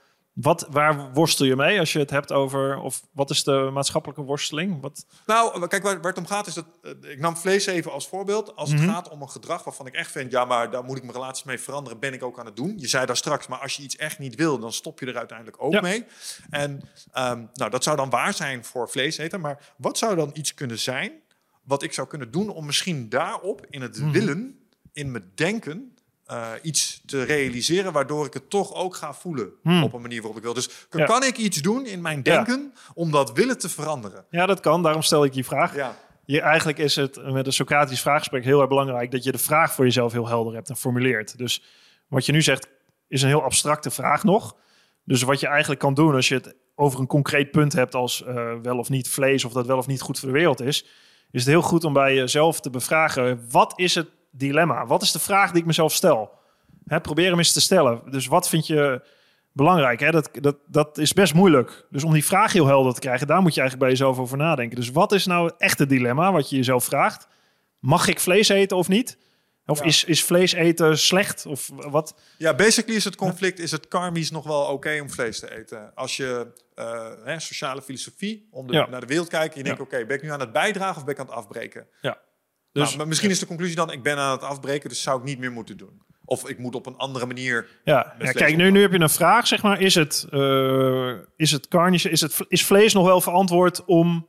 [0.40, 4.22] wat, waar worstel je mee als je het hebt over, of wat is de maatschappelijke
[4.22, 4.80] worsteling?
[4.80, 6.64] Wat, Nou, kijk, waar, waar het om gaat is dat...
[6.82, 8.56] eh, ik nam vlees even als voorbeeld.
[8.56, 8.88] Als het Mhm.
[8.90, 10.30] gaat om een gedrag waarvan ik echt vind...
[10.32, 12.74] ja, maar daar moet ik mijn relatie mee veranderen, ben ik ook aan het doen.
[12.76, 14.58] Je zei daar straks, maar als je iets echt niet wil...
[14.58, 15.80] dan stop je er uiteindelijk ook Ja.
[15.80, 16.04] mee.
[16.50, 16.80] En
[17.12, 19.40] ehm, nou, dat zou dan waar zijn voor vleeseten.
[19.40, 21.12] Maar wat zou dan iets kunnen zijn...
[21.62, 23.66] wat ik zou kunnen doen om misschien daarop...
[23.70, 24.10] in het Mhm.
[24.10, 24.58] willen,
[24.92, 25.92] in mijn denken...
[26.28, 29.82] eh, iets te realiseren waardoor ik het toch ook ga voelen Hmm.
[29.82, 30.54] op een manier waarop ik wil.
[30.54, 31.06] Dus kan, Ja.
[31.06, 32.34] kan ik iets doen in mijn Ja.
[32.34, 34.24] denken om dat willen te veranderen?
[34.30, 35.74] ja, dat kan, daarom stel ik die vraag.
[35.74, 35.96] Ja.
[36.24, 39.72] Je, eigenlijk is het met een Socratisch vraaggesprek heel erg belangrijk dat je de vraag
[39.72, 41.38] voor jezelf heel helder hebt en formuleert.
[41.38, 41.62] Dus
[42.08, 42.68] wat je nu zegt
[43.08, 44.56] is een heel abstracte vraag nog.
[45.04, 48.24] Dus wat je eigenlijk kan doen als je het over een concreet punt hebt als
[48.24, 50.84] eh, wel of niet vlees of dat wel of niet goed voor de wereld is,
[51.30, 54.08] is het heel goed om bij jezelf te bevragen wat is het
[54.38, 54.86] dilemma?
[54.86, 56.30] Wat is de vraag die ik mezelf stel?
[56.86, 58.02] Hè, probeer hem eens te stellen.
[58.10, 59.02] Dus wat vind je,
[59.58, 60.00] belangrijk.
[60.00, 60.10] Hè?
[60.10, 61.86] Dat, dat, dat is best moeilijk.
[61.90, 64.36] Dus om die vraag heel helder te krijgen, daar moet je eigenlijk bij jezelf over
[64.36, 64.76] nadenken.
[64.76, 67.28] Dus wat is nou echt het dilemma wat je jezelf vraagt?
[67.78, 69.18] Mag ik vlees eten of niet?
[69.66, 71.46] Of is, is vlees eten slecht?
[71.46, 72.14] Of wat?
[72.38, 75.94] Ja, basically is het conflict, is het karmisch nog wel oké om vlees te eten?
[75.94, 76.46] Als je
[76.78, 80.22] uh, hè, sociale filosofie, om de, naar de wereld kijkt, je denkt, oké, ben ik
[80.22, 81.86] nu aan het bijdragen of ben ik aan het afbreken?
[82.00, 82.18] Ja.
[82.72, 85.18] Dus, nou, maar misschien is de conclusie dan, ik ben aan het afbreken, dus zou
[85.18, 86.02] ik niet meer moeten doen.
[86.24, 87.68] Of ik moet op een andere manier.
[87.84, 89.80] Ja, ja kijk, nu, nu heb je een vraag, zeg maar.
[89.80, 94.26] Is het, uh, is het karnische, is, het, is vlees nog wel verantwoord om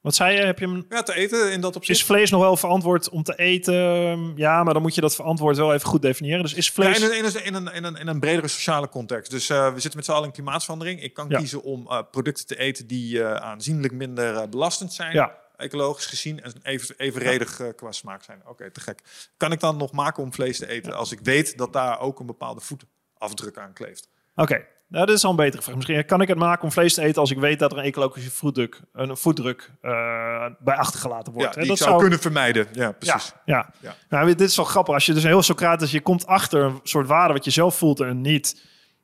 [0.00, 0.44] wat zei je?
[0.44, 0.86] Heb je hem...
[0.88, 1.98] Ja, te eten in dat opzicht.
[1.98, 4.32] Is vlees nog wel verantwoord om te eten?
[4.36, 6.42] Ja, maar dan moet je dat verantwoord wel even goed definiëren.
[6.42, 6.98] Dus is vlees...
[6.98, 9.30] Ja, in, een, in, een, in, een, in een bredere sociale context.
[9.30, 11.02] Dus uh, we zitten met z'n allen in klimaatverandering.
[11.02, 15.12] Ik kan kiezen om uh, producten te eten die aanzienlijk minder belastend zijn.
[15.12, 15.34] Ja.
[15.58, 18.42] Ecologisch gezien en even, evenredig qua smaak zijn.
[18.46, 19.00] Oké, te gek.
[19.36, 22.20] Kan ik dan nog maken om vlees te eten als ik weet dat daar ook
[22.20, 24.08] een bepaalde voetafdruk aan kleeft?
[24.34, 25.74] Oké, nou, dat is al een betere vraag.
[25.74, 27.84] Misschien kan ik het maken om vlees te eten als ik weet dat er een
[27.84, 31.54] ecologische voetdruk, een voetdruk uh, bij achtergelaten wordt.
[31.54, 32.66] Ja, die dat zou kunnen vermijden.
[32.72, 33.32] Ja, precies.
[33.44, 33.94] Ja, ja.
[34.08, 34.94] Nou, dit is wel grappig.
[34.94, 38.00] Als je dus heel Socrates, je komt achter een soort waarde wat je zelf voelt
[38.00, 38.54] en niet.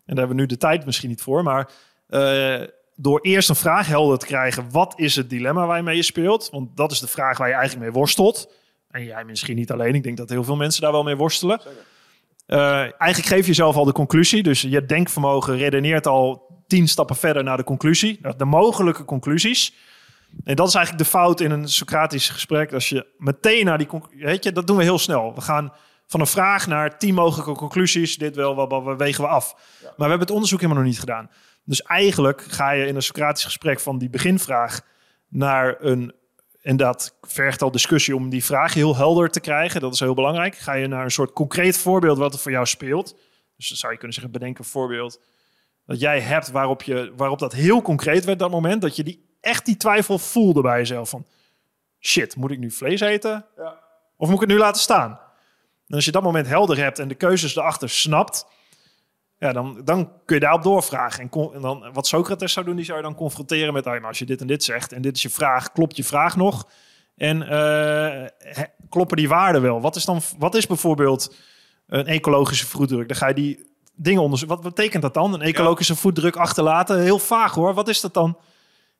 [0.06, 1.70] En daar hebben we nu de tijd misschien niet voor, maar
[2.08, 2.62] uh,
[2.96, 6.48] door eerst een vraag helder te krijgen, wat is het dilemma waar je mee speelt?
[6.50, 8.52] Want dat is de vraag waar je eigenlijk mee worstelt.
[8.90, 9.94] En jij misschien niet alleen.
[9.94, 11.60] Ik denk dat heel veel mensen daar wel mee worstelen.
[12.46, 14.42] Uh, eigenlijk geef je zelf al de conclusie.
[14.42, 18.20] Dus je denkvermogen redeneert al tien stappen verder naar de conclusie.
[18.36, 19.74] De mogelijke conclusies.
[20.44, 22.72] En dat is eigenlijk de fout in een Socratisch gesprek.
[22.72, 25.34] Als je meteen naar die weet je, dat doen we heel snel.
[25.34, 25.72] We gaan
[26.06, 28.16] van een vraag naar tien mogelijke conclusies.
[28.16, 29.54] Dit wel, wat, wat wegen we af.
[29.82, 31.30] Maar we hebben het onderzoek helemaal nog niet gedaan.
[31.64, 34.80] Dus eigenlijk ga je in een Socratisch gesprek van die beginvraag
[35.28, 36.14] naar een
[36.64, 39.80] en dat vergt al discussie om die vraag heel helder te krijgen.
[39.80, 40.56] Dat is heel belangrijk.
[40.56, 43.16] Ga je naar een soort concreet voorbeeld wat er voor jou speelt.
[43.56, 45.20] Dus dan zou je kunnen zeggen, bedenk een voorbeeld
[45.86, 48.82] dat jij hebt waarop, je, waarop dat heel concreet werd dat moment.
[48.82, 51.26] Dat je die, echt die twijfel voelde bij jezelf van...
[52.00, 53.46] Shit, moet ik nu vlees eten?
[53.56, 53.78] Ja.
[54.16, 55.10] Of moet ik het nu laten staan?
[55.88, 58.46] En als je dat moment helder hebt en de keuzes erachter snapt...
[59.44, 61.30] Ja, dan, dan kun je daarop doorvragen.
[61.30, 63.84] En, en, dan, wat Socrates zou doen, die zou je dan confronteren met...
[63.84, 66.36] maar als je dit en dit zegt en dit is je vraag, klopt je vraag
[66.36, 66.68] nog?
[67.16, 69.80] En uh, kloppen die waarden wel?
[69.80, 71.34] Wat is, dan, wat is bijvoorbeeld
[71.86, 73.08] een ecologische voetdruk?
[73.08, 74.62] Dan ga je die dingen onderzoeken.
[74.62, 75.34] Wat betekent dat dan?
[75.34, 77.00] Een ecologische voetdruk achterlaten?
[77.00, 77.74] Heel vaag hoor.
[77.74, 78.38] Wat is dat dan?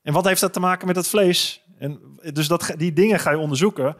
[0.01, 1.63] En wat heeft dat te maken met het vlees?
[1.77, 1.99] En
[2.33, 3.97] dus dat, die dingen ga je onderzoeken.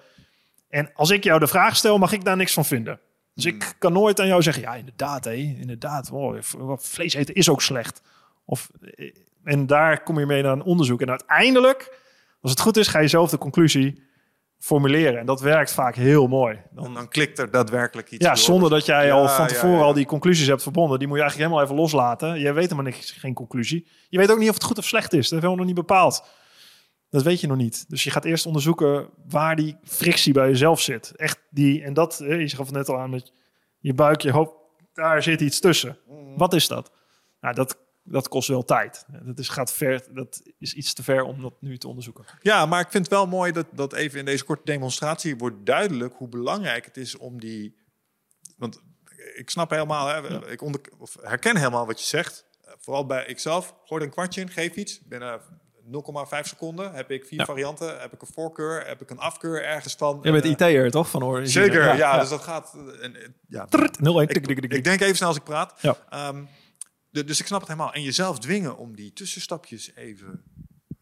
[0.70, 3.00] En als ik jou de vraag stel, mag ik daar niks van vinden.
[3.36, 3.74] Dus ik hmm.
[3.78, 6.12] kan nooit aan jou zeggen, ja, inderdaad, hé, inderdaad,
[6.78, 8.02] vlees eten is ook slecht.
[8.46, 9.14] Of, eh,
[9.44, 11.02] en daar kom je mee naar een onderzoek.
[11.02, 12.00] En uiteindelijk,
[12.42, 14.04] als het goed is, ga je zelf de conclusie
[14.60, 15.20] formuleren.
[15.20, 16.60] En dat werkt vaak heel mooi.
[16.72, 18.26] Dan, dan klikt er daadwerkelijk iets.
[18.26, 21.00] Ja, zonder dat jij al van tevoren al die conclusies hebt verbonden.
[21.00, 22.40] Die moet je eigenlijk helemaal even loslaten.
[22.40, 23.88] Jij weet helemaal niks, geen conclusie.
[24.10, 25.30] Je weet ook niet of het goed of slecht is.
[25.30, 26.24] Dat hebben we nog niet bepaald.
[27.16, 27.86] Dat weet je nog niet.
[27.88, 31.12] Dus je gaat eerst onderzoeken waar die frictie bij jezelf zit.
[31.16, 33.34] Echt die, en dat, je gaf het net al aan met
[33.80, 34.52] je buik, je hoofd,
[34.94, 35.98] daar zit iets tussen.
[36.08, 36.38] Mhm.
[36.38, 36.92] Wat is dat?
[37.42, 39.06] Nou, dat, dat kost wel tijd.
[39.24, 42.26] Dat is, gaat ver, dat is iets te ver om dat nu te onderzoeken.
[42.42, 45.66] Ja, maar ik vind het wel mooi dat, dat even in deze korte demonstratie wordt
[45.66, 47.76] duidelijk hoe belangrijk het is om die.
[48.58, 48.82] Want
[49.36, 52.46] ik snap helemaal, hè, ik onder, of herken helemaal wat je zegt.
[52.78, 53.76] Vooral bij ikzelf.
[53.86, 55.02] Gooi er een kwartje in, geef iets.
[55.02, 55.42] Binnen
[55.86, 58.00] 0,5 seconden heb ik vier varianten.
[58.00, 60.20] Heb ik een voorkeur, heb ik een afkeur ergens van.
[60.22, 61.10] Je bent uh, IT'er toch?
[61.10, 61.66] Van origine?
[61.66, 62.76] Zeker, ja, Dus dat gaat...
[63.02, 63.68] En, ja,
[64.22, 65.74] ik, ik, denk even snel als ik praat.
[65.82, 66.28] Ja.
[66.28, 66.50] Um,
[67.10, 67.94] de, dus ik snap het helemaal.
[67.94, 70.44] En jezelf dwingen om die tussenstapjes even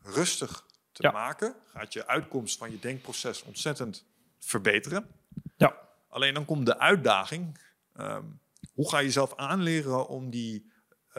[0.01, 1.55] rustig te maken...
[1.73, 4.05] gaat je uitkomst van je denkproces ontzettend
[4.39, 5.07] verbeteren.
[5.57, 5.75] Ja.
[6.09, 7.57] Alleen dan komt de uitdaging...
[7.99, 8.41] Um,
[8.73, 10.72] hoe ga je jezelf aanleren om die eh,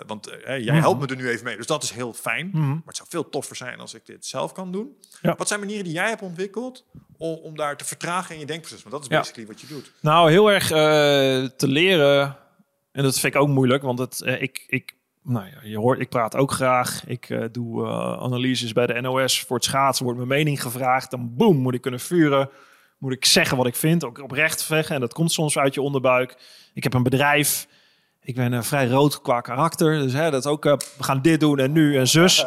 [0.06, 0.74] want uh, jij mhm.
[0.74, 2.50] helpt me er nu even mee, dus dat is heel fijn.
[2.52, 2.68] Mhm.
[2.68, 4.96] Maar het zou veel toffer zijn als ik dit zelf kan doen.
[5.36, 6.84] Wat zijn manieren die jij hebt ontwikkeld
[7.16, 8.82] om, om, daar te vertragen in je denkproces?
[8.82, 9.92] Want dat is basically wat je doet.
[10.00, 10.78] Nou, heel erg uh,
[11.56, 12.36] te leren.
[12.92, 16.08] En dat vind ik ook moeilijk, want het, ik, ik, nou ja, je hoort, ik
[16.08, 17.06] praat ook graag.
[17.06, 20.04] Ik doe analyses bij de NOS voor het schaatsen.
[20.04, 21.10] Wordt mijn mening gevraagd.
[21.10, 22.50] Dan boem, moet ik kunnen vuren.
[22.98, 24.94] Moet ik zeggen wat ik vind, ook oprecht zeggen.
[24.94, 26.36] En dat komt soms uit je onderbuik.
[26.74, 27.66] Ik heb een bedrijf
[28.24, 29.98] ik ben uh, vrij rood qua karakter.
[29.98, 32.44] Dus hè, dat ook, uh, we gaan dit doen en nu en zus.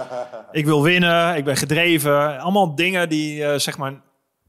[0.51, 2.39] ik wil winnen, ik ben gedreven.
[2.39, 4.01] Allemaal dingen die uh, zeg maar een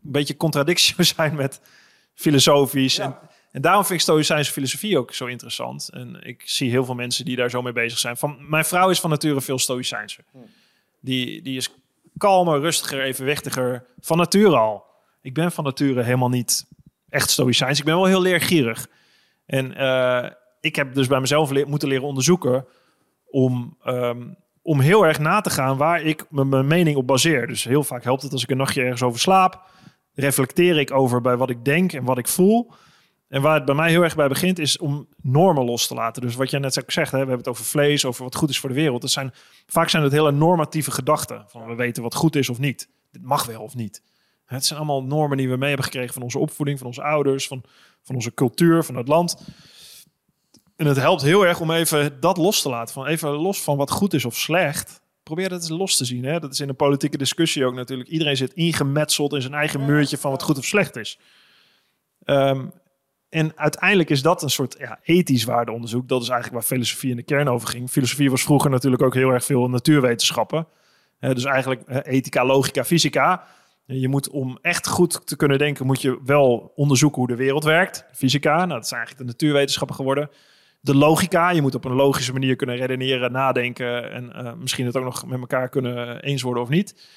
[0.02, 1.60] beetje contradictie zijn met
[2.14, 2.98] filosofisch.
[2.98, 3.16] En,
[3.52, 5.88] en, daarom vind ik Stoïcijnse filosofie ook zo interessant.
[5.88, 8.16] En ik zie heel veel mensen die daar zo mee bezig zijn.
[8.16, 10.24] Van, mijn vrouw is van nature veel Stoïcijnser.
[10.32, 10.38] Hm.
[11.00, 11.70] Die, die is
[12.16, 13.84] kalmer, rustiger, evenwichtiger.
[14.00, 14.84] Van nature al.
[15.22, 16.66] Ik ben van nature helemaal niet
[17.08, 17.78] echt Stoïcijns.
[17.78, 18.86] Ik ben wel heel leergierig.
[19.46, 19.76] En
[20.60, 22.66] ik heb dus bij mezelf moeten leren onderzoeken
[23.30, 24.22] om, ehm,
[24.62, 27.46] om heel erg na te gaan waar ik mijn mening op baseer.
[27.46, 29.62] Dus heel vaak helpt het als ik een nachtje ergens over slaap.
[30.14, 32.72] Reflecteer ik over bij wat ik denk en wat ik voel.
[33.28, 36.22] En waar het bij mij heel erg bij begint, is om normen los te laten.
[36.22, 38.58] Dus wat jij net zegt, hè, we hebben het over vlees, over wat goed is
[38.60, 39.00] voor de wereld.
[39.00, 39.32] Dat zijn,
[39.66, 41.44] vaak zijn het hele normatieve gedachten.
[41.48, 42.88] Van we weten wat goed is of niet.
[43.10, 44.02] Dit mag wel of niet.
[44.44, 47.46] Het zijn allemaal normen die we mee hebben gekregen van onze opvoeding, van onze ouders,
[47.46, 47.64] van,
[48.02, 49.42] van onze cultuur, van het land.
[50.78, 52.94] En het helpt heel erg om even dat los te laten.
[52.94, 55.00] Van even los van wat goed is of slecht.
[55.22, 56.24] Probeer dat eens los te zien.
[56.24, 56.40] Hè?
[56.40, 58.08] Dat is in een politieke discussie ook natuurlijk.
[58.08, 61.18] Iedereen zit ingemetseld in zijn eigen muurtje van wat goed of slecht is.
[62.24, 62.66] Ehm,
[63.28, 66.08] en uiteindelijk is dat een soort ja, ethisch waardeonderzoek.
[66.08, 67.90] Dat is eigenlijk waar filosofie in de kern over ging.
[67.90, 70.66] Filosofie was vroeger natuurlijk ook heel erg veel natuurwetenschappen.
[71.20, 73.46] dus eigenlijk ethica, logica, fysica.
[73.84, 77.64] Je moet om echt goed te kunnen denken, moet je wel onderzoeken hoe de wereld
[77.64, 78.04] werkt.
[78.12, 80.30] Fysica, nou, dat zijn eigenlijk de natuurwetenschappen geworden.
[80.80, 84.96] De logica, je moet op een logische manier kunnen redeneren, nadenken en uh, misschien het
[84.96, 87.08] ook nog met elkaar kunnen eens worden of niet.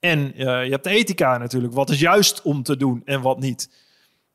[0.00, 3.40] En uh, je hebt de ethica natuurlijk, wat is juist om te doen en wat
[3.40, 3.88] niet.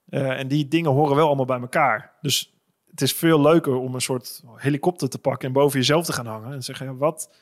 [0.09, 2.11] En die dingen horen wel allemaal bij elkaar.
[2.21, 2.53] Dus
[2.89, 6.25] het is veel leuker om een soort helikopter te pakken en boven jezelf te gaan
[6.25, 6.53] hangen.
[6.53, 7.33] En zeggen, wat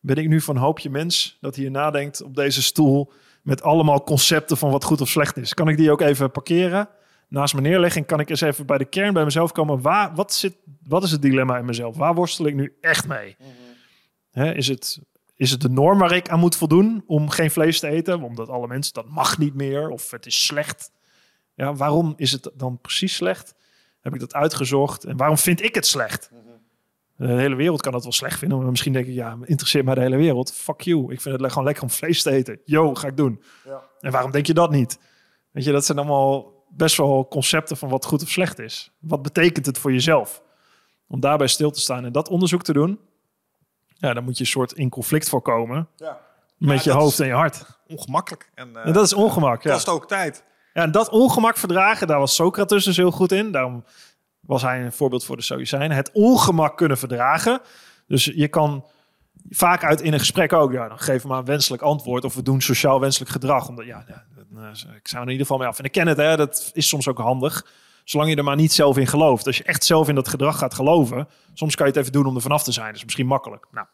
[0.00, 4.56] ben ik nu van hoopje mens dat hier nadenkt op deze stoel met allemaal concepten
[4.56, 5.54] van wat goed of slecht is.
[5.54, 6.88] Kan ik die ook even parkeren,
[7.32, 9.80] naast me neerleggen en kan ik eens even bij de kern bij mezelf komen.
[9.80, 11.96] Waar, wat, zit, wat is het dilemma in mezelf?
[11.96, 13.36] Waar worstel ik nu echt mee?
[14.32, 14.42] Mhm.
[14.42, 15.00] is, het,
[15.36, 18.22] is het de norm waar ik aan moet voldoen om geen vlees te eten?
[18.22, 20.90] Omdat alle mensen, dat mag niet meer of het is slecht.
[21.54, 23.54] Ja, waarom is het dan precies slecht?
[24.00, 25.04] Heb ik dat uitgezocht?
[25.04, 26.30] En waarom vind ik het slecht?
[26.32, 26.40] Mhm.
[27.16, 28.58] De hele wereld kan dat wel slecht vinden.
[28.58, 30.52] Maar misschien denk ik, ja, interesseert mij de hele wereld.
[30.52, 31.12] Fuck you.
[31.12, 32.60] Ik vind het gewoon lekker om vlees te eten.
[32.64, 33.42] Yo, ga ik doen.
[33.64, 33.82] Ja.
[34.00, 34.98] En waarom denk je dat niet?
[35.50, 38.90] Weet je, dat zijn allemaal best wel concepten van wat goed of slecht is.
[38.98, 40.42] Wat betekent het voor jezelf?
[41.06, 42.98] Om daarbij stil te staan en dat onderzoek te doen.
[43.86, 45.88] Ja, dan moet je een soort in conflict voorkomen.
[45.96, 46.20] Ja.
[46.56, 47.64] Met je hoofd en je hart.
[47.86, 48.50] Ongemakkelijk.
[48.54, 49.62] En, en dat is ongemak.
[49.62, 49.72] Ja.
[49.72, 50.44] Kost ook tijd.
[50.74, 53.52] Ja, en dat ongemak verdragen, daar was Socrates dus heel goed in.
[53.52, 53.84] Daarom
[54.40, 55.96] was hij een voorbeeld voor de Stoïcijnen.
[55.96, 57.60] Het ongemak kunnen verdragen.
[58.06, 58.84] Dus je kan
[59.50, 62.42] vaak uit in een gesprek ook, ja, dan geef maar een wenselijk antwoord of we
[62.42, 63.68] doen sociaal wenselijk gedrag.
[63.68, 64.04] Omdat, ja,
[64.96, 65.78] ik zou er in ieder geval mee af.
[65.78, 67.66] En ik ken het, hè, dat is soms ook handig.
[68.04, 69.46] Zolang je er maar niet zelf in gelooft.
[69.46, 72.26] Als je echt zelf in dat gedrag gaat geloven, soms kan je het even doen
[72.26, 72.86] om er vanaf te zijn.
[72.86, 73.66] Dat is misschien makkelijk.
[73.70, 73.86] Nou,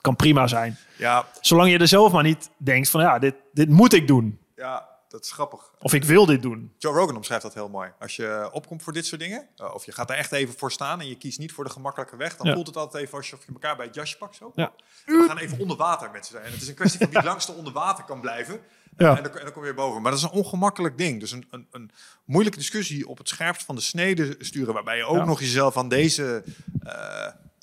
[0.00, 0.78] kan prima zijn.
[0.98, 1.26] Ja.
[1.40, 4.40] Zolang je er zelf maar niet denkt van, ja, dit, dit moet ik doen.
[4.54, 5.70] Ja, dat is grappig.
[5.78, 6.74] Of ik wil dit doen.
[6.78, 7.92] Joe Rogan omschrijft dat heel mooi.
[8.00, 10.72] Als je opkomt voor dit soort dingen, eh, of je gaat er echt even voor
[10.72, 13.46] staan en je kiest niet voor de gemakkelijke weg, dan voelt het altijd even alsof
[13.46, 14.36] je elkaar bij het jasje pakt.
[14.36, 14.52] Zo.
[14.54, 14.72] Ja.
[15.04, 16.52] We gaan even onder water met ze zijn.
[16.52, 18.60] Het is een kwestie van wie het langste onder water kan blijven.
[18.96, 19.16] Ja.
[19.16, 20.02] En, dan, en, dan, kom je boven.
[20.02, 21.20] Maar dat is een ongemakkelijk ding.
[21.20, 21.90] Dus een, een, een
[22.24, 25.88] moeilijke discussie op het scherpst van de snede sturen, waarbij je ook nog jezelf aan
[25.88, 26.44] deze
[26.86, 26.92] uh,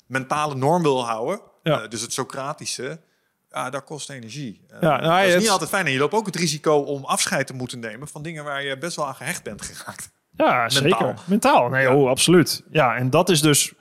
[0.06, 1.40] mentale norm wil houden.
[1.62, 3.00] Uh, dus het Socratische
[3.54, 4.60] ja, dat kost energie.
[4.68, 5.86] Eh, ja, nou, dat is niet altijd fijn.
[5.86, 8.78] En je loopt ook het risico om afscheid te moeten nemen van dingen waar je
[8.78, 10.10] best wel aan gehecht bent geraakt.
[10.36, 10.68] Ja, Mentaal.
[10.70, 11.14] zeker.
[11.24, 11.68] Mentaal.
[11.68, 12.62] Nee, oh, absoluut.
[12.70, 13.72] Ja, en dat is dus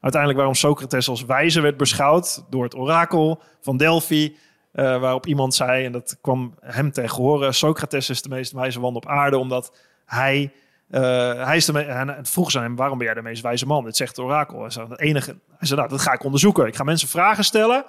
[0.00, 4.36] uiteindelijk waarom Socrates als wijze werd beschouwd door het orakel van Delphi.
[4.72, 8.80] Uh, waarop iemand zei, en dat kwam hem tegen horen: Socrates is de meest wijze
[8.80, 10.52] man op aarde, omdat hij.
[10.90, 11.00] Uh,
[11.44, 13.84] hij is de en vroeg ze aan hem: waarom ben jij de meest wijze man?
[13.84, 14.60] Dit zegt het orakel.
[14.60, 15.36] Hij zei: het enige.
[15.48, 16.66] Hij zei: nou, dat ga ik onderzoeken.
[16.66, 17.84] Ik ga mensen vragen stellen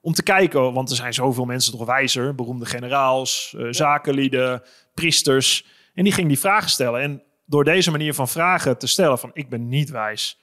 [0.00, 4.62] om te kijken, want er zijn zoveel mensen toch wijzer, beroemde generaals, uh, zakenlieden,
[4.94, 5.66] priesters.
[5.94, 7.00] En die ging die vragen stellen.
[7.00, 10.40] En door deze manier van vragen te stellen van ik ben niet wijs,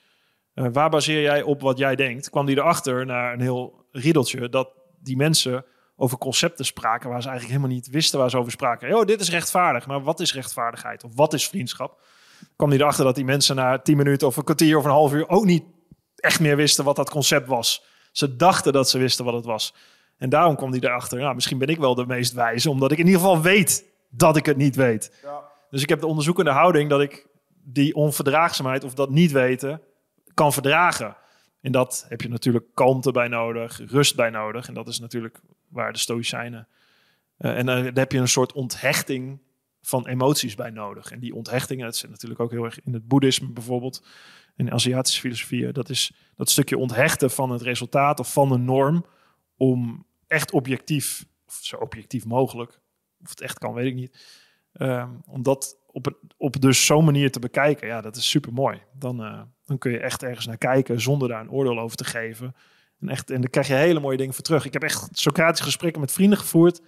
[0.54, 4.70] waar baseer jij op wat jij denkt, kwam die erachter naar een heel riedeltje dat
[5.02, 5.64] die mensen
[6.00, 8.96] over concepten spraken waar ze eigenlijk helemaal niet wisten waar ze over spraken.
[8.96, 12.00] Oh, dit is rechtvaardig, maar wat is rechtvaardigheid of wat is vriendschap?
[12.56, 15.12] Kwam die erachter dat die mensen na tien minuten of een kwartier of een half
[15.12, 15.64] uur ook niet
[16.14, 17.84] echt meer wisten wat dat concept was.
[18.12, 19.74] Ze dachten dat ze wisten wat het was.
[20.16, 22.98] En daarom kwam hij erachter, nou, misschien ben ik wel de meest wijze, omdat ik
[22.98, 25.18] in ieder geval weet dat ik het niet weet.
[25.22, 25.42] Ja.
[25.70, 27.26] Dus ik heb de onderzoekende houding dat ik
[27.64, 29.80] die onverdraagzaamheid of dat niet weten
[30.34, 31.16] kan verdragen.
[31.60, 34.68] En dat heb je natuurlijk kalmte bij nodig, rust bij nodig.
[34.68, 36.68] En dat is natuurlijk waar de stoïcijnen...
[37.38, 39.40] Uh, en dan heb je een soort onthechting
[39.82, 41.10] van emoties bij nodig.
[41.10, 44.06] En die onthechting, dat zit natuurlijk ook heel erg in het boeddhisme bijvoorbeeld
[44.56, 45.72] in Aziatische filosofieën.
[45.72, 49.06] Dat is dat stukje onthechten van het resultaat of van een norm
[49.56, 52.80] om echt objectief, of zo objectief mogelijk,
[53.22, 54.46] of het echt kan, weet ik niet.
[54.72, 58.82] Um, om dat op, op dus zo'n manier te bekijken, ja, dat is super mooi.
[58.92, 62.04] Dan, uh, dan kun je echt ergens naar kijken zonder daar een oordeel over te
[62.04, 62.54] geven.
[63.00, 64.64] En, echt, en dan krijg je hele mooie dingen voor terug.
[64.64, 66.80] Ik heb echt Socratische gesprekken met vrienden gevoerd.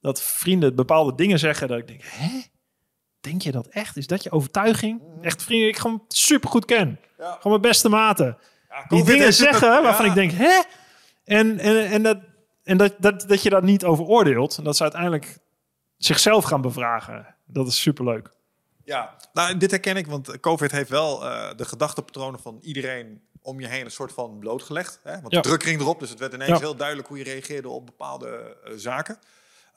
[0.00, 2.42] Dat vrienden bepaalde dingen zeggen dat ik denk, hè?
[3.20, 3.96] denk je dat echt?
[3.96, 5.02] Is dat je overtuiging?
[5.02, 5.24] Mhm.
[5.24, 7.00] Echt vrienden ik gewoon super goed ken.
[7.18, 7.30] Ja.
[7.30, 8.38] Gewoon mijn beste maten.
[8.88, 10.62] die dingen zeggen waarvan ik denk, hè?
[11.24, 12.18] En, en, en, dat,
[12.62, 14.58] en dat, dat, dat je dat niet over oordeelt.
[14.58, 15.38] En dat ze uiteindelijk
[15.96, 17.34] zichzelf gaan bevragen.
[17.46, 18.36] Dat is superleuk.
[18.84, 23.60] Ja, nou, dit herken ik, want COVID heeft wel uh, de gedachtepatronen van iedereen om
[23.60, 25.00] je heen een soort van blootgelegd.
[25.02, 25.20] Hè?
[25.20, 27.86] Want de druk ging erop, dus het werd ineens heel duidelijk hoe je reageerde op
[27.86, 29.18] bepaalde uh, zaken.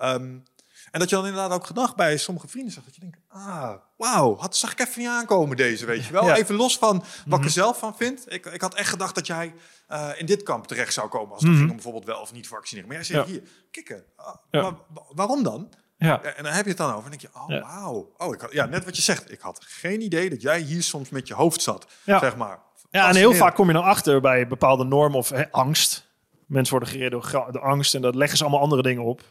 [0.02, 0.44] Um,
[0.92, 3.74] en dat je dan inderdaad ook gedacht bij sommige vrienden zegt dat je denkt, ah,
[3.98, 6.32] wauw, had zag ik even niet aankomen deze, weet je wel.
[6.32, 7.50] Even los van wat ik er mhm.
[7.50, 8.34] zelf van vind.
[8.34, 9.54] Ik, ik had echt gedacht dat jij
[9.90, 12.34] uh, in dit kamp terecht zou komen als het mm ging om bijvoorbeeld wel of
[12.34, 12.90] niet vaccineren.
[12.90, 14.74] Maar jij zegt hier, kikken, uh, maar,
[15.10, 15.70] waarom dan?
[15.98, 16.22] Ja.
[16.22, 18.14] En dan heb je het dan over en denk je, oh wauw.
[18.18, 19.32] Oh, ik had, ja, net wat je zegt.
[19.32, 22.60] Ik had geen idee dat jij hier soms met je hoofd zat, zeg maar.
[22.92, 26.10] Ja, en heel vaak kom je dan achter bij bepaalde normen of angst.
[26.46, 29.22] Mensen worden gereerd door de angst en dat leggen ze allemaal andere dingen op.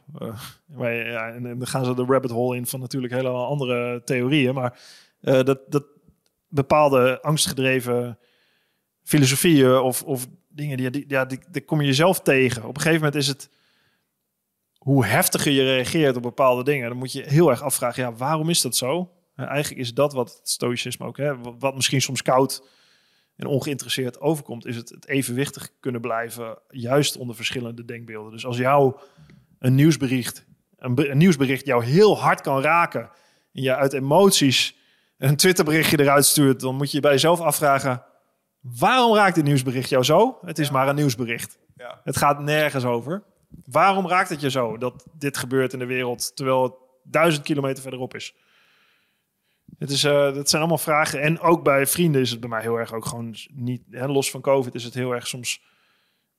[0.78, 4.54] Uh, ja, en, dan gaan ze de rabbit hole in van natuurlijk hele andere theorieën.
[4.54, 4.78] Maar
[5.22, 5.84] uh, dat, dat
[6.48, 8.18] bepaalde angstgedreven
[9.02, 12.62] filosofieën of, of dingen, die, die, ja, die, die kom je jezelf tegen.
[12.62, 13.50] Op een gegeven moment is het
[14.78, 18.48] hoe heftiger je reageert op bepaalde dingen, dan moet je heel erg afvragen, ja, waarom
[18.48, 19.10] is dat zo?
[19.34, 22.62] eigenlijk is dat wat het stoïcisme ook, hè, wat misschien soms koud
[23.40, 28.32] en ongeïnteresseerd overkomt, is het, het evenwichtig kunnen blijven, juist onder verschillende denkbeelden.
[28.32, 28.96] Dus als jou
[29.58, 30.46] een nieuwsbericht,
[30.76, 33.10] een, een nieuwsbericht jou heel hard kan raken
[33.52, 34.78] en je uit emoties
[35.18, 38.02] een Twitterberichtje eruit stuurt, dan moet je bij jezelf afvragen:
[38.60, 40.38] waarom raakt dit nieuwsbericht jou zo?
[40.44, 41.58] Het is maar een nieuwsbericht.
[41.76, 42.00] Ja.
[42.04, 43.22] Het gaat nergens over.
[43.64, 46.72] Waarom raakt het je zo dat dit gebeurt in de wereld terwijl het
[47.02, 48.34] duizend kilometer verderop is?
[49.80, 51.20] Het is, uh, dat zijn allemaal vragen.
[51.20, 54.30] En ook bij vrienden is het bij mij heel erg ook gewoon niet, hè, los
[54.30, 55.62] van COVID, is het heel erg soms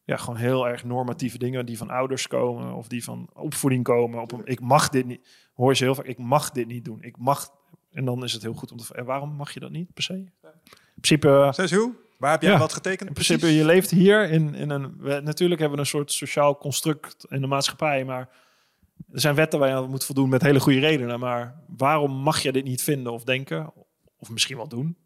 [0.04, 4.22] ja, gewoon heel erg normatieve dingen die van ouders komen of die van opvoeding komen.
[4.22, 5.28] Op een, ik mag dit niet.
[5.54, 7.02] Hoor je heel vaak, ik mag dit niet doen.
[7.02, 7.50] Ik mag.
[7.92, 8.94] En dan is het heel goed om te.
[8.96, 10.14] En waarom mag je dat niet per se?
[10.14, 10.32] In
[10.96, 11.50] principe.
[11.54, 11.96] Zes hoe?
[12.18, 13.08] Waar heb jij wat getekend?
[13.08, 14.96] In principe, je leeft hier in, in een.
[15.24, 18.30] natuurlijk hebben we een soort sociaal construct in de maatschappij, maar
[19.12, 21.20] er zijn wetten waar je aan moet voldoen met hele goede redenen.
[21.20, 23.74] Maar waarom mag je dit niet vinden of denken?
[24.18, 24.98] Of misschien wel doen?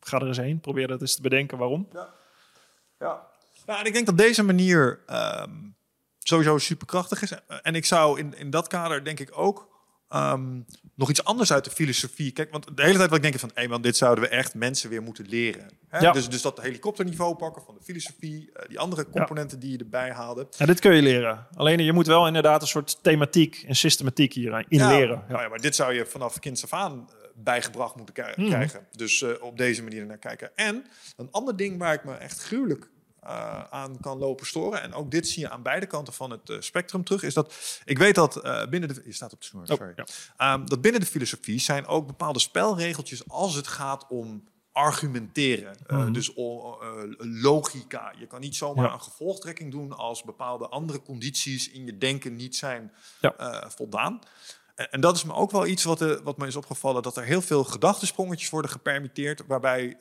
[0.00, 0.60] Ga er eens heen.
[0.60, 1.88] Probeer dat eens te bedenken waarom.
[1.92, 2.08] Ja.
[2.98, 3.26] Ja.
[3.66, 5.00] ja en ik denk dat deze manier
[5.42, 5.76] um,
[6.18, 7.32] sowieso superkrachtig is.
[7.62, 9.68] En ik zou in, in dat kader denk ik ook
[10.10, 10.66] um,
[11.00, 12.30] nog iets anders uit de filosofie.
[12.32, 14.54] Kijk, want de hele tijd wat ik denk van, hé, man, dit zouden we echt
[14.54, 15.70] mensen weer moeten leren.
[15.88, 15.98] Hè?
[15.98, 16.12] Ja.
[16.12, 20.10] Dus, dus dat helikopterniveau pakken van de filosofie, uh, die andere componenten die je erbij
[20.10, 20.46] haalde.
[20.56, 21.46] Ja, dit kun je leren.
[21.54, 25.16] Alleen je moet wel inderdaad een soort thematiek en systematiek hierin in leren.
[25.16, 25.24] Ja.
[25.28, 28.48] Nou ja, maar dit zou je vanaf kinds af aan uh, bijgebracht moeten mhm.
[28.48, 28.86] krijgen.
[28.96, 30.50] Dus uh, op deze manier naar kijken.
[30.54, 30.84] En
[31.16, 32.88] een ander ding waar ik me echt gruwelijk
[33.24, 34.82] uh, aan kan lopen storen.
[34.82, 37.22] En ook dit zie je aan beide kanten van het uh, spectrum terug.
[37.22, 39.02] Is dat ik weet dat uh, binnen de.
[39.04, 39.92] Je staat op de snoer, oh, sorry.
[40.36, 40.52] ja.
[40.52, 45.76] um, dat binnen de filosofie zijn ook bepaalde spelregeltjes als het gaat om argumenteren.
[45.88, 46.12] Mm.
[46.12, 46.32] Dus
[47.18, 48.12] logica.
[48.18, 48.92] Je kan niet zomaar ja.
[48.92, 53.70] een gevolgtrekking doen als bepaalde andere condities in je denken niet zijn ja.
[53.70, 54.18] voldaan.
[54.74, 57.42] En, dat is me ook wel iets wat, wat me is opgevallen: dat er heel
[57.42, 59.96] veel gedachtensprongetjes worden gepermitteerd, waarbij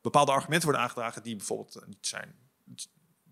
[0.00, 2.34] bepaalde argumenten worden aangedragen die bijvoorbeeld eh, niet zijn,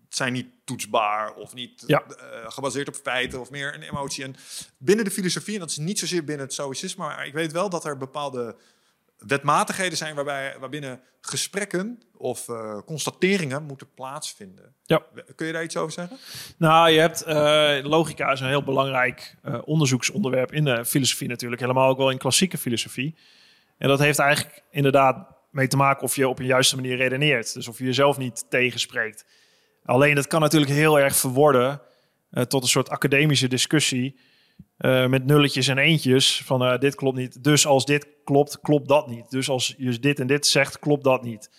[0.09, 2.03] zijn niet toetsbaar of niet ja.
[2.09, 2.15] uh,
[2.51, 4.23] gebaseerd op feiten of meer een emotie.
[4.23, 4.35] En
[4.77, 7.69] binnen de filosofie, en dat is niet zozeer binnen het stoïcisme, maar ik weet wel
[7.69, 8.55] dat er bepaalde
[9.17, 14.75] wetmatigheden zijn waarbij, waarbinnen gesprekken of uh, constateringen moeten plaatsvinden.
[14.83, 15.03] Ja.
[15.35, 16.17] Kun je daar iets over zeggen?
[16.57, 21.61] Nou, je hebt uh, logica is een heel belangrijk uh, onderzoeksonderwerp in de filosofie natuurlijk,
[21.61, 23.15] helemaal ook wel in klassieke filosofie.
[23.77, 27.53] En dat heeft eigenlijk inderdaad mee te maken of je op een juiste manier redeneert.
[27.53, 29.25] Dus of je jezelf niet tegenspreekt.
[29.85, 31.81] Alleen dat kan natuurlijk heel erg verworden
[32.31, 34.19] uh, tot een soort academische discussie.
[34.79, 36.41] Uh, met nulletjes en eentjes.
[36.45, 37.43] Van uh, dit klopt niet.
[37.43, 39.29] Dus als dit klopt, klopt dat niet.
[39.29, 41.49] Dus als je dit en dit zegt, klopt dat niet.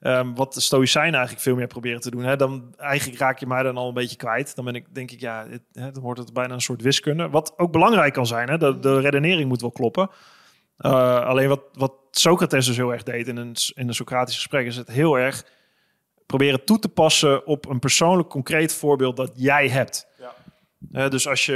[0.00, 2.24] Um, wat de Stoïcijnen eigenlijk veel meer proberen te doen.
[2.24, 4.54] Hè, dan eigenlijk raak je mij dan al een beetje kwijt.
[4.54, 7.28] Dan ben ik, denk ik, ja, hè, dan wordt het bijna een soort wiskunde.
[7.28, 8.48] Wat ook belangrijk kan zijn.
[8.48, 10.10] Hè, de redenering moet wel kloppen.
[10.78, 14.66] Uh, alleen wat, wat Socrates dus heel erg deed in een, in een Socratisch gesprek,
[14.66, 15.44] is het heel erg
[16.26, 20.06] proberen toe te passen op een persoonlijk concreet voorbeeld dat jij hebt.
[20.18, 20.34] Ja.
[20.92, 21.52] Uh, dus als je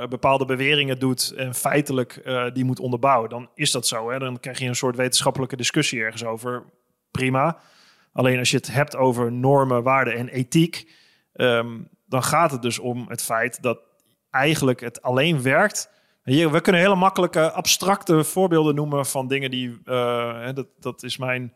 [0.00, 2.22] uh, bepaalde beweringen doet en feitelijk
[2.52, 4.10] die moet onderbouwen, dan is dat zo.
[4.10, 4.18] Hè?
[4.18, 6.64] Dan krijg je een soort wetenschappelijke discussie ergens over.
[7.10, 7.58] Prima.
[8.12, 10.92] Alleen als je het hebt over normen, waarden en ethiek,
[11.34, 13.80] um, dan gaat het dus om het feit dat
[14.30, 15.90] eigenlijk het alleen werkt
[16.30, 19.78] hier, we kunnen hele makkelijke abstracte voorbeelden noemen van dingen die.
[19.84, 21.54] Uh, dat, dat is mijn.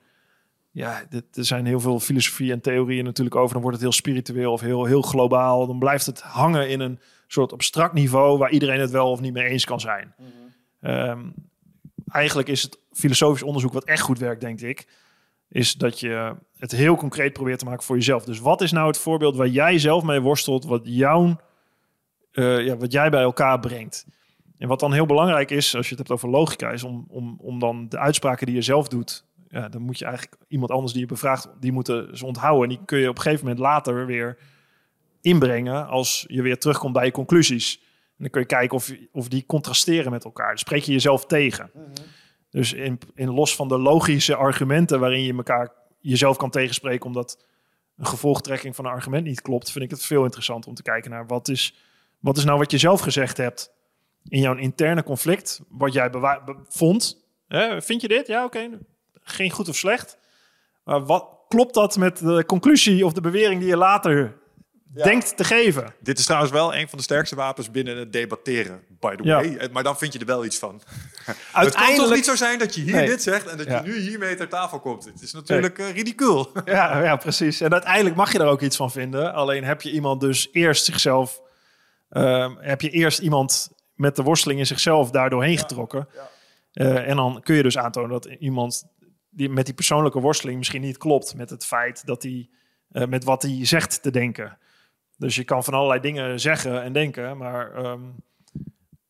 [0.71, 3.53] Ja, dit, er zijn heel veel filosofie en theorieën natuurlijk over.
[3.53, 5.67] Dan wordt het heel spiritueel of heel, heel globaal.
[5.67, 9.33] Dan blijft het hangen in een soort abstract niveau waar iedereen het wel of niet
[9.33, 10.15] mee eens kan zijn.
[10.19, 11.35] Mm
[12.15, 14.87] eigenlijk is het filosofisch onderzoek wat echt goed werkt, denk ik.
[15.49, 18.25] is dat je het heel concreet probeert te maken voor jezelf.
[18.25, 21.41] Dus wat is nou het voorbeeld waar jij zelf mee worstelt, wat, jouw,
[22.33, 24.07] uh, ja, wat jij bij elkaar brengt?
[24.59, 27.37] En wat dan heel belangrijk is, als je het hebt over logica, is om, om,
[27.41, 30.93] om dan de uitspraken die je zelf doet, ja, dan moet je eigenlijk iemand anders
[30.93, 32.63] die je bevraagt, die moeten ze onthouden.
[32.63, 34.39] En die kun je op een gegeven moment later weer
[35.21, 37.79] inbrengen als je weer terugkomt bij je conclusies.
[37.83, 40.49] En dan kun je kijken of, of die contrasteren met elkaar.
[40.49, 41.71] Dan spreek je jezelf tegen.
[42.51, 47.45] Dus in, in los van de logische argumenten waarin je elkaar jezelf kan tegenspreken omdat
[47.97, 51.11] een gevolgtrekking van een argument niet klopt, vind ik het veel interessant om te kijken
[51.11, 51.75] naar wat is,
[52.19, 53.74] wat is nou wat je zelf gezegd hebt
[54.29, 56.11] in jouw interne conflict, wat jij
[56.69, 57.25] vond.
[57.49, 58.27] Hè, vind je dit?
[58.27, 58.69] Ja, oké.
[59.23, 60.19] Geen goed of slecht.
[60.85, 64.37] Maar wat klopt dat met de conclusie of de bewering die je later
[65.03, 65.95] denkt te geven.
[66.01, 69.57] Dit is trouwens wel een van de sterkste wapens binnen het debatteren, by the way.
[69.57, 70.83] Eh, maar dan vind je er wel iets van.
[71.53, 73.99] Het kan toch niet zo zijn dat je hier dit zegt en dat je nu
[73.99, 75.05] hiermee ter tafel komt.
[75.05, 75.89] Het is natuurlijk nee.
[75.89, 76.53] uh, ridicuul.
[76.65, 77.61] Ja, ja, precies.
[77.61, 79.35] En uiteindelijk mag je er ook iets van vinden.
[79.35, 81.43] Alleen heb je iemand dus eerst zichzelf...
[82.11, 86.09] Uh, heb je eerst iemand met de worsteling in zichzelf daardoor heen getrokken.
[86.73, 88.85] Uh, en dan kun je dus aantonen dat iemand
[89.31, 92.49] die met die persoonlijke worsteling misschien niet klopt met het feit dat hij
[92.89, 94.59] met wat hij zegt te denken.
[95.17, 98.01] Dus je kan van allerlei dingen zeggen en denken, maar ehm,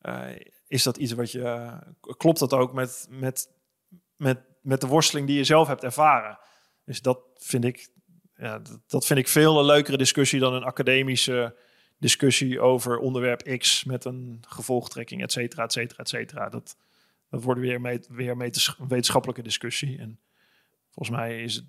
[0.01, 0.36] eh,
[0.69, 1.73] is dat iets wat je.
[2.16, 3.48] klopt dat ook met, met,
[4.16, 6.39] met, met de worsteling die je zelf hebt ervaren?
[6.85, 7.89] Dus dat vind ik,
[8.36, 11.56] ja, dat, dat vind ik veel een leukere discussie dan een academische
[12.05, 16.48] discussie over onderwerp X met een gevolgtrekking, et cetera, et cetera, et cetera.
[16.48, 16.76] Dat,
[17.31, 18.52] dat wordt weer, mee, weer een
[18.89, 19.98] wetenschappelijke discussie.
[19.98, 20.20] En
[20.90, 21.64] volgens mij is het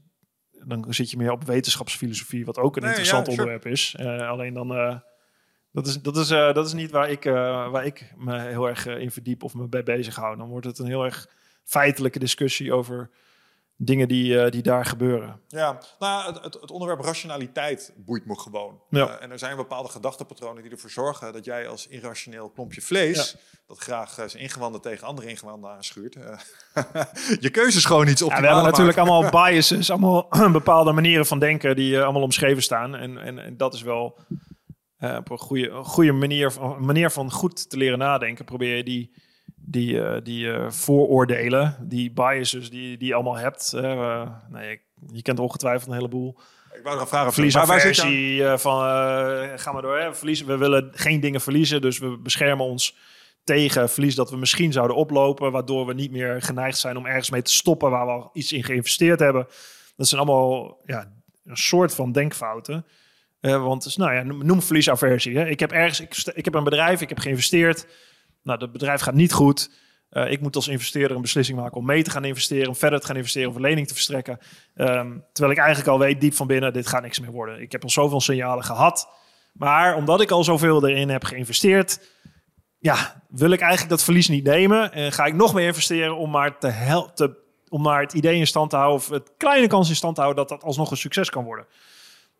[0.66, 3.95] dan zit je meer op wetenschapsfilosofie, wat ook een interessant onderwerp is.
[3.99, 4.99] Uh, alleen dan, uh,
[5.72, 8.86] dat, is, dat, is, uh, dat is niet waar ik, waar ik me heel erg
[8.86, 10.38] in verdiep of me bij bezig hou.
[10.38, 11.30] Dan wordt het een heel erg
[11.64, 13.10] feitelijke discussie over
[13.77, 15.41] dingen die, uh, die daar gebeuren.
[15.47, 18.81] Ja, nou, het, het, onderwerp rationaliteit boeit me gewoon.
[18.89, 19.07] Ja.
[19.07, 23.35] Uh, en er zijn bepaalde gedachtepatronen die ervoor zorgen dat jij als irrationeel klompje vlees,
[23.68, 26.14] dat graag uh, zijn ingewanden tegen andere ingewanden aanschuurt,
[27.39, 28.30] je keuzes gewoon iets op.
[28.30, 32.95] Ja, we hebben natuurlijk allemaal biases, allemaal bepaalde manieren van denken die allemaal omschreven staan.
[32.95, 34.18] En, en, en dat is wel
[34.99, 39.11] op een goede, goede manier, manier van goed te leren nadenken, probeer je die
[39.68, 43.72] die, uh, die uh, vooroordelen, die biases die, die je allemaal hebt.
[43.76, 44.82] Uh, nee,
[45.12, 46.40] je kent ongetwijfeld een heleboel.
[46.74, 47.34] Ik wou nog vragen.
[47.34, 48.80] Verliesaversie van,
[49.58, 49.98] ga maar door.
[49.98, 50.16] Hè.
[50.16, 52.98] Verliezen, we willen geen dingen verliezen, dus we beschermen ons
[53.44, 57.30] tegen verlies dat we misschien zouden oplopen, waardoor we niet meer geneigd zijn om ergens
[57.30, 59.48] mee te stoppen waar we al iets in geïnvesteerd hebben.
[59.96, 61.12] Dat zijn allemaal ja,
[61.46, 62.86] een soort van denkfouten.
[63.40, 65.38] want dus, nou ja, noem verliesaversie.
[65.38, 65.48] Hè.
[65.48, 67.88] Ik heb ergens, ik, ik heb een bedrijf, ik heb geïnvesteerd.
[68.45, 69.69] Nou, het bedrijf gaat niet goed.
[70.11, 72.99] Uh, ik moet als investeerder een beslissing maken om mee te gaan investeren, om verder
[72.99, 74.39] te gaan investeren, of een lening te verstrekken.
[74.76, 77.61] Um, terwijl ik eigenlijk al weet, diep van binnen, dit gaat niks meer worden.
[77.61, 79.09] Ik heb al zoveel signalen gehad.
[79.53, 81.99] Maar omdat ik al zoveel erin heb geïnvesteerd,
[82.80, 84.91] ja, wil ik eigenlijk dat verlies niet nemen.
[84.91, 87.38] En ga ik nog meer investeren om maar, te te,
[87.69, 90.22] om maar het idee in stand te houden, of het kleine kans in stand te
[90.22, 91.65] houden dat dat alsnog een succes kan worden.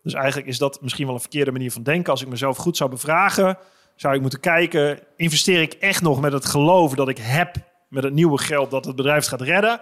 [0.04, 2.12] Dus eigenlijk is dat misschien wel een verkeerde manier van denken.
[2.12, 3.58] Als ik mezelf goed zou bevragen,
[3.96, 7.56] zou ik moeten kijken, investeer ik echt nog met het geloof dat ik heb
[7.90, 9.80] met het nieuwe geld dat het bedrijf gaat redden?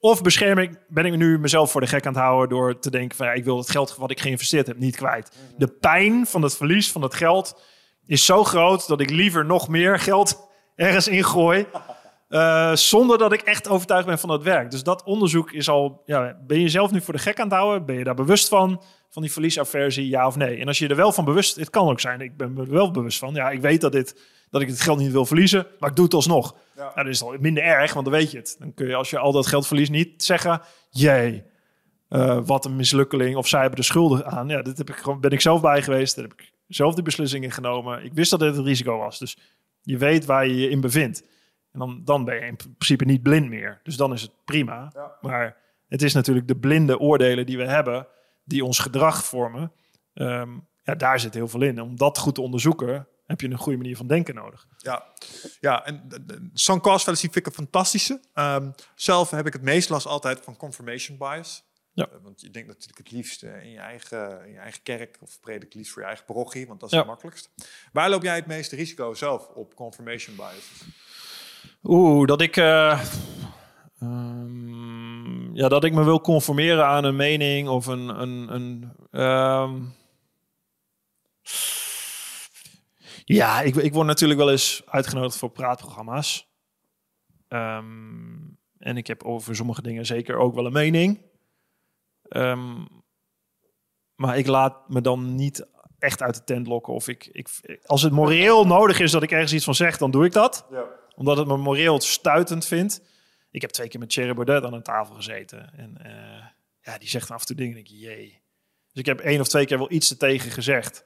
[0.00, 2.90] Of bescherm ik, ben ik nu mezelf voor de gek aan het houden door te
[2.90, 5.30] denken van ja, ik wil het geld wat ik geïnvesteerd heb niet kwijt.
[5.56, 7.62] De pijn van het verlies van het geld
[8.06, 11.66] is zo groot dat ik liever nog meer geld ergens ingooi.
[12.28, 14.70] Uh, zonder dat ik echt overtuigd ben van het werk.
[14.70, 16.02] Dus dat onderzoek is al.
[16.04, 17.86] Ja, ben je zelf nu voor de gek aan het houden?
[17.86, 18.82] Ben je daar bewust van?
[19.10, 20.56] Van die verliesaversie, ja of nee?
[20.58, 22.70] En als je er wel van bewust, het kan ook zijn, ik ben me er
[22.70, 23.34] wel bewust van.
[23.34, 26.04] Ja, ik weet dat, dit, dat ik het geld niet wil verliezen, maar ik doe
[26.04, 26.56] het alsnog.
[26.76, 26.82] Ja.
[26.82, 28.56] Nou, dat is al minder erg, want dan weet je het.
[28.58, 30.60] Dan kun je als je al dat geld verliest niet zeggen,
[30.90, 31.44] jee,
[32.10, 33.36] uh, wat een mislukkeling.
[33.36, 34.48] Of zij hebben de schulden aan.
[34.48, 36.14] Ja, dit heb ik gewoon, ben ik zelf bij geweest.
[36.14, 38.04] Daar heb ik zelf die beslissingen genomen.
[38.04, 39.18] Ik wist dat dit een risico was.
[39.18, 39.36] Dus
[39.82, 41.22] je weet waar je je in bevindt.
[41.72, 43.80] En dan, dan ben je in principe niet blind meer.
[43.82, 44.92] Dus dan is het prima.
[45.20, 45.56] Maar
[45.88, 48.06] het is natuurlijk de blinde oordelen die we hebben,
[48.44, 49.72] die ons gedrag vormen.
[50.14, 51.80] Ehm, ja, daar zit heel veel in.
[51.80, 54.66] Om dat goed te onderzoeken, heb je een goede manier van denken nodig.
[54.76, 55.04] Ja,
[55.60, 56.08] ja en
[56.52, 58.20] zo'n cost fallacy vind ik een fantastische.
[58.34, 61.66] Um, zelf heb ik het meest last altijd van confirmation bias.
[61.92, 62.08] Ja.
[62.12, 65.16] Uh, want je denkt natuurlijk het liefst uh, in, je eigen, in je eigen kerk
[65.20, 67.50] of predik liefst voor je eigen parochie, want dat is het makkelijkst.
[67.92, 70.70] Waar loop jij het meeste risico zelf op confirmation bias?
[71.82, 72.56] Oeh, dat ik.
[72.56, 73.04] Uh,
[74.02, 78.20] um, ja, dat ik me wil conformeren aan een mening of een.
[78.20, 78.92] een, een
[79.22, 79.94] um,
[83.24, 86.48] ja, ik, ik word natuurlijk wel eens uitgenodigd voor praatprogramma's.
[87.48, 91.22] Um, en ik heb over sommige dingen zeker ook wel een mening.
[92.22, 92.84] Ehm,
[94.14, 95.66] maar ik laat me dan niet
[95.98, 96.92] echt uit de tent lokken.
[96.92, 97.48] Of ik, ik,
[97.86, 100.66] als het moreel nodig is dat ik ergens iets van zeg, dan doe ik dat.
[100.70, 100.84] Ja.
[101.18, 103.02] Omdat het me moreel stuitend vindt.
[103.50, 105.72] Ik heb twee keer met Thierry Baudet aan een tafel gezeten.
[105.76, 106.44] En uh,
[106.82, 107.72] ja, die zegt af en toe dingen.
[107.72, 108.40] En ik jee.
[108.92, 111.04] Dus ik heb één of twee keer wel iets tegen gezegd.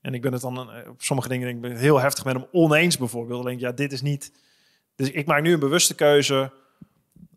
[0.00, 2.34] En ik ben het dan eh, op sommige dingen denk ik, ben heel heftig met
[2.34, 3.42] hem oneens bijvoorbeeld.
[3.42, 4.32] Dan denk ja, dit is niet.
[4.94, 6.52] Dus ik maak nu een bewuste keuze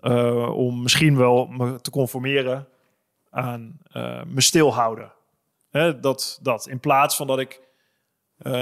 [0.02, 2.68] uh, om misschien wel me te conformeren
[3.30, 3.80] aan
[4.28, 5.14] me stilhouden.
[5.70, 7.62] Hè, dat, dat in plaats van dat ik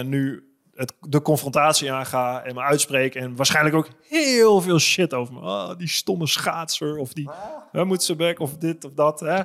[0.03, 0.50] nu
[0.81, 5.39] het, de confrontatie aanga en me uitspreek en waarschijnlijk ook heel veel shit over me.
[5.39, 7.29] Oh, die stomme schaatser of die
[7.71, 9.19] hè, moet ze back of dit of dat.
[9.19, 9.41] Hè.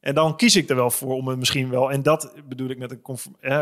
[0.00, 1.90] En dan kies ik er wel voor om het misschien wel.
[1.90, 3.56] En dat bedoel ik met een hè,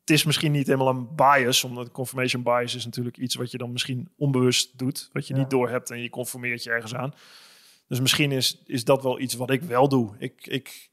[0.00, 3.58] het is misschien niet helemaal een bias, omdat confirmation bias is natuurlijk iets wat je
[3.58, 7.14] dan misschien onbewust doet, wat je niet door hebt en je conformeert je ergens aan.
[7.88, 10.14] Dus misschien is, is dat wel iets wat ik wel doe.
[10.18, 10.90] Ik, ik,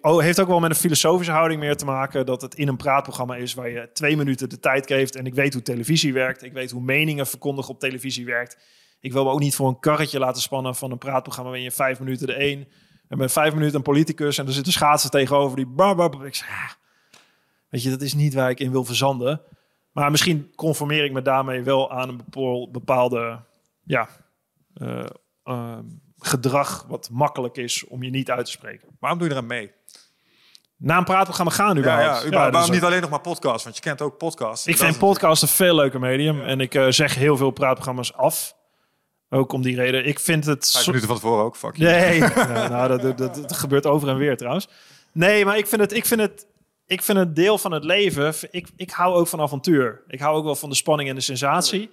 [0.00, 3.36] heeft ook wel met een filosofische houding meer te maken dat het in een praatprogramma
[3.36, 5.16] is waar je twee minuten de tijd geeft.
[5.16, 6.42] En ik weet hoe televisie werkt.
[6.42, 8.58] Ik weet hoe meningen verkondigen op televisie werkt.
[9.00, 11.76] Ik wil me ook niet voor een karretje laten spannen van een praatprogramma waarin je
[11.76, 12.68] vijf minuten de een
[13.08, 15.66] en met vijf minuten een politicus en er zitten schaatsen tegenover die.
[16.24, 16.70] Ik zeg, ah,
[17.68, 19.40] weet je, dat is niet waar ik in wil verzanden.
[19.92, 22.24] Maar misschien conformeer ik me daarmee wel aan een
[22.70, 23.40] bepaalde
[23.82, 24.08] ja,
[24.74, 25.06] uh,
[25.44, 25.78] uh,
[26.26, 28.88] gedrag wat makkelijk is om je niet uit te spreken.
[29.00, 29.72] Waarom doe je eraan mee?
[30.78, 32.22] Na een praatprogramma gaan überhaupt.
[32.22, 33.64] Ja, ja, ja waarom niet alleen nog maar podcast?
[33.64, 34.66] Want je kent ook podcast.
[34.66, 36.40] Ik vind podcast een veel leuker medium.
[36.40, 38.54] En ik uh, zeg heel veel praatprogramma's af.
[39.30, 40.06] Ook om die reden.
[40.06, 40.70] Ik vind het...
[40.70, 44.36] Vijf minuten van tevoren ook, fuck Nee, nou, dat, dat, dat, gebeurt over en weer
[44.36, 44.68] trouwens.
[45.12, 46.46] Nee, maar ik vind het, ik vind het,
[46.86, 48.34] ik vind het deel van het leven...
[48.50, 50.02] Ik, ik hou ook van avontuur.
[50.08, 51.90] Ik hou ook wel van de spanning en de sensatie.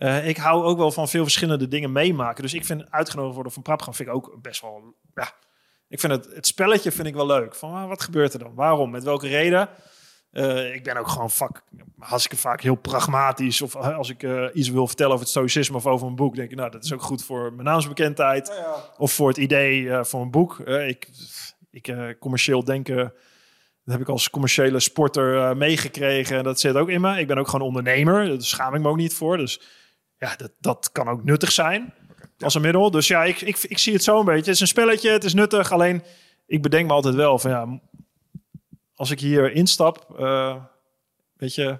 [0.00, 2.42] Uh, ik hou ook wel van veel verschillende dingen meemaken.
[2.42, 4.94] Dus ik vind uitgenodigd worden van praatprogramma vind ik ook best wel...
[5.14, 5.32] Ja,
[5.88, 7.54] ik vind het, het spelletje vind ik wel leuk.
[7.54, 8.54] Van ah, wat gebeurt er dan?
[8.54, 8.90] Waarom?
[8.90, 9.68] Met welke reden?
[10.32, 11.62] Uh, ik ben ook gewoon vak,
[12.12, 13.62] ik vaak heel pragmatisch.
[13.62, 16.50] Of als ik uh, iets wil vertellen over het stoïcisme of over een boek, denk
[16.50, 18.46] ik, nou, dat is ook goed voor mijn naamsbekendheid.
[18.46, 18.74] Ja, ja.
[18.98, 20.58] Of voor het idee uh, voor een boek.
[20.58, 21.08] ik,
[21.70, 22.96] ik commercieel denken,
[23.84, 26.36] dat heb ik als commerciële sporter meegekregen.
[26.36, 27.18] En dat zit ook in me.
[27.18, 28.28] Ik ben ook gewoon ondernemer.
[28.28, 29.36] Daar schaam ik me ook niet voor.
[29.36, 29.60] Dus
[30.20, 31.94] ja, dat, dat kan ook nuttig zijn
[32.38, 32.90] als een middel.
[32.90, 34.40] Dus ja, ik, ik, ik zie het zo een beetje.
[34.40, 35.72] Het is een spelletje, het is nuttig.
[35.72, 36.02] Alleen,
[36.46, 37.80] ik bedenk me altijd wel van ja,
[38.94, 40.64] als ik hier instap, uh,
[41.36, 41.78] weet je,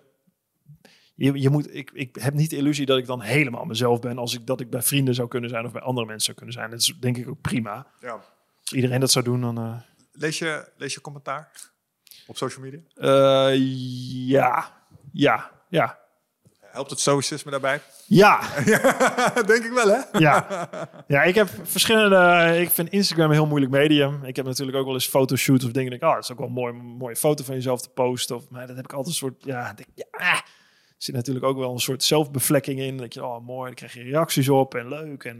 [1.14, 4.18] je, je moet, ik, ik heb niet de illusie dat ik dan helemaal mezelf ben
[4.18, 6.54] als ik dat ik bij vrienden zou kunnen zijn of bij andere mensen zou kunnen
[6.54, 6.70] zijn.
[6.70, 7.86] Dat is denk ik ook prima.
[8.00, 8.12] Ja.
[8.60, 9.58] Als iedereen dat zou doen, dan.
[9.58, 9.76] Uh...
[10.12, 11.50] Lees, je, lees je commentaar
[12.26, 12.80] op social media?
[12.94, 13.56] Uh,
[14.28, 15.99] ja, ja, ja.
[16.72, 17.80] Helpt het stoïcisme daarbij?
[18.06, 18.40] Ja.
[19.46, 20.18] Denk ik wel, hè?
[20.18, 20.68] ja.
[21.06, 22.56] Ja, ik heb verschillende...
[22.60, 24.24] Ik vind Instagram een heel moeilijk medium.
[24.24, 25.90] Ik heb natuurlijk ook wel eens fotoshoots of dingen.
[25.90, 28.36] Denk, oh, het is ook wel mooi een mooie foto van jezelf te posten.
[28.36, 29.44] Of, maar dat heb ik altijd een soort...
[29.44, 30.42] Ja, denk, ja
[31.00, 32.96] er zit natuurlijk ook wel een soort zelfbevlekking in.
[32.96, 35.24] Dat je, oh, mooi, dan krijg je reacties op en leuk.
[35.24, 35.36] En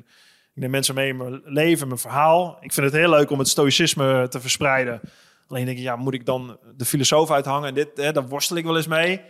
[0.55, 2.57] ik neem mensen mee in mijn leven, mijn verhaal.
[2.61, 5.01] Ik vind het heel leuk om het stoïcisme te verspreiden.
[5.49, 7.69] Alleen denk ik, ja, moet ik dan de filosoof uithangen?
[7.69, 9.21] En dit, hè, daar worstel ik wel eens mee.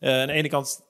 [0.00, 0.80] Uh, aan de ene kant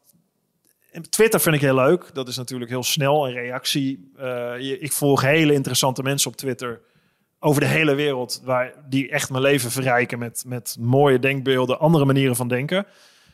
[1.08, 2.10] Twitter vind ik heel leuk.
[2.12, 4.12] Dat is natuurlijk heel snel een reactie.
[4.18, 6.80] Uh, ik volg hele interessante mensen op Twitter
[7.38, 12.04] over de hele wereld, waar die echt mijn leven verrijken met, met mooie denkbeelden, andere
[12.04, 12.86] manieren van denken.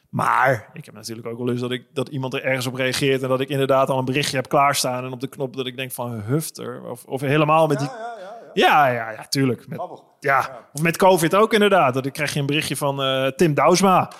[0.09, 3.23] Maar ik heb natuurlijk ook wel eens dat, ik, dat iemand er ergens op reageert
[3.23, 5.77] en dat ik inderdaad al een berichtje heb klaarstaan en op de knop dat ik
[5.77, 7.89] denk van hufter of, of helemaal met die.
[7.89, 8.16] Ja,
[8.55, 9.69] ja, ja, ja, ja, ja tuurlijk.
[9.69, 9.81] Met,
[10.20, 11.95] ja, of met COVID ook inderdaad.
[11.95, 14.12] Dat ik krijg je een berichtje van uh, Tim Douwsma,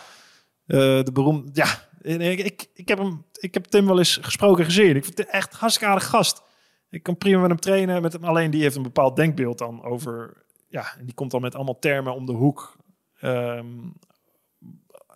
[0.67, 1.51] uh, de beroemde.
[1.53, 1.67] Ja,
[2.03, 4.97] ik, ik, ik, heb hem, ik heb Tim wel eens gesproken gezien.
[4.97, 6.43] Ik vind het echt hartstikke aardig gast.
[6.91, 8.03] Ik kan prima met hem trainen.
[8.03, 10.45] Met hem, alleen die heeft een bepaald denkbeeld dan over...
[10.69, 12.77] Ja, en die komt dan met allemaal termen om de hoek.
[13.21, 13.89] Ehm,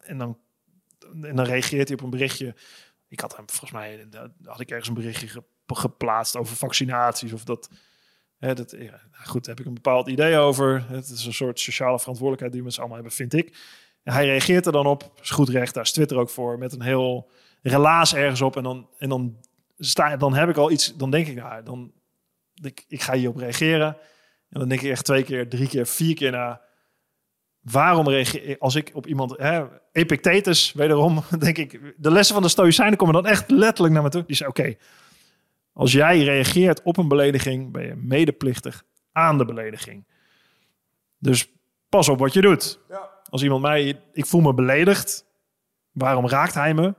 [0.03, 0.39] en, dan,
[1.23, 2.55] en dan reageert hij op een berichtje.
[3.09, 4.09] Ik had hem volgens mij...
[4.43, 7.33] had ik ergens een berichtje geplaatst over vaccinaties.
[7.33, 7.71] Of dat...
[8.39, 10.89] Hè, dat ja, goed, daar heb ik een bepaald idee over.
[10.89, 13.57] Het is een soort sociale verantwoordelijkheid die we met allemaal hebben, vind ik
[14.05, 16.83] hij reageert er dan op, is goed recht, daar is Twitter ook voor, met een
[16.83, 17.31] heel
[17.63, 18.57] relaas ergens op.
[18.57, 19.37] En dan, en dan,
[19.79, 21.93] sta, dan heb ik al iets, dan denk ik, nou, dan,
[22.63, 23.97] ik, ik ga hierop reageren.
[24.49, 26.61] En dan denk ik echt twee keer, drie keer, vier keer na.
[27.61, 32.49] Waarom reageer als ik op iemand, hè, Epictetus, wederom, denk ik, de lessen van de
[32.49, 34.25] Stoïcijnen komen dan echt letterlijk naar me toe.
[34.27, 34.75] Die zei, oké,
[35.73, 40.07] als jij reageert op een belediging, ben je medeplichtig aan de belediging.
[41.19, 41.49] Dus
[41.89, 42.81] pas op wat je doet.
[42.89, 43.14] Ja.
[43.35, 45.25] Als iemand mij, ik voel me beledigd,
[45.93, 46.95] waarom raakt hij me?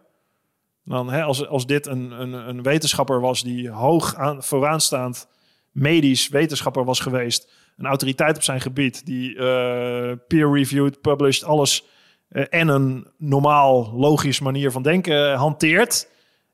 [0.84, 5.28] Dan, hè, als, als dit een, een, een wetenschapper was die hoog aan, vooraanstaand
[5.72, 11.86] medisch wetenschapper was geweest, een autoriteit op zijn gebied, die uh, peer-reviewed, published, alles
[12.30, 16.10] uh, en een normaal logisch manier van denken hanteert.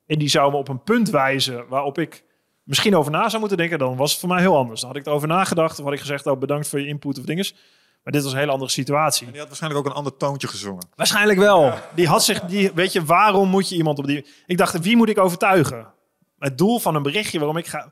[0.06, 2.24] En die zou me op een punt wijzen waarop ik
[2.64, 4.82] misschien over na zou moeten denken, dan was het voor mij heel anders.
[4.82, 7.26] Dan had ik erover nagedacht of had ik gezegd, oh bedankt voor je input of
[7.26, 7.56] dinges.
[8.04, 9.26] Maar dit was een hele andere situatie.
[9.26, 10.88] En die had waarschijnlijk ook een ander toontje gezongen.
[10.96, 11.74] Waarschijnlijk wel.
[11.96, 14.26] Die had zich, die, weet je, waarom moet je iemand op die...
[14.46, 15.94] Ik dacht, wie moet ik overtuigen?
[16.40, 17.92] Het doel van een berichtje waarom ik ga...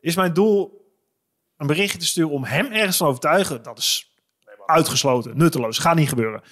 [0.00, 0.86] Is mijn doel
[1.56, 3.62] een berichtje te sturen om hem ergens van overtuigen?
[3.62, 4.16] Dat is
[4.66, 5.78] uitgesloten, nutteloos.
[5.78, 6.42] Gaat niet gebeuren.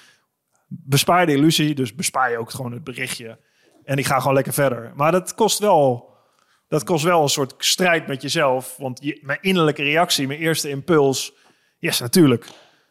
[0.67, 3.39] Bespaar de illusie, dus bespaar je ook gewoon het berichtje.
[3.85, 4.93] En ik ga gewoon lekker verder.
[4.97, 6.09] Maar dat kost wel...
[6.69, 8.77] Dat kost wel een soort strijd met jezelf.
[8.77, 11.33] Want je, mijn innerlijke reactie, mijn eerste impuls...
[11.79, 12.47] Yes, natuurlijk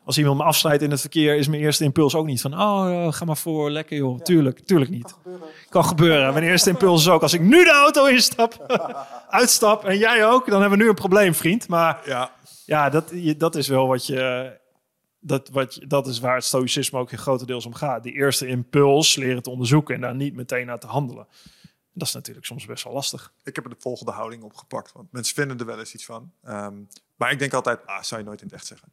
[0.09, 3.13] als iemand me afsnijdt in het verkeer, is mijn eerste impuls ook niet van, oh,
[3.13, 4.21] ga maar voor, lekker joh.
[4.21, 5.03] Tuurlijk, tuurlijk niet.
[5.03, 5.47] Kan gebeuren.
[5.69, 6.33] Kan gebeuren.
[6.33, 8.65] Mijn eerste impuls is ook, als ik nu de auto instap,
[9.39, 11.67] uitstap en jij ook, dan hebben we nu een probleem, vriend.
[11.67, 12.31] Maar ja,
[12.65, 14.51] ja dat, dat is wel wat je,
[15.19, 18.03] dat, wat, dat is waar het stoïcisme ook grotendeels om gaat.
[18.03, 21.27] Die eerste impuls leren te onderzoeken en daar niet meteen naar te handelen.
[21.93, 23.33] Dat is natuurlijk soms best wel lastig.
[23.43, 26.31] Ik heb er de volgende houding opgepakt, want mensen vinden er wel eens iets van.
[26.47, 28.91] Um, maar ik denk altijd, ah, zou je nooit in het echt zeggen.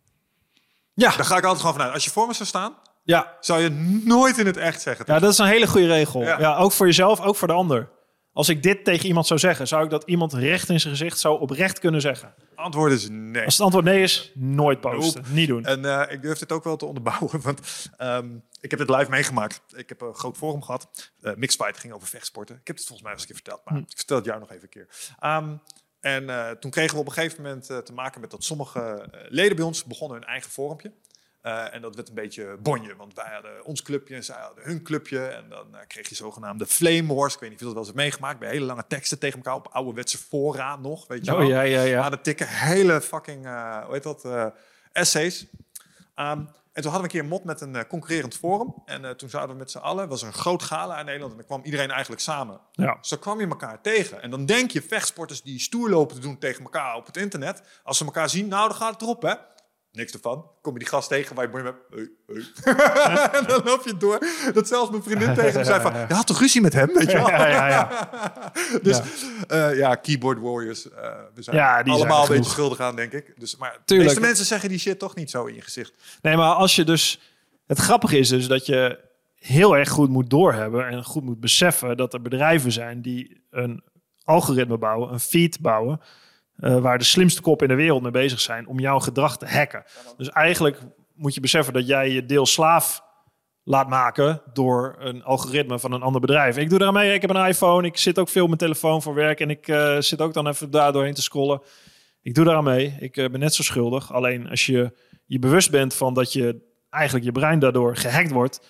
[0.96, 1.16] Ja.
[1.16, 1.94] Daar ga ik altijd gewoon vanuit.
[1.94, 3.36] Als je voor me zou staan, ja.
[3.40, 3.70] zou je
[4.04, 5.04] nooit in het echt zeggen.
[5.08, 6.22] Ja, dat is een hele goede regel.
[6.22, 6.56] Ja.
[6.56, 7.88] ook voor jezelf, ook voor de ander.
[8.32, 11.18] Als ik dit tegen iemand zou zeggen, zou ik dat iemand recht in zijn gezicht
[11.18, 12.34] zou oprecht kunnen zeggen?
[12.54, 13.44] Antwoord is nee.
[13.44, 15.24] Als het antwoord nee is, nooit posten.
[15.28, 15.64] Niet doen.
[15.64, 19.10] En uh, ik durf dit ook wel te onderbouwen, want um, ik heb het live
[19.10, 19.60] meegemaakt.
[19.74, 21.12] Ik heb een groot forum gehad.
[21.20, 22.56] Uh, Mixfight ging over vechtsporten.
[22.60, 23.80] Ik heb het volgens mij eens een keer verteld, maar hm.
[23.80, 24.88] ik vertel het jou nog even een keer.
[25.30, 25.60] Um,
[26.06, 29.08] en uh, toen kregen we op een gegeven moment uh, te maken met dat sommige
[29.14, 30.92] uh, leden bij ons begonnen hun eigen forumpje.
[31.42, 34.82] en dat werd een beetje bonje, want wij hadden ons clubje en zij hadden hun
[34.82, 35.26] clubje.
[35.26, 37.34] En dan kreeg je zogenaamde flame wars.
[37.34, 38.38] Ik weet niet of je dat wel eens hebt meegemaakt.
[38.38, 41.46] Bij hele lange teksten tegen elkaar op ouderwetse fora nog, weet je oh, wel.
[41.46, 42.00] ja, ja, ja.
[42.00, 43.44] Maar tikken hele fucking,
[43.84, 44.24] hoe heet dat,
[44.92, 45.46] essays.
[46.16, 48.74] Um, en toen hadden we een keer een mod met een uh, concurrerend forum.
[48.84, 51.32] En uh, toen zouden we met z'n allen, was er een groot gala in Nederland.
[51.32, 52.60] En dan kwam iedereen eigenlijk samen.
[52.72, 52.98] Ja.
[53.00, 54.22] Zo kwam je elkaar tegen.
[54.22, 57.62] En dan denk je, vechtsporters die stoer lopen te doen tegen elkaar op het internet.
[57.82, 59.34] Als ze elkaar zien, nou dan gaat het erop hè
[59.96, 60.50] niks ervan.
[60.60, 61.74] Kom je die gast tegen waar je mooi met...
[63.32, 64.18] en dan loop je door.
[64.52, 65.92] Dat zelfs mijn vriendin tegen me zei van...
[66.08, 67.28] Je had toch ruzie met hem, weet je wel?
[67.28, 68.10] Ja, ja, ja.
[68.82, 69.00] dus
[69.48, 69.70] ja.
[69.70, 69.94] Uh, ja.
[69.94, 70.86] keyboard warriors.
[70.86, 70.92] Uh,
[71.34, 73.34] we zijn die allemaal zijn een beetje schuldig aan, denk ik.
[73.36, 75.92] Dus, maar de meeste mensen zeggen die shit toch niet zo in je gezicht.
[76.22, 77.20] Nee, maar als je dus...
[77.66, 78.98] Het grappige is dus dat je
[79.38, 80.88] heel erg goed moet doorhebben...
[80.88, 83.82] en goed moet beseffen dat er bedrijven zijn die een
[84.24, 86.00] algoritme bouwen, een feed bouwen
[86.58, 89.46] uh, waar de slimste koppen in de wereld mee bezig zijn om jouw gedrag te
[89.46, 89.84] hacken.
[90.16, 90.78] Dus eigenlijk
[91.14, 93.04] moet je beseffen dat jij je deel slaaf
[93.62, 96.56] laat maken door een algoritme van een ander bedrijf.
[96.56, 97.14] Ik doe daar mee.
[97.14, 97.86] Ik heb een iPhone.
[97.86, 100.48] Ik zit ook veel op mijn telefoon voor werk en ik uh, zit ook dan
[100.48, 101.62] even daar doorheen te scrollen.
[102.22, 102.96] Ik doe daar mee.
[103.00, 104.12] Ik uh, ben net zo schuldig.
[104.12, 104.92] Alleen als je
[105.24, 106.60] je bewust bent van dat je
[106.90, 108.66] eigenlijk je brein daardoor gehackt wordt,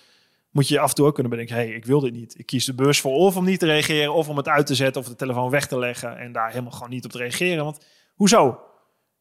[0.57, 2.39] moet je af en toe ook kunnen bedenken: hey, ik wil dit niet.
[2.39, 4.75] Ik kies er bewust voor of om niet te reageren, of om het uit te
[4.75, 7.65] zetten, of de telefoon weg te leggen en daar helemaal gewoon niet op te reageren.
[7.65, 7.85] Want
[8.15, 8.61] hoezo?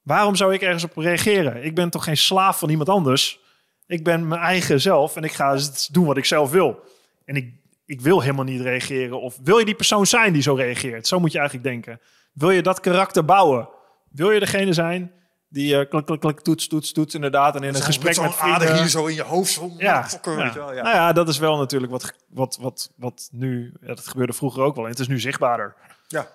[0.02, 1.64] Waarom zou ik ergens op reageren?
[1.64, 3.40] Ik ben toch geen slaaf van iemand anders?
[3.88, 5.60] Ik ben mijn eigen zelf en ik ga
[5.92, 6.80] doen wat ik zelf wil.
[7.26, 7.54] En ik,
[7.86, 9.22] ik wil helemaal niet reageren.
[9.22, 11.08] Of wil je die persoon zijn die zo reageert?
[11.08, 12.00] Zo moet je eigenlijk denken.
[12.34, 13.70] Wil je dat karakter bouwen?
[14.10, 15.12] Wil je degene zijn
[15.48, 17.56] die uh, klik, klik, klik, toets, toets, toets, inderdaad.
[17.56, 18.78] En in een gesprek met vrienden...
[18.78, 19.52] hier zo in je hoofd.
[19.52, 20.84] Zo, ja, fokker, Weet je wel, ja.
[20.84, 23.74] Nou ja, dat is wel natuurlijk wat, wat, wat, wat nu...
[23.82, 24.84] Ja, dat gebeurde vroeger ook wel.
[24.84, 25.76] En het is nu zichtbaarder.
[26.08, 26.28] Ja,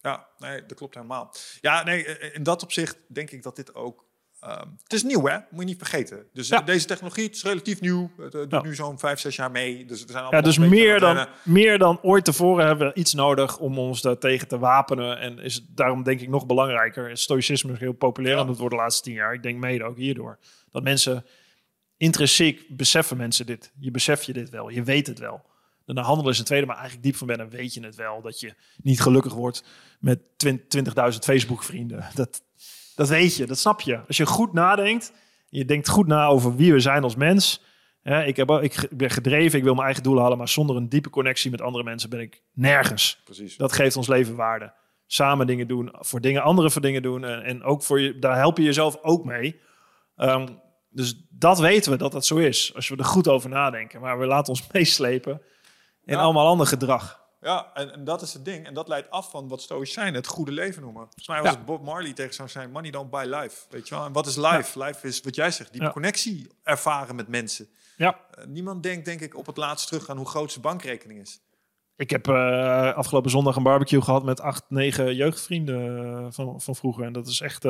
[0.00, 1.34] ja nee, dat klopt helemaal.
[1.60, 4.08] Ja, nee, in dat opzicht denk ik dat dit ook
[4.40, 5.36] Ehm, het is nieuw, hè?
[5.50, 6.26] Moet je niet vergeten.
[6.32, 8.10] Dus deze technologie is relatief nieuw.
[8.18, 9.84] Het uh, doet nu zo'n vijf, zes jaar mee.
[9.84, 13.58] Dus, er zijn ja, dus meer dan, meer dan ooit tevoren hebben we iets nodig
[13.58, 15.18] om ons daar tegen te wapenen.
[15.18, 17.16] En is het daarom denk ik nog belangrijker.
[17.16, 19.34] Stoïcisme is heel populair aan het worden de laatste tien jaar.
[19.34, 20.38] Ik denk mede ook hierdoor.
[20.70, 21.24] Dat mensen
[21.96, 23.72] intrinsiek beseffen mensen dit.
[23.78, 24.68] Je beseft je dit wel.
[24.68, 25.48] Je weet het wel.
[25.84, 28.22] Dan handelen is een tweede, maar eigenlijk diep van binnen weet je het wel.
[28.22, 29.64] Dat je niet gelukkig wordt
[29.98, 32.04] met 20.000 Facebook vrienden.
[32.14, 32.42] Dat,
[33.00, 34.00] dat weet je, dat snap je.
[34.06, 35.12] Als je goed nadenkt,
[35.48, 37.62] je denkt goed na over wie we zijn als mens.
[38.02, 41.10] ik, heb, ik ben gedreven, ik wil mijn eigen doelen halen, maar zonder een diepe
[41.10, 43.20] connectie met andere mensen ben ik nergens.
[43.24, 43.56] Precies.
[43.56, 44.72] Dat geeft ons leven waarde.
[45.06, 47.24] Samen dingen doen, voor dingen, anderen voor dingen doen.
[47.24, 49.60] En, en ook voor je, daar help je jezelf ook mee.
[50.16, 50.48] Ehm,
[50.90, 54.00] dus dat weten we dat dat zo is, als we er goed over nadenken.
[54.00, 55.42] Maar we laten ons meeslepen
[56.04, 57.19] in allemaal ander gedrag.
[57.40, 58.66] Ja, en, en, dat is het ding.
[58.66, 61.02] En dat leidt af van wat stoïcijnen het goede leven noemen.
[61.02, 63.66] Volgens mij was het Bob Marley tegen zou zijn, money don't buy life.
[63.68, 64.04] Weet je wel?
[64.04, 64.84] En wat is life?
[64.84, 67.68] Life is wat jij zegt, die connectie ervaren met mensen.
[67.96, 68.20] Ja.
[68.38, 71.40] Uh, niemand denkt, denk ik, op het laatst terug aan hoe groot zijn bankrekening is.
[71.96, 77.04] ik heb uh, afgelopen zondag een barbecue gehad met acht, negen jeugdvrienden van, van vroeger.
[77.04, 77.62] En dat is echt...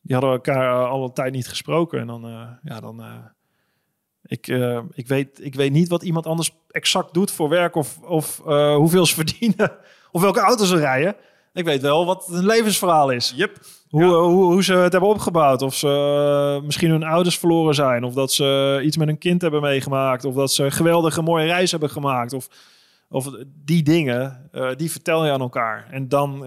[0.00, 2.00] die hadden elkaar al een tijd niet gesproken.
[2.00, 2.22] En dan,
[2.62, 3.04] ja, dan
[4.26, 7.98] ik, uh, ik, weet, ik weet niet wat iemand anders exact doet voor werk of,
[8.02, 9.72] of uh, hoeveel ze verdienen
[10.10, 11.16] of welke auto's ze rijden.
[11.52, 13.32] Ik weet wel wat hun levensverhaal is.
[13.36, 13.58] Yep.
[13.88, 14.08] Hoe, ja.
[14.08, 15.62] hoe, hoe, ze het hebben opgebouwd.
[15.62, 18.04] Of ze uh, misschien hun ouders verloren zijn.
[18.04, 20.24] Of dat ze iets met een kind hebben meegemaakt.
[20.24, 22.32] Of dat ze een geweldige mooie reis hebben gemaakt.
[22.32, 22.48] Of,
[23.08, 25.86] of die dingen, die vertel je aan elkaar.
[25.90, 26.40] En dan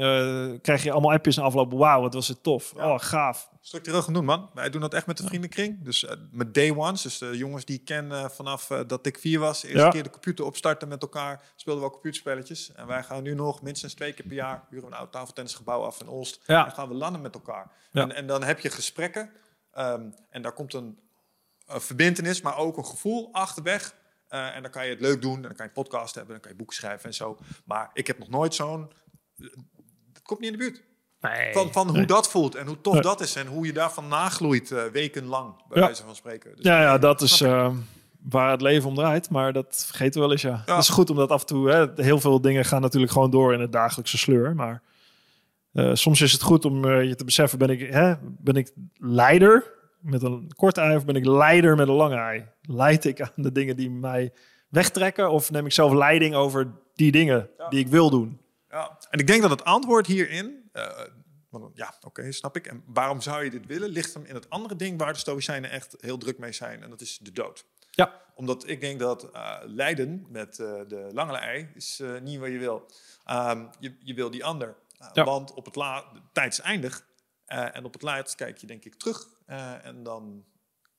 [0.62, 1.74] krijg je allemaal appjes en afloop.
[1.74, 2.74] Wauw, wat was het tof.
[2.76, 2.94] Ja.
[2.94, 4.50] Oh, gaaf structureel doen, man.
[4.54, 5.84] Wij doen dat echt met de vriendenkring.
[5.84, 9.40] Dus uh, met day ones, dus de jongens die ik ken vanaf dat ik vier
[9.40, 9.64] was.
[9.64, 9.90] Eerste ja.
[9.90, 11.42] keer de computer opstarten met elkaar.
[11.56, 12.72] Speelden we al computerspelletjes.
[12.72, 14.64] En wij gaan nu nog minstens twee keer per jaar...
[14.70, 16.44] huren we een oud tafeltennisgebouw af in Olst.
[16.46, 16.66] Ja.
[16.66, 17.72] En gaan we landen met elkaar.
[17.92, 19.30] En, en, dan heb je gesprekken.
[19.78, 21.00] Um, en daar komt een,
[21.66, 23.96] een, verbindenis, maar ook een gevoel achterweg.
[24.28, 25.36] En dan kan je het leuk doen.
[25.36, 26.34] En dan kan je een podcast hebben.
[26.34, 27.38] Dan kan je boeken schrijven en zo.
[27.66, 28.92] Maar ik heb nog nooit zo'n...
[30.14, 30.86] Het komt niet in de buurt.
[31.22, 33.02] Nee, van van hoe dat voelt en hoe tof nee.
[33.02, 35.86] dat is en hoe je daarvan nagloeit uh, wekenlang, bij ja.
[35.86, 36.56] wijze van spreken.
[36.56, 37.74] Dus ja, ja, dat is uh,
[38.22, 40.64] waar het leven om draait, maar dat vergeten we wel eens, ja.
[40.66, 40.76] ja.
[40.76, 43.54] Het is goed omdat af en toe, hè, heel veel dingen gaan natuurlijk gewoon door
[43.54, 44.82] in het dagelijkse sleur, maar
[45.74, 49.74] uh, soms is het goed om je te beseffen, ben ik, hè, ben ik leider
[50.10, 52.46] met een korte ei of ben ik leider met een lange ei?
[52.62, 54.34] Leid ik aan de dingen die mij
[54.70, 57.70] wegtrekken of neem ik zelf leiding over die dingen ja.
[57.70, 58.42] die ik wil doen?
[58.70, 60.84] Ja, en ik denk dat het antwoord hierin uh,
[61.74, 62.68] ja, oké, okay, snap ik.
[62.68, 63.90] En waarom zou je dit willen?
[63.90, 66.84] Ligt hem in het andere ding waar de Stoïcijnen echt heel druk mee zijn.
[66.84, 67.66] En dat is de dood.
[67.92, 68.22] Ja.
[68.36, 72.58] Omdat ik denk dat uh, lijden met uh, de lange ei is niet wat je
[72.58, 72.86] wil.
[73.32, 74.76] Um, je, je wil die ander.
[75.14, 75.24] Ja.
[75.24, 77.06] Want op het la tijd is eindig.
[77.46, 79.28] en op het laatst kijk je denk ik terug.
[79.84, 80.46] En dan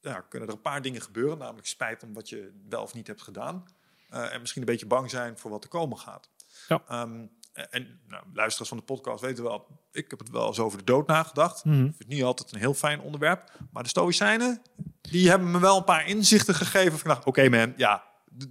[0.01, 1.39] ja, kunnen er een paar dingen gebeuren.
[1.39, 3.65] Namelijk spijt om wat je wel of niet hebt gedaan.
[4.09, 6.31] en misschien een beetje bang zijn voor wat er komen gaat.
[6.69, 7.03] Ja.
[7.03, 10.79] Um, en nou, luisteraars van de podcast weten wel, ik heb het wel eens over
[10.79, 11.65] de dood nagedacht.
[11.65, 11.81] Mm -hmm.
[11.81, 13.53] Ik vind het niet altijd een heel fijn onderwerp.
[13.73, 14.63] Maar de Stoïcijnen,
[15.01, 16.99] die hebben me wel een paar inzichten gegeven.
[16.99, 18.05] Van, oké okay man, ja,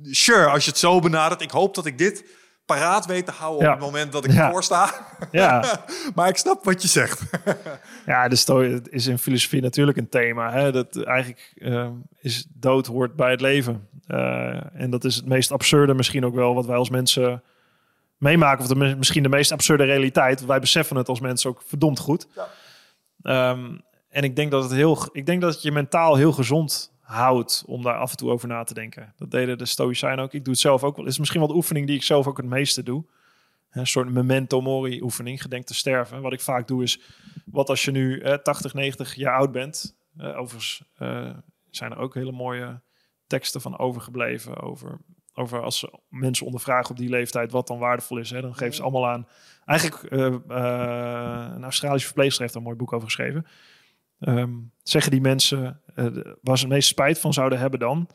[0.04, 1.42] sure, als je het zo benadert.
[1.42, 2.26] Ik hoop dat ik dit
[2.68, 3.74] paraat weet te houden ja.
[3.74, 4.46] op het moment dat ik ja.
[4.46, 4.90] ervoor sta.
[5.32, 5.80] Ja.
[6.16, 7.24] maar ik snap wat je zegt.
[8.06, 10.52] ja, de stoï is in filosofie natuurlijk een thema.
[10.52, 10.72] Hè?
[10.72, 11.88] Dat eigenlijk uh,
[12.20, 13.88] is dood hoort bij het leven.
[14.08, 17.44] Uh, en dat is het meest absurde misschien ook wel wat wij als mensen
[18.18, 18.64] meemaken.
[18.64, 20.46] Of de, misschien de meest absurde realiteit.
[20.46, 22.28] Wij beseffen het als mensen ook verdomd goed.
[22.36, 23.50] Ja.
[23.50, 26.92] Um, en ik denk dat het heel, ik denk dat het je mentaal heel gezond
[27.08, 29.14] houdt om daar af en toe over na te denken.
[29.18, 30.34] Dat deden de Stoïcijnen ook.
[30.34, 31.04] Ik doe het zelf ook wel.
[31.04, 33.06] Het is misschien wel de oefening die ik zelf ook het meeste doe.
[33.72, 36.22] Een soort memento mori oefening, gedenk te sterven.
[36.22, 37.02] Wat ik vaak doe is,
[37.46, 39.98] wat als je nu eh, 80, 90 jaar oud bent.
[40.18, 41.30] Uh, overigens uh,
[41.70, 42.82] zijn er ook hele mooie
[43.28, 45.00] teksten van overgebleven over
[45.34, 48.30] over als mensen ondervragen op die leeftijd wat dan waardevol is.
[48.30, 49.28] Hè, dan geven ze allemaal aan.
[49.66, 53.46] Eigenlijk, uh, uh, een Australische verpleegster heeft er een mooi boek over geschreven.
[54.20, 56.06] Um, zeggen die mensen, uh,
[56.42, 58.10] waar ze het meest spijt van zouden hebben dan,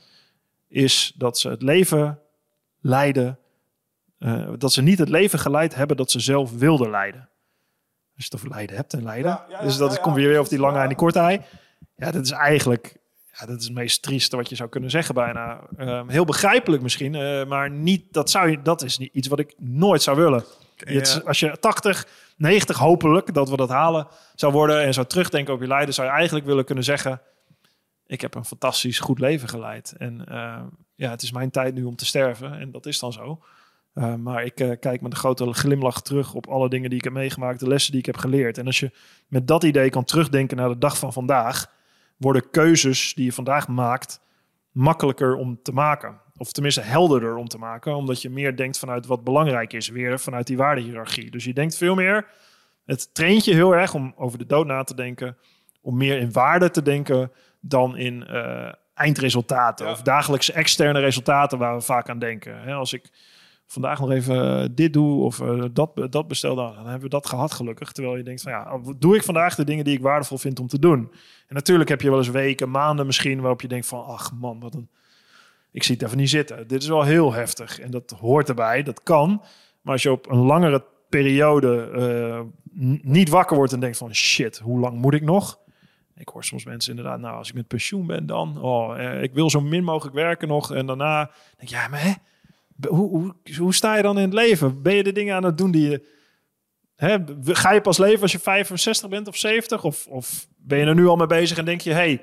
[0.69, 2.19] is dat ze het leven
[2.81, 3.39] leiden,
[4.59, 7.21] dat ze niet het leven geleid hebben dat ze zelf wilden leiden.
[8.17, 9.31] Als je het over leiden hebt en leiden.
[9.31, 11.41] Ja, ja, ja, dus dat komt weer weer over die lange en die korte ei.
[11.97, 13.03] Ja, dat is eigenlijk
[13.39, 15.61] ja, dat is het meest trieste wat je zou kunnen zeggen bijna.
[15.79, 19.39] Uh, heel begrijpelijk misschien, uh, maar niet, dat, zou je, dat is niet iets wat
[19.39, 20.45] ik nooit zou willen.
[21.25, 22.07] Als je 80,
[22.37, 26.07] 90 hopelijk, dat we dat halen, zou worden en zou terugdenken op je lijden, zou
[26.09, 27.21] je eigenlijk willen kunnen zeggen,
[28.07, 29.95] ik heb een fantastisch goed leven geleid.
[29.99, 30.63] En uh,
[30.95, 33.43] ja, het is mijn tijd nu om te sterven en dat is dan zo.
[33.95, 37.05] Uh, maar ik uh, kijk met een grote glimlach terug op alle dingen die ik
[37.05, 38.59] heb meegemaakt, de lessen die ik heb geleerd.
[38.59, 38.91] En als je
[39.29, 41.71] met dat idee kan terugdenken naar de dag van vandaag,
[42.17, 44.21] worden keuzes die je vandaag maakt
[44.71, 46.21] makkelijker om te maken.
[46.43, 50.21] Of tenminste helderder om te maken, omdat je meer denkt vanuit wat belangrijk is, weer
[50.21, 51.31] vanuit die waardehiërarchie.
[51.31, 52.27] Dus je denkt veel meer,
[52.85, 55.37] het traint je heel erg om over de dood na te denken,
[55.81, 59.93] om meer in waarde te denken dan in uh, eindresultaten ja.
[59.93, 62.67] of dagelijkse externe resultaten waar we vaak aan denken.
[62.67, 63.11] Als ik
[63.67, 67.27] vandaag nog even dit doe of uh, dat, dat bestel, dan, dan hebben we dat
[67.27, 67.93] gehad gelukkig.
[67.93, 70.67] Terwijl je denkt van ja, doe ik vandaag de dingen die ik waardevol vind om
[70.67, 71.13] te doen?
[71.47, 74.61] En natuurlijk heb je wel eens weken, maanden misschien waarop je denkt van ach man,
[74.61, 74.89] wat een...
[75.73, 76.69] Ik zie het even niet zitten.
[76.69, 79.43] Dit is wel heel heftig en dat hoort erbij, dat kan.
[79.81, 82.41] Maar als je op een langere periode uh,
[83.03, 85.61] niet wakker wordt en denkt van shit, hoe lang moet ik nog?
[86.15, 89.33] Ik hoor soms mensen inderdaad, nou als ik met pensioen ben dan, oh, uh, ik
[89.33, 90.73] wil zo min mogelijk werken nog.
[90.73, 92.13] En daarna denk je, ja maar hè,
[92.89, 94.83] hoe, hoe, hoe, sta je dan in het leven?
[94.83, 96.07] Ben je de dingen aan het doen die je...
[96.97, 99.85] Hè, ga je pas leven als je 65 bent of 70?
[99.85, 101.93] Of, of ben je er nu al mee bezig en denk je...
[101.93, 102.21] Hey,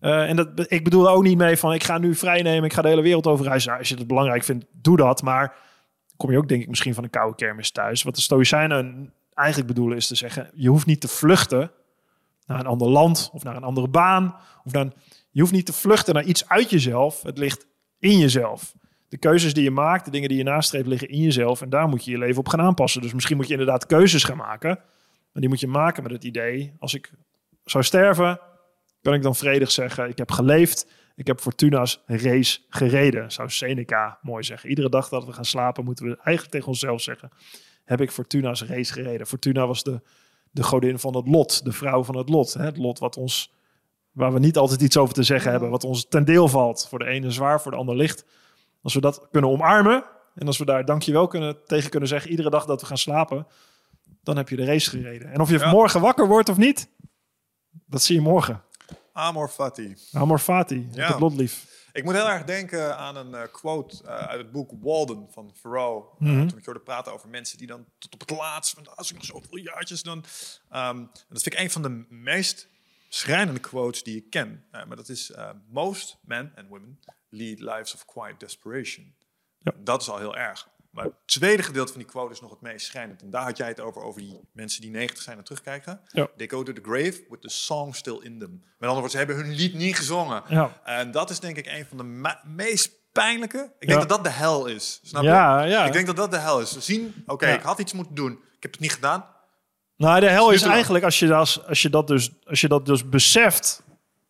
[0.00, 1.72] uh, en dat, ik bedoel er ook niet mee van...
[1.72, 3.68] ik ga nu vrij nemen, ik ga de hele wereld over reizen.
[3.68, 5.22] Nou, als je het belangrijk vindt, doe dat.
[5.22, 5.56] Maar
[6.16, 8.02] kom je ook denk ik misschien van een koude kermis thuis.
[8.02, 11.70] Wat de Stoïcijnen eigenlijk bedoelen is te zeggen, je hoeft niet te vluchten
[12.46, 14.34] naar een ander land of naar een andere baan.
[14.64, 14.92] Of dan,
[15.30, 17.22] je hoeft niet te vluchten naar iets uit jezelf.
[17.22, 17.66] Het ligt
[17.98, 18.74] in jezelf.
[19.08, 21.62] De keuzes die je maakt, de dingen die je nastreeft, liggen in jezelf.
[21.62, 23.02] En daar moet je je leven op gaan aanpassen.
[23.02, 24.78] Dus misschien moet je inderdaad keuzes gaan maken.
[25.32, 27.10] Maar die moet je maken met het idee, als ik
[27.64, 28.40] zou sterven,
[29.00, 30.86] kan ik dan vredig zeggen, ik heb geleefd.
[31.20, 34.68] Ik heb Fortuna's race gereden, zou Seneca mooi zeggen.
[34.68, 37.30] Iedere dag dat we gaan slapen, moeten we eigenlijk tegen onszelf zeggen:
[37.84, 39.26] Heb ik Fortuna's race gereden?
[39.26, 40.00] Fortuna was de,
[40.50, 42.52] de godin van het lot, de vrouw van het lot.
[42.52, 42.64] Hè?
[42.64, 43.52] Het lot wat ons,
[44.12, 46.86] waar we niet altijd iets over te zeggen hebben, wat ons ten deel valt.
[46.88, 48.24] Voor de ene zwaar, voor de ander licht.
[48.82, 50.04] Als we dat kunnen omarmen
[50.34, 53.46] en als we daar dankjewel kunnen, tegen kunnen zeggen, iedere dag dat we gaan slapen,
[54.22, 55.32] dan heb je de race gereden.
[55.32, 56.90] En of je morgen wakker wordt of niet,
[57.86, 58.62] dat zie je morgen.
[59.20, 59.96] Amor fati.
[60.12, 61.08] Amor fati, ja.
[61.08, 61.88] het lot lief.
[61.92, 65.52] Ik moet heel erg denken aan een uh, quote uh, uit het boek Walden van
[65.62, 66.04] Thoreau.
[66.18, 66.48] Mm -hmm.
[66.48, 69.16] Toen ik hoorde praten over mensen die dan tot op het laatst, want als ik
[69.16, 70.24] nog zoveel jaartjes dan...
[70.74, 72.68] Um, dat vind ik een van de meest
[73.08, 74.64] schrijnende quotes die ik ken.
[74.72, 75.32] Uh, maar dat is,
[75.68, 79.14] most men and women lead lives of quiet desperation.
[79.58, 79.72] Ja.
[79.78, 80.68] Dat is al heel erg.
[80.90, 83.22] Maar het tweede gedeelte van die quote is nog het meest schrijnend.
[83.22, 86.00] En daar had jij het over, over die mensen die 90 zijn en terugkijken.
[86.06, 86.28] Ja.
[86.36, 88.50] They go to the grave with the song still in them.
[88.50, 90.42] Met andere woorden, ze hebben hun lied niet gezongen.
[90.48, 90.80] Ja.
[90.84, 93.72] En dat is denk ik een van de meest pijnlijke.
[93.78, 95.00] Ik denk dat dat de hel is.
[95.02, 95.70] Snap ja, je?
[95.70, 95.84] Ja.
[95.84, 96.72] Ik denk dat dat de hel is.
[96.72, 98.32] We zien, oké, ik had iets moeten doen.
[98.32, 99.24] Ik heb het niet gedaan.
[99.96, 102.86] Nou, de hel is eigenlijk als je, dat, als, je dat dus, als je dat
[102.86, 103.82] dus beseft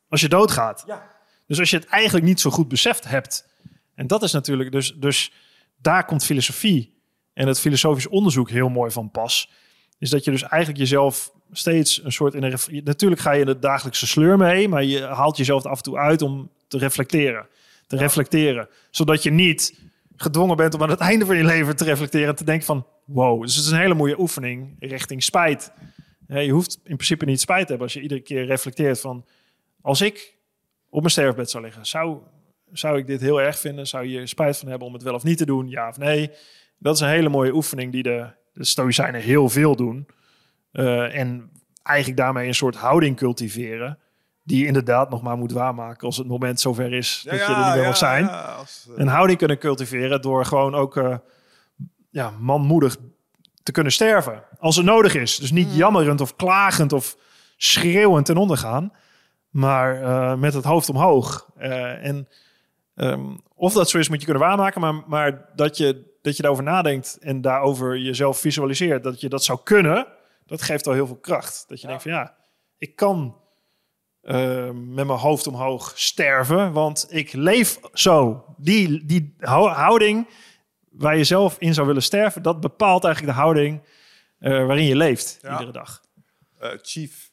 [0.08, 0.84] als je doodgaat.
[0.86, 1.10] Ja.
[1.46, 3.48] Dus als je het eigenlijk niet zo goed beseft hebt.
[3.94, 4.94] En dat is natuurlijk dus...
[4.96, 5.32] dus
[5.80, 6.98] daar komt filosofie
[7.32, 9.50] en het filosofisch onderzoek heel mooi van pas.
[9.98, 12.82] Is dat je dus eigenlijk jezelf steeds een soort in een.
[12.84, 15.82] Natuurlijk ga je in de dagelijkse sleur mee, maar je haalt jezelf er af en
[15.82, 17.46] toe uit om te reflecteren.
[17.86, 18.68] Te reflecteren.
[18.90, 19.80] Zodat je niet
[20.16, 22.86] gedwongen bent om aan het einde van je leven te reflecteren en te denken van
[23.04, 23.42] wow.
[23.42, 25.72] Dus het is een hele mooie oefening richting spijt.
[26.26, 29.24] Je hoeft in principe niet spijt te hebben als je iedere keer reflecteert van
[29.80, 30.36] als ik
[30.88, 32.18] op mijn sterfbed zou liggen, zou,
[32.72, 33.86] zou ik dit heel erg vinden?
[33.86, 35.68] Zou je spijt van hebben om het wel of niet te doen?
[35.68, 36.30] Ja of nee?
[36.78, 40.08] Dat is een hele mooie oefening die de, de Stoïcijnen heel veel doen.
[40.72, 41.50] Uh, en
[41.82, 43.98] eigenlijk daarmee een soort houding cultiveren.
[44.42, 47.64] Die je inderdaad nog maar moet waarmaken als het moment zover is dat je er
[47.64, 48.28] niet meer mag zijn.
[48.30, 48.94] Als, uh...
[48.96, 51.16] Een houding kunnen cultiveren door gewoon ook uh,
[52.10, 52.96] ja, manmoedig
[53.62, 54.42] te kunnen sterven.
[54.58, 55.36] Als het nodig is.
[55.36, 55.74] Dus niet mm.
[55.74, 57.16] jammerend of klagend of
[57.56, 58.92] schreeuwend ten onder gaan.
[59.50, 61.50] Maar met het hoofd omhoog.
[61.56, 62.28] en
[62.94, 66.42] Um, of dat zo is, moet je kunnen waarmaken, maar, maar dat, je, dat je
[66.42, 70.06] daarover nadenkt en daarover jezelf visualiseert, dat je dat zou kunnen,
[70.46, 71.64] dat geeft al heel veel kracht.
[71.68, 72.36] Dat je denkt van ja,
[72.78, 73.40] ik kan
[74.22, 78.44] uh, met mijn hoofd omhoog sterven, want ik leef zo.
[78.56, 80.28] Die, die houding
[80.90, 83.82] waar je zelf in zou willen sterven, dat bepaalt eigenlijk de houding
[84.40, 85.52] uh, waarin je leeft ja.
[85.52, 86.04] iedere dag.
[86.62, 87.32] Uh, Chief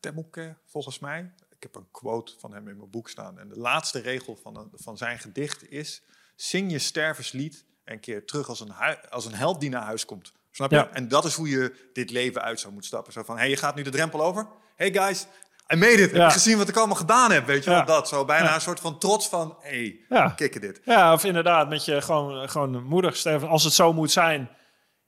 [0.00, 3.38] Temuke, volgens mij, ik heb een quote van hem in mijn boek staan.
[3.38, 6.02] En de laatste regel van, een, van zijn gedicht is:
[6.34, 8.72] Zing je stervenslied en keer terug als een,
[9.10, 10.32] als een held die naar huis komt.
[10.50, 10.88] Snap je?
[10.88, 13.12] En dat is hoe je dit leven uit zou moeten stappen.
[13.12, 14.46] Zo van: hey, je gaat nu de drempel over.
[14.76, 15.26] Hey guys,
[15.72, 16.10] I made it.
[16.10, 16.18] Ja.
[16.18, 17.46] Heb je gezien wat ik allemaal gedaan heb?
[17.46, 17.82] Weet je ja.
[17.82, 20.28] Dat zo bijna een soort van trots van: hey, ja.
[20.28, 20.80] kikken dit.
[20.84, 23.48] Ja, of inderdaad, met je gewoon, gewoon moedig sterven.
[23.48, 24.48] Als het zo moet zijn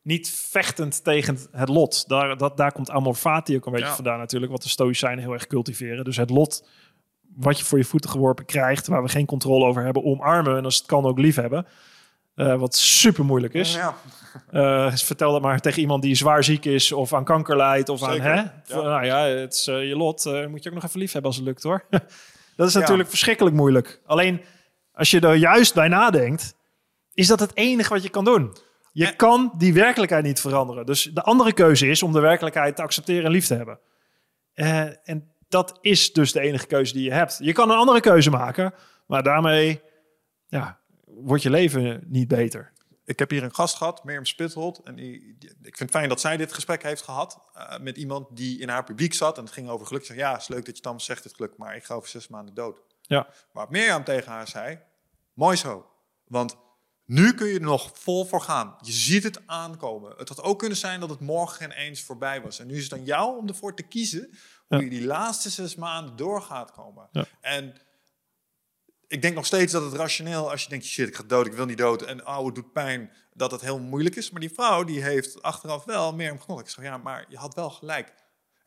[0.09, 2.09] niet vechtend tegen het lot.
[2.09, 5.33] Daar, dat, daar komt amor fati ook een beetje vandaan natuurlijk, wat de stoïcijnen heel
[5.33, 6.05] erg cultiveren.
[6.05, 6.69] Dus het lot
[7.37, 10.65] wat je voor je voeten geworpen krijgt, waar we geen controle over hebben, omarmen en
[10.65, 11.67] als het kan ook lief hebben.
[12.37, 13.75] Uh, wat super moeilijk is.
[13.75, 13.95] Ja.
[14.53, 18.03] Uh, vertel dat maar tegen iemand die zwaar ziek is of aan kanker lijdt of
[18.03, 18.35] aan hè?
[18.35, 18.53] Ja.
[18.67, 20.25] Nou ja, het is uh, je lot.
[20.25, 21.85] moet je ook nog even lief hebben als het lukt hoor.
[22.57, 24.01] dat is natuurlijk verschrikkelijk moeilijk.
[24.07, 24.41] Alleen
[24.93, 26.55] als je er juist bij nadenkt,
[27.15, 28.57] is dat het enige wat je kan doen.
[28.99, 30.87] Je kan die werkelijkheid niet veranderen.
[30.87, 33.79] Dus de andere keuze is om de werkelijkheid te accepteren en lief te hebben.
[34.55, 37.39] Uh, en dat is dus de enige keuze die je hebt.
[37.41, 38.75] Je kan een andere keuze maken,
[39.07, 39.81] maar daarmee
[40.47, 42.73] ja, wordt je leven niet beter.
[43.05, 44.81] Ik heb hier een gast gehad, Mirjam Spithold.
[44.85, 48.37] En die, ik vind het fijn dat zij dit gesprek heeft gehad uh, met iemand
[48.37, 49.39] die in haar publiek zat.
[49.39, 50.05] En het ging over geluk.
[50.05, 52.09] Zeg, ja, het is leuk dat je dan zegt het geluk, maar ik ga over
[52.09, 52.81] zes maanden dood.
[53.03, 53.27] Ja.
[53.53, 54.79] Maar Mirjam tegen haar zei,
[55.33, 55.87] mooi zo.
[56.25, 56.57] Want
[57.09, 58.77] nu kun je er nog vol voor gaan.
[58.81, 60.15] Je ziet het aankomen.
[60.17, 62.59] Het had ook kunnen zijn dat het morgen ineens voorbij was.
[62.59, 64.31] En nu is het aan jou om ervoor te kiezen
[64.67, 67.09] hoe je die laatste zes maanden door gaat komen.
[67.41, 67.75] En
[69.07, 71.53] ik denk nog steeds dat het rationeel, als je denkt, shit, ik ga dood, ik
[71.53, 72.03] wil niet dood.
[72.03, 74.31] En oh, het doet pijn, dat het heel moeilijk is.
[74.31, 76.61] Maar die vrouw, die heeft achteraf wel meer om genoeg.
[76.61, 78.15] Ik zeg, ja, maar je had wel gelijk.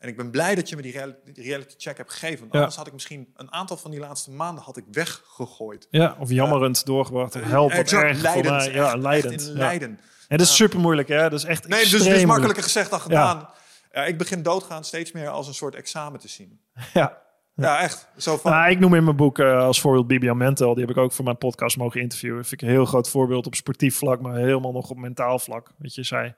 [0.02, 0.92] En ik ben blij dat je me die
[1.34, 2.38] reality check hebt gegeven.
[2.40, 5.86] Want anders had ik misschien een aantal van die laatste maanden had ik weggegooid.
[5.90, 7.36] Ja, of jammerend doorgebracht.
[7.36, 8.72] Of help, exact, erg leidend, mij.
[8.72, 9.34] Ja, leidend.
[9.34, 10.00] Echt in lijden.
[10.28, 11.22] En dat is super moeilijk, hè?
[11.22, 13.48] Dat is echt Nee, dus het is makkelijker gezegd dan gedaan.
[13.92, 14.04] Ja.
[14.04, 16.60] ik begin doodgaan steeds meer als een soort examen te zien.
[16.94, 17.20] Ja.
[17.54, 18.08] Ja, echt.
[18.16, 20.74] Zo van, Nou, ik noem in mijn boek eh, als voorbeeld Bibian Mentel.
[20.74, 22.44] Die heb ik ook voor mijn podcast mogen interviewen.
[22.44, 25.72] Vind ik een heel groot voorbeeld op sportief vlak, maar helemaal nog op mentaal vlak.
[25.78, 26.34] Weet je, zij,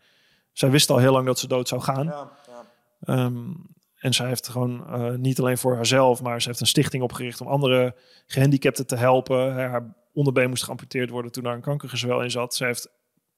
[0.53, 2.07] zij wist al heel lang dat ze dood zou gaan.
[2.07, 2.31] ja,
[3.05, 3.53] Ehm,
[3.95, 7.41] en zij heeft gewoon eh, niet alleen voor haarzelf, maar ze heeft een stichting opgericht
[7.41, 7.95] om andere
[8.27, 9.55] gehandicapten te helpen.
[9.55, 12.55] Haar onderbeen moest geamputeerd worden toen daar een kankergezwel in zat.
[12.55, 12.89] Ze heeft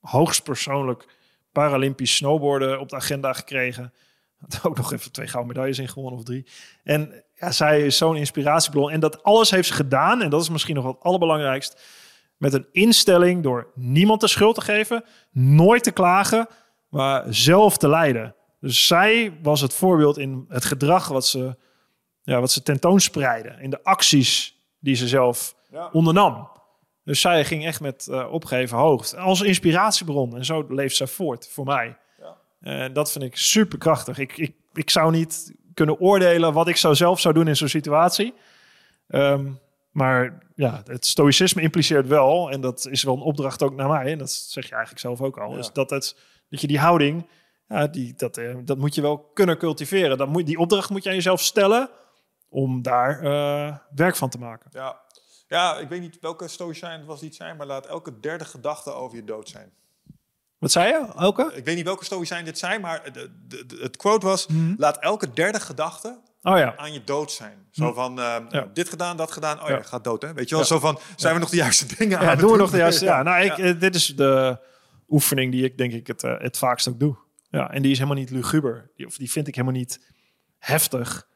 [0.01, 1.07] hoogstpersoonlijk
[1.53, 3.93] Paralympisch snowboarden op de agenda gekregen.
[4.39, 6.47] Had ook nog even twee gouden medailles in gewonnen of drie.
[6.85, 8.91] En ja, zij is zo'n inspiratiebron.
[8.91, 11.83] En dat alles heeft ze gedaan, en dat is misschien nog het allerbelangrijkst,
[12.37, 16.49] met een instelling door niemand de schuld te geven, nooit te klagen,
[16.89, 18.35] maar zelf te leiden.
[18.61, 21.57] Dus zij was het voorbeeld in het gedrag wat ze,
[22.23, 23.57] ja, wat ze tentoonspreidde.
[23.61, 25.89] In de acties die ze zelf Ja.
[25.93, 26.49] ondernam.
[27.05, 29.17] Dus zij ging echt met eh, opgeheven hoofd.
[29.17, 30.37] Als inspiratiebron.
[30.37, 31.97] En zo leeft zij voort voor mij.
[32.21, 32.37] Ja.
[32.61, 34.19] En dat vind ik super krachtig.
[34.19, 37.69] Ik, ik, ik zou niet kunnen oordelen wat ik zou zelf zou doen in zo'n
[37.69, 38.35] situatie.
[39.09, 39.51] Ehm,
[39.91, 44.13] maar ja, het stoïcisme impliceert wel, en dat is wel een opdracht ook naar mij,
[44.13, 45.59] en dat zeg je eigenlijk zelf ook al, Ja.
[45.59, 46.17] is dat, het,
[46.51, 47.27] dat je die houding,
[47.69, 50.19] ja, die, dat, eh, dat moet je wel kunnen cultiveren.
[50.19, 51.91] Dat moet, die opdracht moet je aan jezelf stellen
[52.49, 54.71] om daar eh, werk van te maken.
[54.73, 55.01] Ja.
[55.49, 58.45] ja, ik weet niet welke stoïcijn het was die het zijn, maar laat elke derde
[58.45, 59.73] gedachte over je dood zijn.
[60.59, 61.53] Wat zei je, Elke?
[61.55, 64.75] Ik weet niet welke stoïcijn dit zijn, maar de, de, de- het quote was: Mhm.
[64.77, 66.77] laat elke derde gedachte Oh ja.
[66.77, 67.67] aan je dood zijn.
[67.71, 68.69] Zo van, eh, Ja.
[68.73, 69.63] dit gedaan, dat gedaan.
[69.63, 69.83] Oh ja, Ja.
[69.83, 70.33] gaat dood, hè?
[70.33, 70.65] Weet je wel?
[70.65, 73.05] Zo van, zijn we nog de juiste dingen aan doen we nog de juiste.
[73.15, 74.59] Ja, nou, ik, dit is de
[75.09, 77.17] oefening die ik denk ik het, het vaakst ook doe.
[77.57, 78.91] Ja, en die is helemaal niet luguber.
[78.97, 80.01] Die, of die vind ik helemaal niet
[80.59, 81.29] heftig.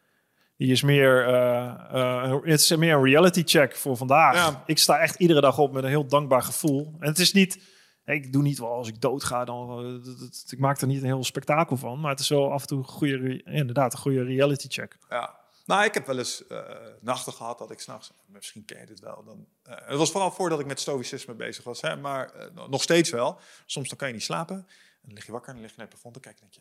[0.57, 4.35] Die is meer, eh, eh, het is meer een reality check voor vandaag.
[4.35, 4.63] Ja.
[4.67, 6.95] Ik sta echt iedere dag op met een heel dankbaar gevoel.
[6.99, 7.63] En het is niet,
[8.05, 11.25] ik doe niet wel als ik doodga, dan, eh, ik maak er niet een heel
[11.25, 12.01] spektakel van.
[12.01, 14.97] Maar het is wel af en toe een goede, inderdaad, een goede reality check.
[15.09, 15.39] Ja.
[15.67, 16.45] Nou, ik heb wel eens
[17.01, 20.61] nachten gehad dat ik s'nachts, misschien ken je dit wel, dan, het was vooral voordat
[20.61, 23.41] ik met stoïcisme bezig was, hè, maar nog steeds wel.
[23.67, 24.67] Soms dan kan je niet slapen, en
[25.01, 26.61] dan lig je wakker en dan lig je naar het plafond en denk je,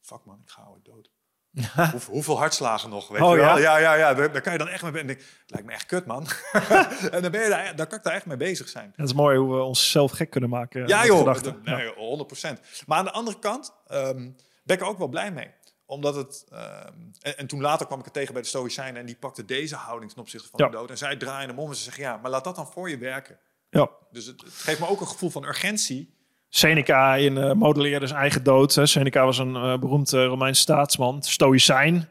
[0.00, 1.10] fuck man, ik ga ooit dood.
[1.92, 3.58] Hoe, hoeveel hartslagen nog, weet Oh, je wel?
[3.58, 3.58] ja?
[3.58, 5.00] Ja, ja, ja, daar, daar kan je dan echt mee...
[5.00, 6.26] en denk, lijkt me echt kut, man.
[7.10, 8.92] en dan, ben je daar, dan kan ik daar echt mee bezig zijn.
[8.96, 10.86] Het is mooi hoe we onszelf gek kunnen maken.
[10.86, 12.84] Ja joh, dat- nee, 100%.
[12.86, 14.30] Maar aan de andere kant ehm,
[14.64, 15.50] ben ik er ook wel blij mee.
[15.86, 16.44] Omdat het...
[16.48, 19.00] ehm, en, en toen later kwam ik het tegen bij de Stoïcijnen...
[19.00, 20.66] en die pakte deze houding ten opzichte van Ja.
[20.70, 20.90] de dood.
[20.90, 22.02] En zij draaien hem om en ze zeggen...
[22.02, 23.38] ja, maar laat dat dan voor je werken.
[23.70, 23.90] Ja.
[24.10, 26.20] Dus het, het geeft me ook een gevoel van urgentie.
[26.54, 28.74] Seneca in eh modelleerde zijn eigen dood.
[28.74, 28.86] Hè.
[28.86, 32.08] Seneca was een eh, beroemd eh, Romeins staatsman, stoïcijn.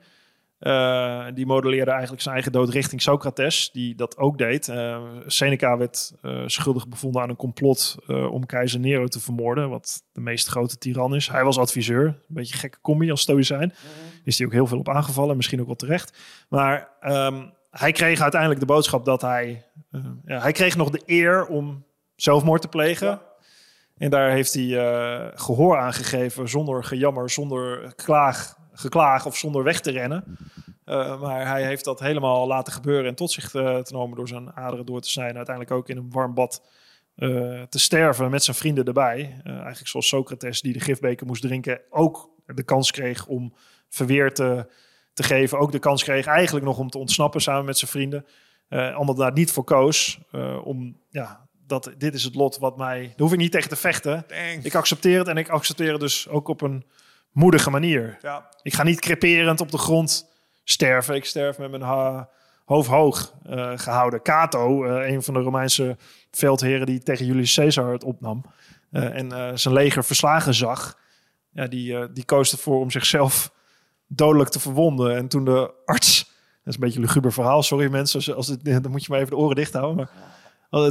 [0.60, 4.68] Eh, die modelleerde eigenlijk zijn eigen dood richting Socrates, die dat ook deed.
[4.68, 9.70] Eh, Seneca werd eh, schuldig bevonden aan een complot eh, om keizer Nero te vermoorden,
[9.70, 11.28] wat de meest grote tiran is.
[11.28, 13.74] Hij was adviseur, een beetje een gekke combi als stoïcijn.
[14.24, 16.18] Is hij ook heel veel op aangevallen, misschien ook wel terecht.
[16.50, 19.66] Maar ehm, hij kreeg uiteindelijk de boodschap dat hij...
[19.92, 21.86] eh, ja, hij kreeg nog de eer om
[22.16, 23.08] zelfmoord te plegen.
[23.08, 23.30] Ja.
[24.02, 29.64] En daar heeft hij eh, gehoor aan gegeven zonder gejammer, zonder klaag, geklaag of zonder
[29.64, 30.38] weg te rennen.
[30.86, 34.28] Eh, maar hij heeft dat helemaal laten gebeuren en tot zich eh, te nemen door
[34.28, 35.36] zijn aderen door te snijden.
[35.36, 36.64] Uiteindelijk ook in een warm bad
[37.70, 39.42] te sterven met zijn vrienden erbij.
[39.44, 43.54] Eigenlijk zoals Socrates die de gifbeker moest drinken ook de kans kreeg om
[43.90, 44.72] verweer te,
[45.14, 45.60] te geven.
[45.60, 48.26] Ook de kans kreeg eigenlijk nog om te ontsnappen samen met zijn vrienden.
[48.70, 50.20] Allemaal daar niet voor koos.
[50.64, 53.02] om, ja, dat, dit is het lot wat mij...
[53.02, 54.26] Daar hoef ik niet tegen te vechten.
[54.28, 54.66] Thanks.
[54.66, 56.86] Ik accepteer het en ik accepteer het dus ook op een
[57.32, 58.18] moedige manier.
[58.22, 60.30] ja, Ik ga niet creperend op de grond
[60.64, 61.16] sterven.
[61.16, 62.30] Ik sterf met mijn ha-
[62.66, 64.22] hoofd hoog eh, gehouden.
[64.22, 65.98] Cato, eh, een van de Romeinse
[66.32, 68.46] veldheren die tegen Julius Caesar het opnam
[68.92, 70.98] eh, en zijn leger verslagen zag,
[71.52, 73.52] ja, die, die koos ervoor om zichzelf
[74.08, 75.16] dodelijk te verwonden.
[75.16, 76.34] En toen de arts, dat
[76.66, 79.32] is een beetje een luguber verhaal, sorry mensen, als, het, dan moet je maar even
[79.32, 79.96] de oren dicht houden.
[79.96, 80.31] Maar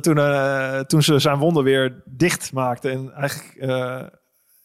[0.00, 4.02] toen, eh, toen ze zijn wonden weer dicht maakten en eigenlijk eh,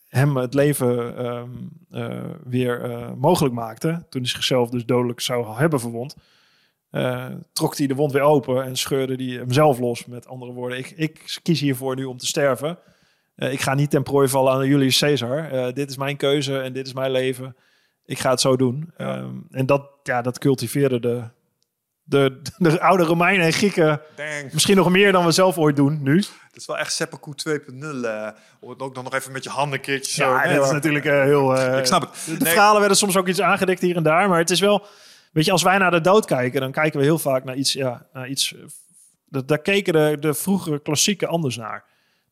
[0.08, 1.50] hem het leven ehm,
[1.90, 6.16] eh, weer eh, mogelijk maakte, toen hij zichzelf dus dodelijk zou hebben verwond,
[6.96, 10.06] eh, trok hij de wond weer open en scheurde hij hemzelf los.
[10.06, 12.78] Met andere woorden, ik, ik kies hiervoor nu om te sterven.
[13.36, 15.52] Eh, ik ga niet ten prooi vallen aan Julius Caesar.
[15.52, 17.56] Eh, dit is mijn keuze en dit is mijn leven.
[18.06, 18.94] Ik ga het zo doen.
[18.98, 19.16] Ja.
[19.16, 21.24] Ehm, en dat, ja, dat cultiveerde de,
[22.07, 24.53] de, de oude Romeinen en Grieken Dang.
[24.53, 26.15] misschien nog meer dan we zelf ooit doen nu.
[26.18, 27.76] Het is wel echt seppuku 2.0.
[28.03, 28.27] eh
[28.60, 30.30] om het ook dan nog even met je handen een keertje zo.
[30.30, 31.56] Ja, Nee, dat is natuurlijk eh, heel...
[31.57, 32.40] eh, Ik snap het.
[32.40, 34.30] De verhalen werden soms ook iets aangedikt hier en daar.
[34.30, 34.86] Maar het is wel...
[35.32, 37.73] Weet je, als wij naar de dood kijken, dan kijken we heel vaak naar iets...
[37.73, 38.61] Ja, naar iets eh,
[39.30, 41.84] dat- daar keken de, de vroegere klassieken anders naar.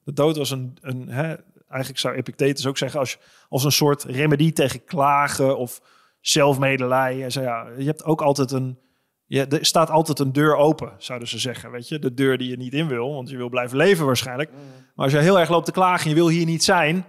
[0.04, 0.78] De dood was een...
[0.82, 1.36] een hè,
[1.70, 3.00] eigenlijk zou Epictetus ook zeggen...
[3.00, 3.18] Als,
[3.50, 5.82] als een soort remedie tegen klagen of
[6.22, 7.16] zelfmedelij.
[7.18, 8.78] Hij zei, ja, je hebt ook altijd een...
[9.42, 11.72] Er staat altijd een deur open, zouden ze zeggen.
[11.72, 14.52] Weet je, de deur die je niet in wil, want je wil blijven leven waarschijnlijk.
[14.96, 17.06] Maar als je heel erg loopt te klagen en je wil hier niet zijn,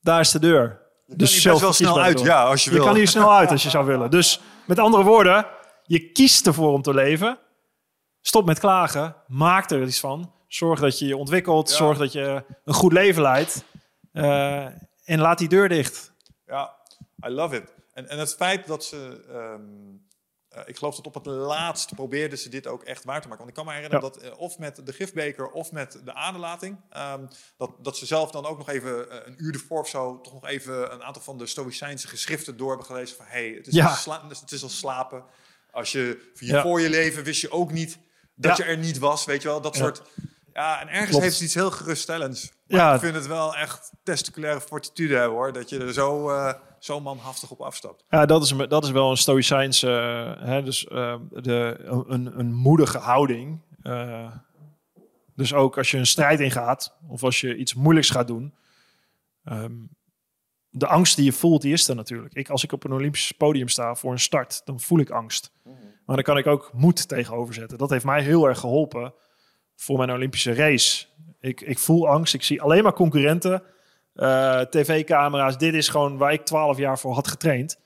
[0.00, 0.62] daar is de deur.
[1.06, 2.84] Je kan hier best wel snel uit, ja, als je, Je wil.
[2.84, 4.10] kan hier snel uit als je zou willen.
[4.10, 5.46] Dus met andere woorden,
[5.84, 7.38] je kiest ervoor om te leven.
[8.20, 9.16] Stop met klagen.
[9.26, 10.32] Maak er iets van.
[10.46, 11.70] Zorg dat je je ontwikkelt.
[11.70, 11.76] Ja.
[11.76, 13.64] Zorg dat je een goed leven leidt.
[14.12, 14.64] Eh,
[15.04, 16.12] en laat die deur dicht.
[16.46, 16.74] Ja,
[17.26, 17.74] I love it.
[17.92, 19.60] En, en het feit dat ze, ehm,
[20.58, 23.44] eh, ik geloof dat op het laatst probeerden ze dit ook echt waar te maken.
[23.44, 24.20] Want ik kan me herinneren Ja.
[24.20, 27.26] dat eh, of met de gifbeker of met de aderlating, ehm,
[27.56, 30.32] dat, dat ze zelf dan ook nog even eh, een uur ervoor of zo, toch
[30.32, 33.74] nog even een aantal van de Stoïcijnse geschriften door hebben gelezen van, hey, het is,
[33.74, 33.94] Ja.
[33.94, 35.24] sla- het is als slapen.
[35.70, 36.62] Als je je Ja.
[36.62, 37.98] voor je leven wist je ook niet
[38.34, 40.02] dat je er niet was, weet je wel, dat soort.
[40.52, 41.22] Ja, en ergens Klopt.
[41.24, 42.52] heeft het iets heel geruststellends.
[42.66, 42.94] Maar Ja.
[42.94, 45.52] ik vind het wel echt testiculaire fortitude hebben hoor.
[45.52, 46.30] Dat je er zo,
[46.78, 48.04] zo manhaftig op afstapt.
[48.08, 49.90] Ja, dat is, een- dat is wel een stoïcijnse,
[50.38, 51.76] eh, hè, dus eh, de,
[52.06, 53.60] een, een moedige houding.
[53.82, 54.32] Eh,
[55.34, 58.54] dus ook als je een strijd ingaat of als je iets moeilijks gaat doen.
[59.44, 59.72] ehm,
[60.70, 62.34] de angst die je voelt, die is er natuurlijk.
[62.34, 65.52] Ik, als ik op een Olympisch podium sta voor een start, dan voel ik angst.
[66.06, 67.78] Maar dan kan ik ook moed tegenover zetten.
[67.78, 69.14] Dat heeft mij heel erg geholpen
[69.76, 71.06] voor mijn Olympische race.
[71.40, 73.62] Ik, ik voel angst, ik zie alleen maar concurrenten.
[74.18, 75.58] Eh, tv-camera's.
[75.58, 77.78] Dit is gewoon waar ik twaalf jaar voor had getraind.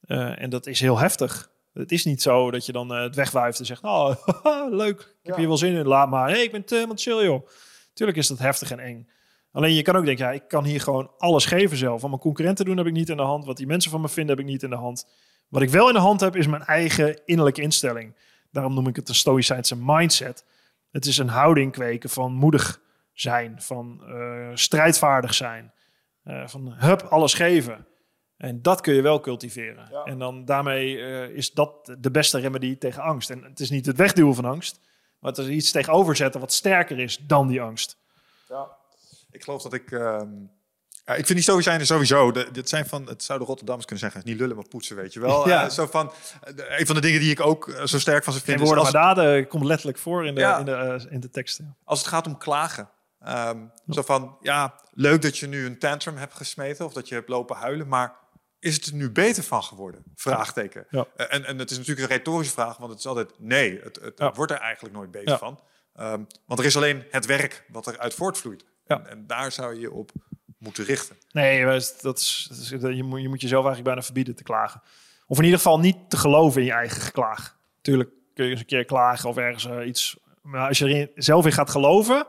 [0.00, 1.50] Eh, en dat is heel heftig.
[1.72, 3.82] Het is niet zo dat je dan eh, het wegwuift en zegt...
[3.82, 4.14] Oh,
[4.70, 5.36] leuk, ik heb Ja.
[5.38, 6.28] hier wel zin in, laat maar.
[6.28, 7.46] Hey, ik ben te helemaal chill, joh.
[7.92, 9.08] Tuurlijk is dat heftig en eng.
[9.52, 12.00] Alleen je kan ook denken, ja, ik kan hier gewoon alles geven zelf.
[12.00, 13.44] Wat mijn concurrenten doen heb ik niet in de hand.
[13.44, 15.06] Wat die mensen van me vinden heb ik niet in de hand.
[15.48, 18.14] Wat ik wel in de hand heb, is mijn eigen innerlijke instelling.
[18.50, 20.44] Daarom noem ik het een stoïcijnse mindset.
[20.90, 22.80] Het is een houding kweken van moedig
[23.20, 25.72] zijn, van eh, strijdvaardig zijn,
[26.22, 27.86] eh, van hup, alles geven.
[28.36, 29.88] En dat kun je wel cultiveren.
[29.90, 30.04] Ja.
[30.04, 33.30] En dan daarmee eh, is dat de beste remedie tegen angst.
[33.30, 34.80] En het is niet het wegduwen van angst,
[35.18, 37.98] maar het is iets tegenover zetten wat sterker is dan die angst.
[38.48, 38.68] Ja.
[39.30, 39.90] Ik geloof dat ik...
[39.90, 40.28] ehm,
[41.04, 42.30] ja, ik vind die stoïcijnen sowieso...
[42.32, 44.30] De, dit zijn van, het zouden Rotterdammers kunnen zeggen...
[44.30, 45.48] Niet lullen, maar poetsen, weet je wel.
[45.48, 45.68] Ja.
[45.68, 46.12] Zo van,
[46.56, 48.60] een van de dingen die ik ook zo sterk van ze vind...
[48.60, 50.58] Is woorden als, maar daden komt letterlijk voor in de, Ja.
[50.58, 51.76] in de, in de teksten.
[51.84, 52.88] als het gaat om klagen.
[53.20, 56.84] Ehm, Zo van, ja, leuk dat je nu een tantrum hebt gesmeten...
[56.84, 58.24] of dat je hebt lopen huilen, maar...
[58.58, 60.02] Is het er nu beter van geworden?
[60.14, 60.86] Vraagteken.
[60.90, 61.06] Ja.
[61.16, 63.80] Eh, En, en het is natuurlijk een retorische vraag, want het is altijd nee.
[63.82, 65.60] Het, het, wordt er eigenlijk nooit beter van.
[65.94, 68.64] Ehm, want er is alleen het werk wat eruit voortvloeit.
[68.86, 70.10] En, en daar zou je je op
[70.58, 71.16] moeten richten.
[71.32, 74.82] Nee, dat is, dat is, je, moet, je moet jezelf eigenlijk bijna verbieden te klagen.
[75.26, 77.56] Of in ieder geval niet te geloven in je eigen geklaag.
[77.80, 80.16] Tuurlijk kun je eens een keer klagen of ergens eh, iets.
[80.42, 82.26] Maar als je er zelf in gaat geloven,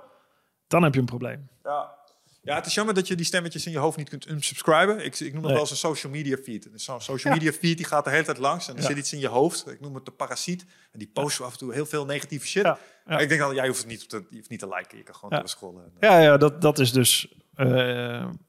[0.68, 1.48] dan heb je een probleem.
[1.64, 1.96] Ja.
[2.42, 5.06] ja, het is jammer dat je die stemmetjes in je hoofd niet kunt unsubscriben.
[5.06, 5.52] Ik, ik noem het Nee.
[5.52, 6.72] wel eens een social media feed.
[6.72, 8.88] Dus Zo'n social media feed die gaat de hele tijd langs en er Ja.
[8.88, 9.68] zit iets in je hoofd.
[9.72, 10.66] Ik noem het de parasiet.
[10.92, 12.64] En die posten af en toe heel veel negatieve shit.
[12.64, 12.78] Ja, ja.
[13.06, 14.98] Maar Ik denk dat jij hoeft het niet te, je hoeft niet te liken.
[14.98, 15.40] Je kan gewoon Ja.
[15.40, 15.92] door scrollen.
[16.00, 17.68] Ja, ja dat, dat is dus eh,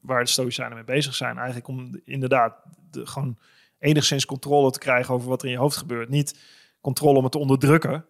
[0.01, 1.35] waar de Stoïcijnen mee bezig zijn.
[1.37, 2.53] Eigenlijk om inderdaad
[2.91, 3.37] de, gewoon
[3.79, 6.09] enigszins controle te krijgen over wat er in je hoofd gebeurt.
[6.09, 6.39] Niet
[6.81, 8.05] controle om het te onderdrukken,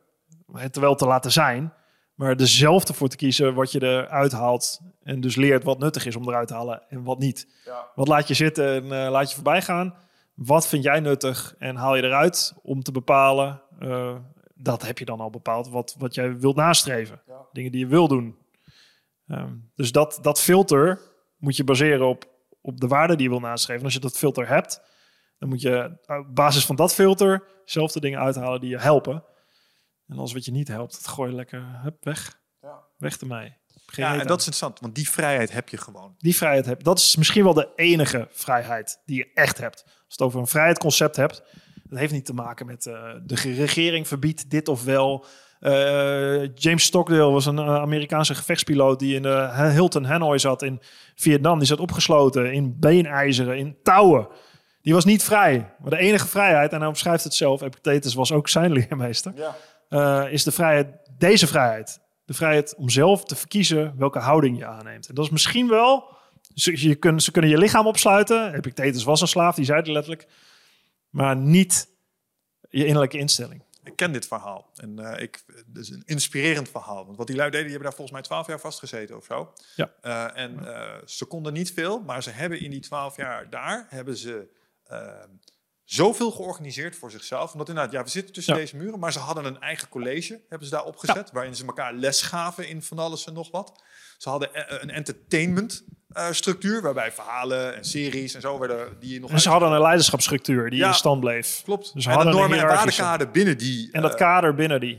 [0.45, 1.73] maar het wel te laten zijn.
[2.19, 4.79] Maar zelf ervoor te kiezen wat je eruit haalt.
[5.03, 7.47] En dus leert wat nuttig is om eruit te halen en wat niet.
[7.65, 7.87] Ja.
[7.95, 9.95] Wat laat je zitten en eh, laat je voorbij gaan.
[10.33, 13.61] Wat vind jij nuttig en haal je eruit om te bepalen.
[13.79, 14.15] eh,
[14.55, 17.21] dat heb je dan al bepaald, wat, wat jij wilt nastreven.
[17.27, 17.45] Ja.
[17.51, 18.37] Dingen die je wil doen.
[19.27, 20.99] Ehm, dus dat, dat filter
[21.37, 22.29] moet je baseren op,
[22.61, 23.79] op de waarde die je wil nastreven.
[23.79, 24.81] En als je dat filter hebt,
[25.37, 29.23] dan moet je op basis van dat filter zelf de dingen uithalen die je helpen.
[30.09, 32.39] En als wat je niet helpt, dat gooi je lekker hup, weg.
[32.61, 32.79] Ja.
[32.97, 33.57] Weg ermee.
[33.85, 34.27] Geen Ja, en aan.
[34.27, 36.15] dat is interessant, want die vrijheid heb je gewoon.
[36.17, 36.83] die vrijheid hebt.
[36.83, 39.83] Dat is misschien wel de enige vrijheid die je echt hebt.
[39.83, 41.43] Als je het over een vrijheidsconcept hebt,
[41.83, 45.25] dat heeft niet te maken met eh, de ge- regering verbiedt dit of wel.
[45.59, 50.81] Eh, James Stockdale was een eh, Amerikaanse gevechtspiloot die in de Hilton Hanoi zat in
[51.15, 51.57] Vietnam.
[51.57, 54.27] Die zat opgesloten in beenijzeren, in touwen.
[54.81, 55.73] Die was niet vrij.
[55.79, 59.55] Maar de enige vrijheid, en hij omschrijft het zelf, Epictetus was ook zijn leermeester, Ja.
[59.89, 60.87] Eh, is de vrijheid,
[61.17, 61.99] deze vrijheid.
[62.25, 65.07] De vrijheid om zelf te verkiezen welke houding je aanneemt.
[65.07, 66.17] En dat is misschien wel,
[66.53, 68.53] ze, je kun, ze kunnen je lichaam opsluiten.
[68.53, 70.27] Epictetus was een slaaf, die zei het letterlijk.
[71.09, 71.87] Maar niet
[72.69, 73.63] je innerlijke instelling.
[73.83, 74.69] ik ken dit verhaal.
[74.75, 77.05] En uh, ik, het is een inspirerend verhaal.
[77.05, 79.53] Want wat die lui deden, die hebben daar volgens mij twaalf jaar vastgezeten of zo.
[79.75, 79.91] Ja.
[80.03, 83.85] Uh, en uh, ze konden niet veel, maar ze hebben in die twaalf jaar daar,
[83.89, 84.57] hebben ze
[85.93, 87.51] zoveel georganiseerd voor zichzelf.
[87.51, 88.59] Omdat inderdaad, ja, we zitten tussen Ja.
[88.59, 91.93] deze muren, maar ze hadden een eigen college, hebben ze daar opgezet, waarin ze elkaar
[91.93, 93.83] les gaven in van alles en nog wat.
[94.17, 99.19] Ze hadden eh, een entertainment eh, structuur, waarbij verhalen en series en zo werden die
[99.19, 100.87] nog En ze hadden een leiderschapsstructuur die Ja.
[100.87, 101.61] in stand bleef.
[101.63, 101.93] Klopt.
[101.93, 103.89] Dus ze en hadden de een normen en waardekader binnen die.
[103.91, 104.97] En dat eh, kader binnen die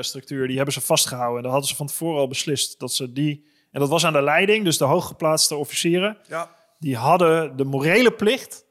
[0.00, 1.36] structuur, die hebben ze vastgehouden.
[1.36, 2.78] En dat hadden ze van tevoren al beslist.
[2.80, 6.18] Dat ze die, en dat was aan de leiding, dus de hooggeplaatste officieren.
[6.28, 8.63] ja, Die hadden de morele plicht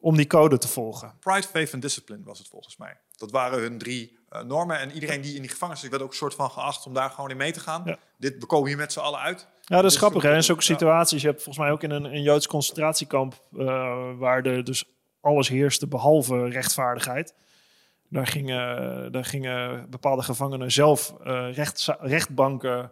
[0.00, 1.14] om die code te volgen.
[1.20, 3.00] Pride, Faith en Discipline was het volgens mij.
[3.16, 4.78] Dat waren hun drie eh, normen.
[4.78, 7.10] En iedereen die in die gevangenis zit, werd ook een soort van geacht om daar
[7.10, 7.82] gewoon in mee te gaan.
[7.84, 7.98] Ja.
[8.18, 9.48] Dit, we komen hier met z'n allen uit.
[9.62, 10.22] Ja, dat is grappig.
[10.22, 10.34] Hè?
[10.34, 13.40] In zulke situaties, je hebt volgens mij ook in een, een Joods concentratiekamp...
[13.58, 13.66] eh,
[14.18, 14.84] waar er dus
[15.20, 17.34] alles heerste behalve rechtvaardigheid.
[18.08, 22.90] Daar gingen, daar gingen bepaalde gevangenen zelf eh, rechtza- rechtbanken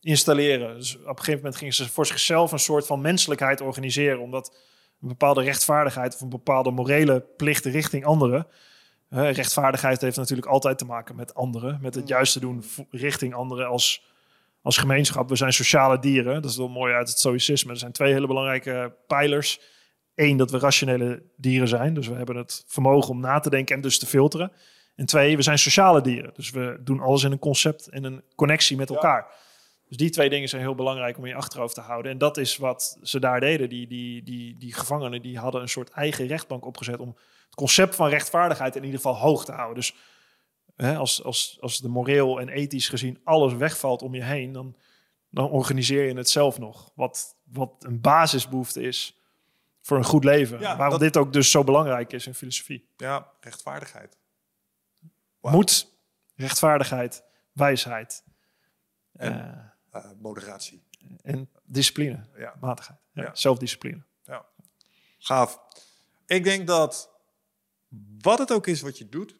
[0.00, 0.76] installeren.
[0.76, 4.20] Dus op een gegeven moment gingen ze voor zichzelf een soort van menselijkheid organiseren.
[4.20, 4.56] Omdat
[5.02, 8.46] een bepaalde rechtvaardigheid of een bepaalde morele plicht richting anderen...
[9.08, 11.78] Rechtvaardigheid heeft natuurlijk altijd te maken met anderen.
[11.82, 14.02] Met het juiste doen richting anderen als
[14.64, 16.42] als gemeenschap, we zijn sociale dieren.
[16.42, 17.70] Dat is wel mooi uit het stoïcisme.
[17.70, 19.60] Er zijn twee hele belangrijke pijlers.
[20.14, 21.94] Eén, dat we rationele dieren zijn.
[21.94, 24.52] Dus we hebben het vermogen om na te denken en dus te filteren.
[24.96, 26.30] En twee, we zijn sociale dieren.
[26.34, 29.26] Dus we doen alles in een concept en een connectie met elkaar.
[29.88, 32.12] Dus die twee dingen zijn heel belangrijk om in je achterhoofd te houden.
[32.12, 33.68] En dat is wat ze daar deden.
[33.68, 36.98] Die, die, die, die gevangenen die hadden een soort eigen rechtbank opgezet...
[36.98, 37.08] om
[37.46, 39.74] het concept van rechtvaardigheid in ieder geval hoog te houden.
[39.74, 39.94] Dus
[40.76, 44.76] hè, als, als, als de moreel en ethisch gezien alles wegvalt om je heen, dan,
[45.30, 46.90] dan organiseer je het zelf nog.
[46.94, 49.18] Wat, wat een basisbehoefte is
[49.80, 50.60] voor een goed leven.
[50.60, 52.88] Ja, Waarom dat- dit ook dus zo belangrijk is in filosofie.
[52.96, 54.18] Ja, rechtvaardigheid.
[55.40, 55.54] Wauw.
[55.54, 55.92] Moed,
[56.34, 58.24] rechtvaardigheid, wijsheid
[59.12, 59.72] En- Eh,
[60.20, 60.82] moderatie.
[61.22, 63.34] en discipline, Ja, matigheid, ja, Ja.
[63.34, 64.02] zelfdiscipline.
[65.18, 65.60] gaaf.
[66.26, 67.10] Ik denk dat
[68.20, 69.36] wat het ook is wat je doet,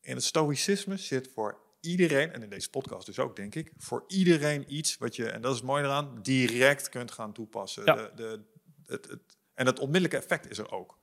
[0.00, 4.04] in het stoïcisme zit voor iedereen, en in deze podcast dus ook denk ik, voor
[4.08, 7.84] iedereen iets wat je, en dat is het mooie eraan, direct kunt gaan toepassen.
[7.84, 7.94] Ja.
[7.94, 8.40] De, de,
[8.86, 9.20] het, het,
[9.54, 10.98] en het onmiddellijke effect is er ook.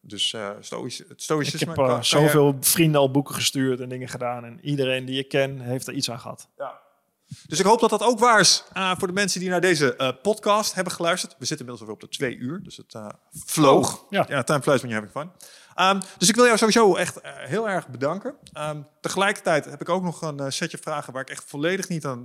[0.00, 1.68] Dus eh stoïci- het Ik stoïcisme...
[1.68, 4.44] heb eh, kan je- zoveel vrienden al boeken gestuurd en dingen gedaan.
[4.44, 6.48] En iedereen die ik ken heeft er iets aan gehad.
[6.56, 6.80] Ja.
[7.46, 9.96] Dus ik hoop dat dat ook waar is eh, voor de mensen die naar deze
[9.96, 11.36] eh, podcast hebben geluisterd.
[11.38, 14.02] We zitten inmiddels alweer op de twee uur, dus het eh, vloog.
[14.02, 14.24] Oh, ja.
[14.28, 15.50] ja, time flies when you're having fun.
[15.74, 18.34] Ehm, dus ik wil jou sowieso echt heel erg bedanken.
[18.52, 22.24] Ehm, tegelijkertijd heb ik ook nog een setje vragen waar ik echt volledig niet aan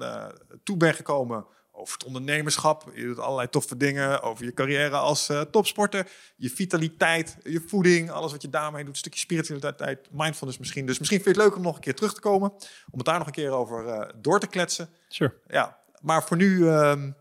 [0.63, 1.45] toe ben gekomen.
[1.79, 2.91] Over het ondernemerschap.
[2.93, 4.21] Je doet allerlei toffe dingen.
[4.21, 6.09] Over je carrière als eh, topsporter.
[6.35, 8.11] Je vitaliteit, je voeding.
[8.11, 8.93] Alles wat je daarmee doet.
[8.93, 10.85] Een stukje spiritualiteit, mindfulness misschien.
[10.85, 12.51] Dus misschien vind je het leuk om nog een keer terug te komen.
[12.91, 14.89] Om het daar nog een keer over eh, door te kletsen.
[15.07, 15.33] Sure.
[15.47, 17.11] Ja, maar voor nu ehm,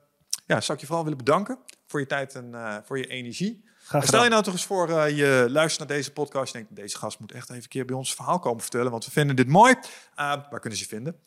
[0.46, 1.58] ja, zou ik je vooral willen bedanken.
[1.86, 3.64] Voor je tijd en eh, voor je energie.
[4.00, 6.52] Stel je nou toch eens voor, je luistert naar deze podcast.
[6.52, 8.90] Je denkt, deze gast moet echt even een keer bij ons verhaal komen vertellen.
[8.90, 9.74] Want we vinden dit mooi.
[10.14, 11.20] Waar kunnen ze vinden?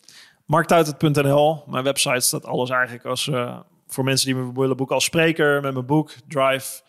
[0.50, 1.64] Marktuitert.nl.
[1.68, 5.62] Mijn website staat alles eigenlijk als eh, voor mensen die me willen boeken als spreker,
[5.62, 6.82] met mijn boek Drive,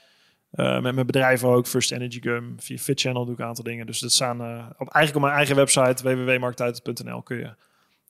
[0.50, 2.54] eh, met mijn bedrijf ook First Energy Gum.
[2.58, 3.86] Via Fit Channel doe ik een aantal dingen.
[3.86, 7.54] Dus dat staan eh, op, eigenlijk op mijn eigen website www.marktuitert.nl kun je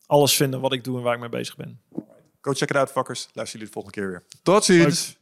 [0.06, 1.80] alles vinden wat ik doe en waar ik mee bezig ben.
[2.40, 3.28] Go check it out, fuckers.
[3.32, 4.24] Luister jullie de volgende keer weer.
[4.42, 5.19] Tot ziens.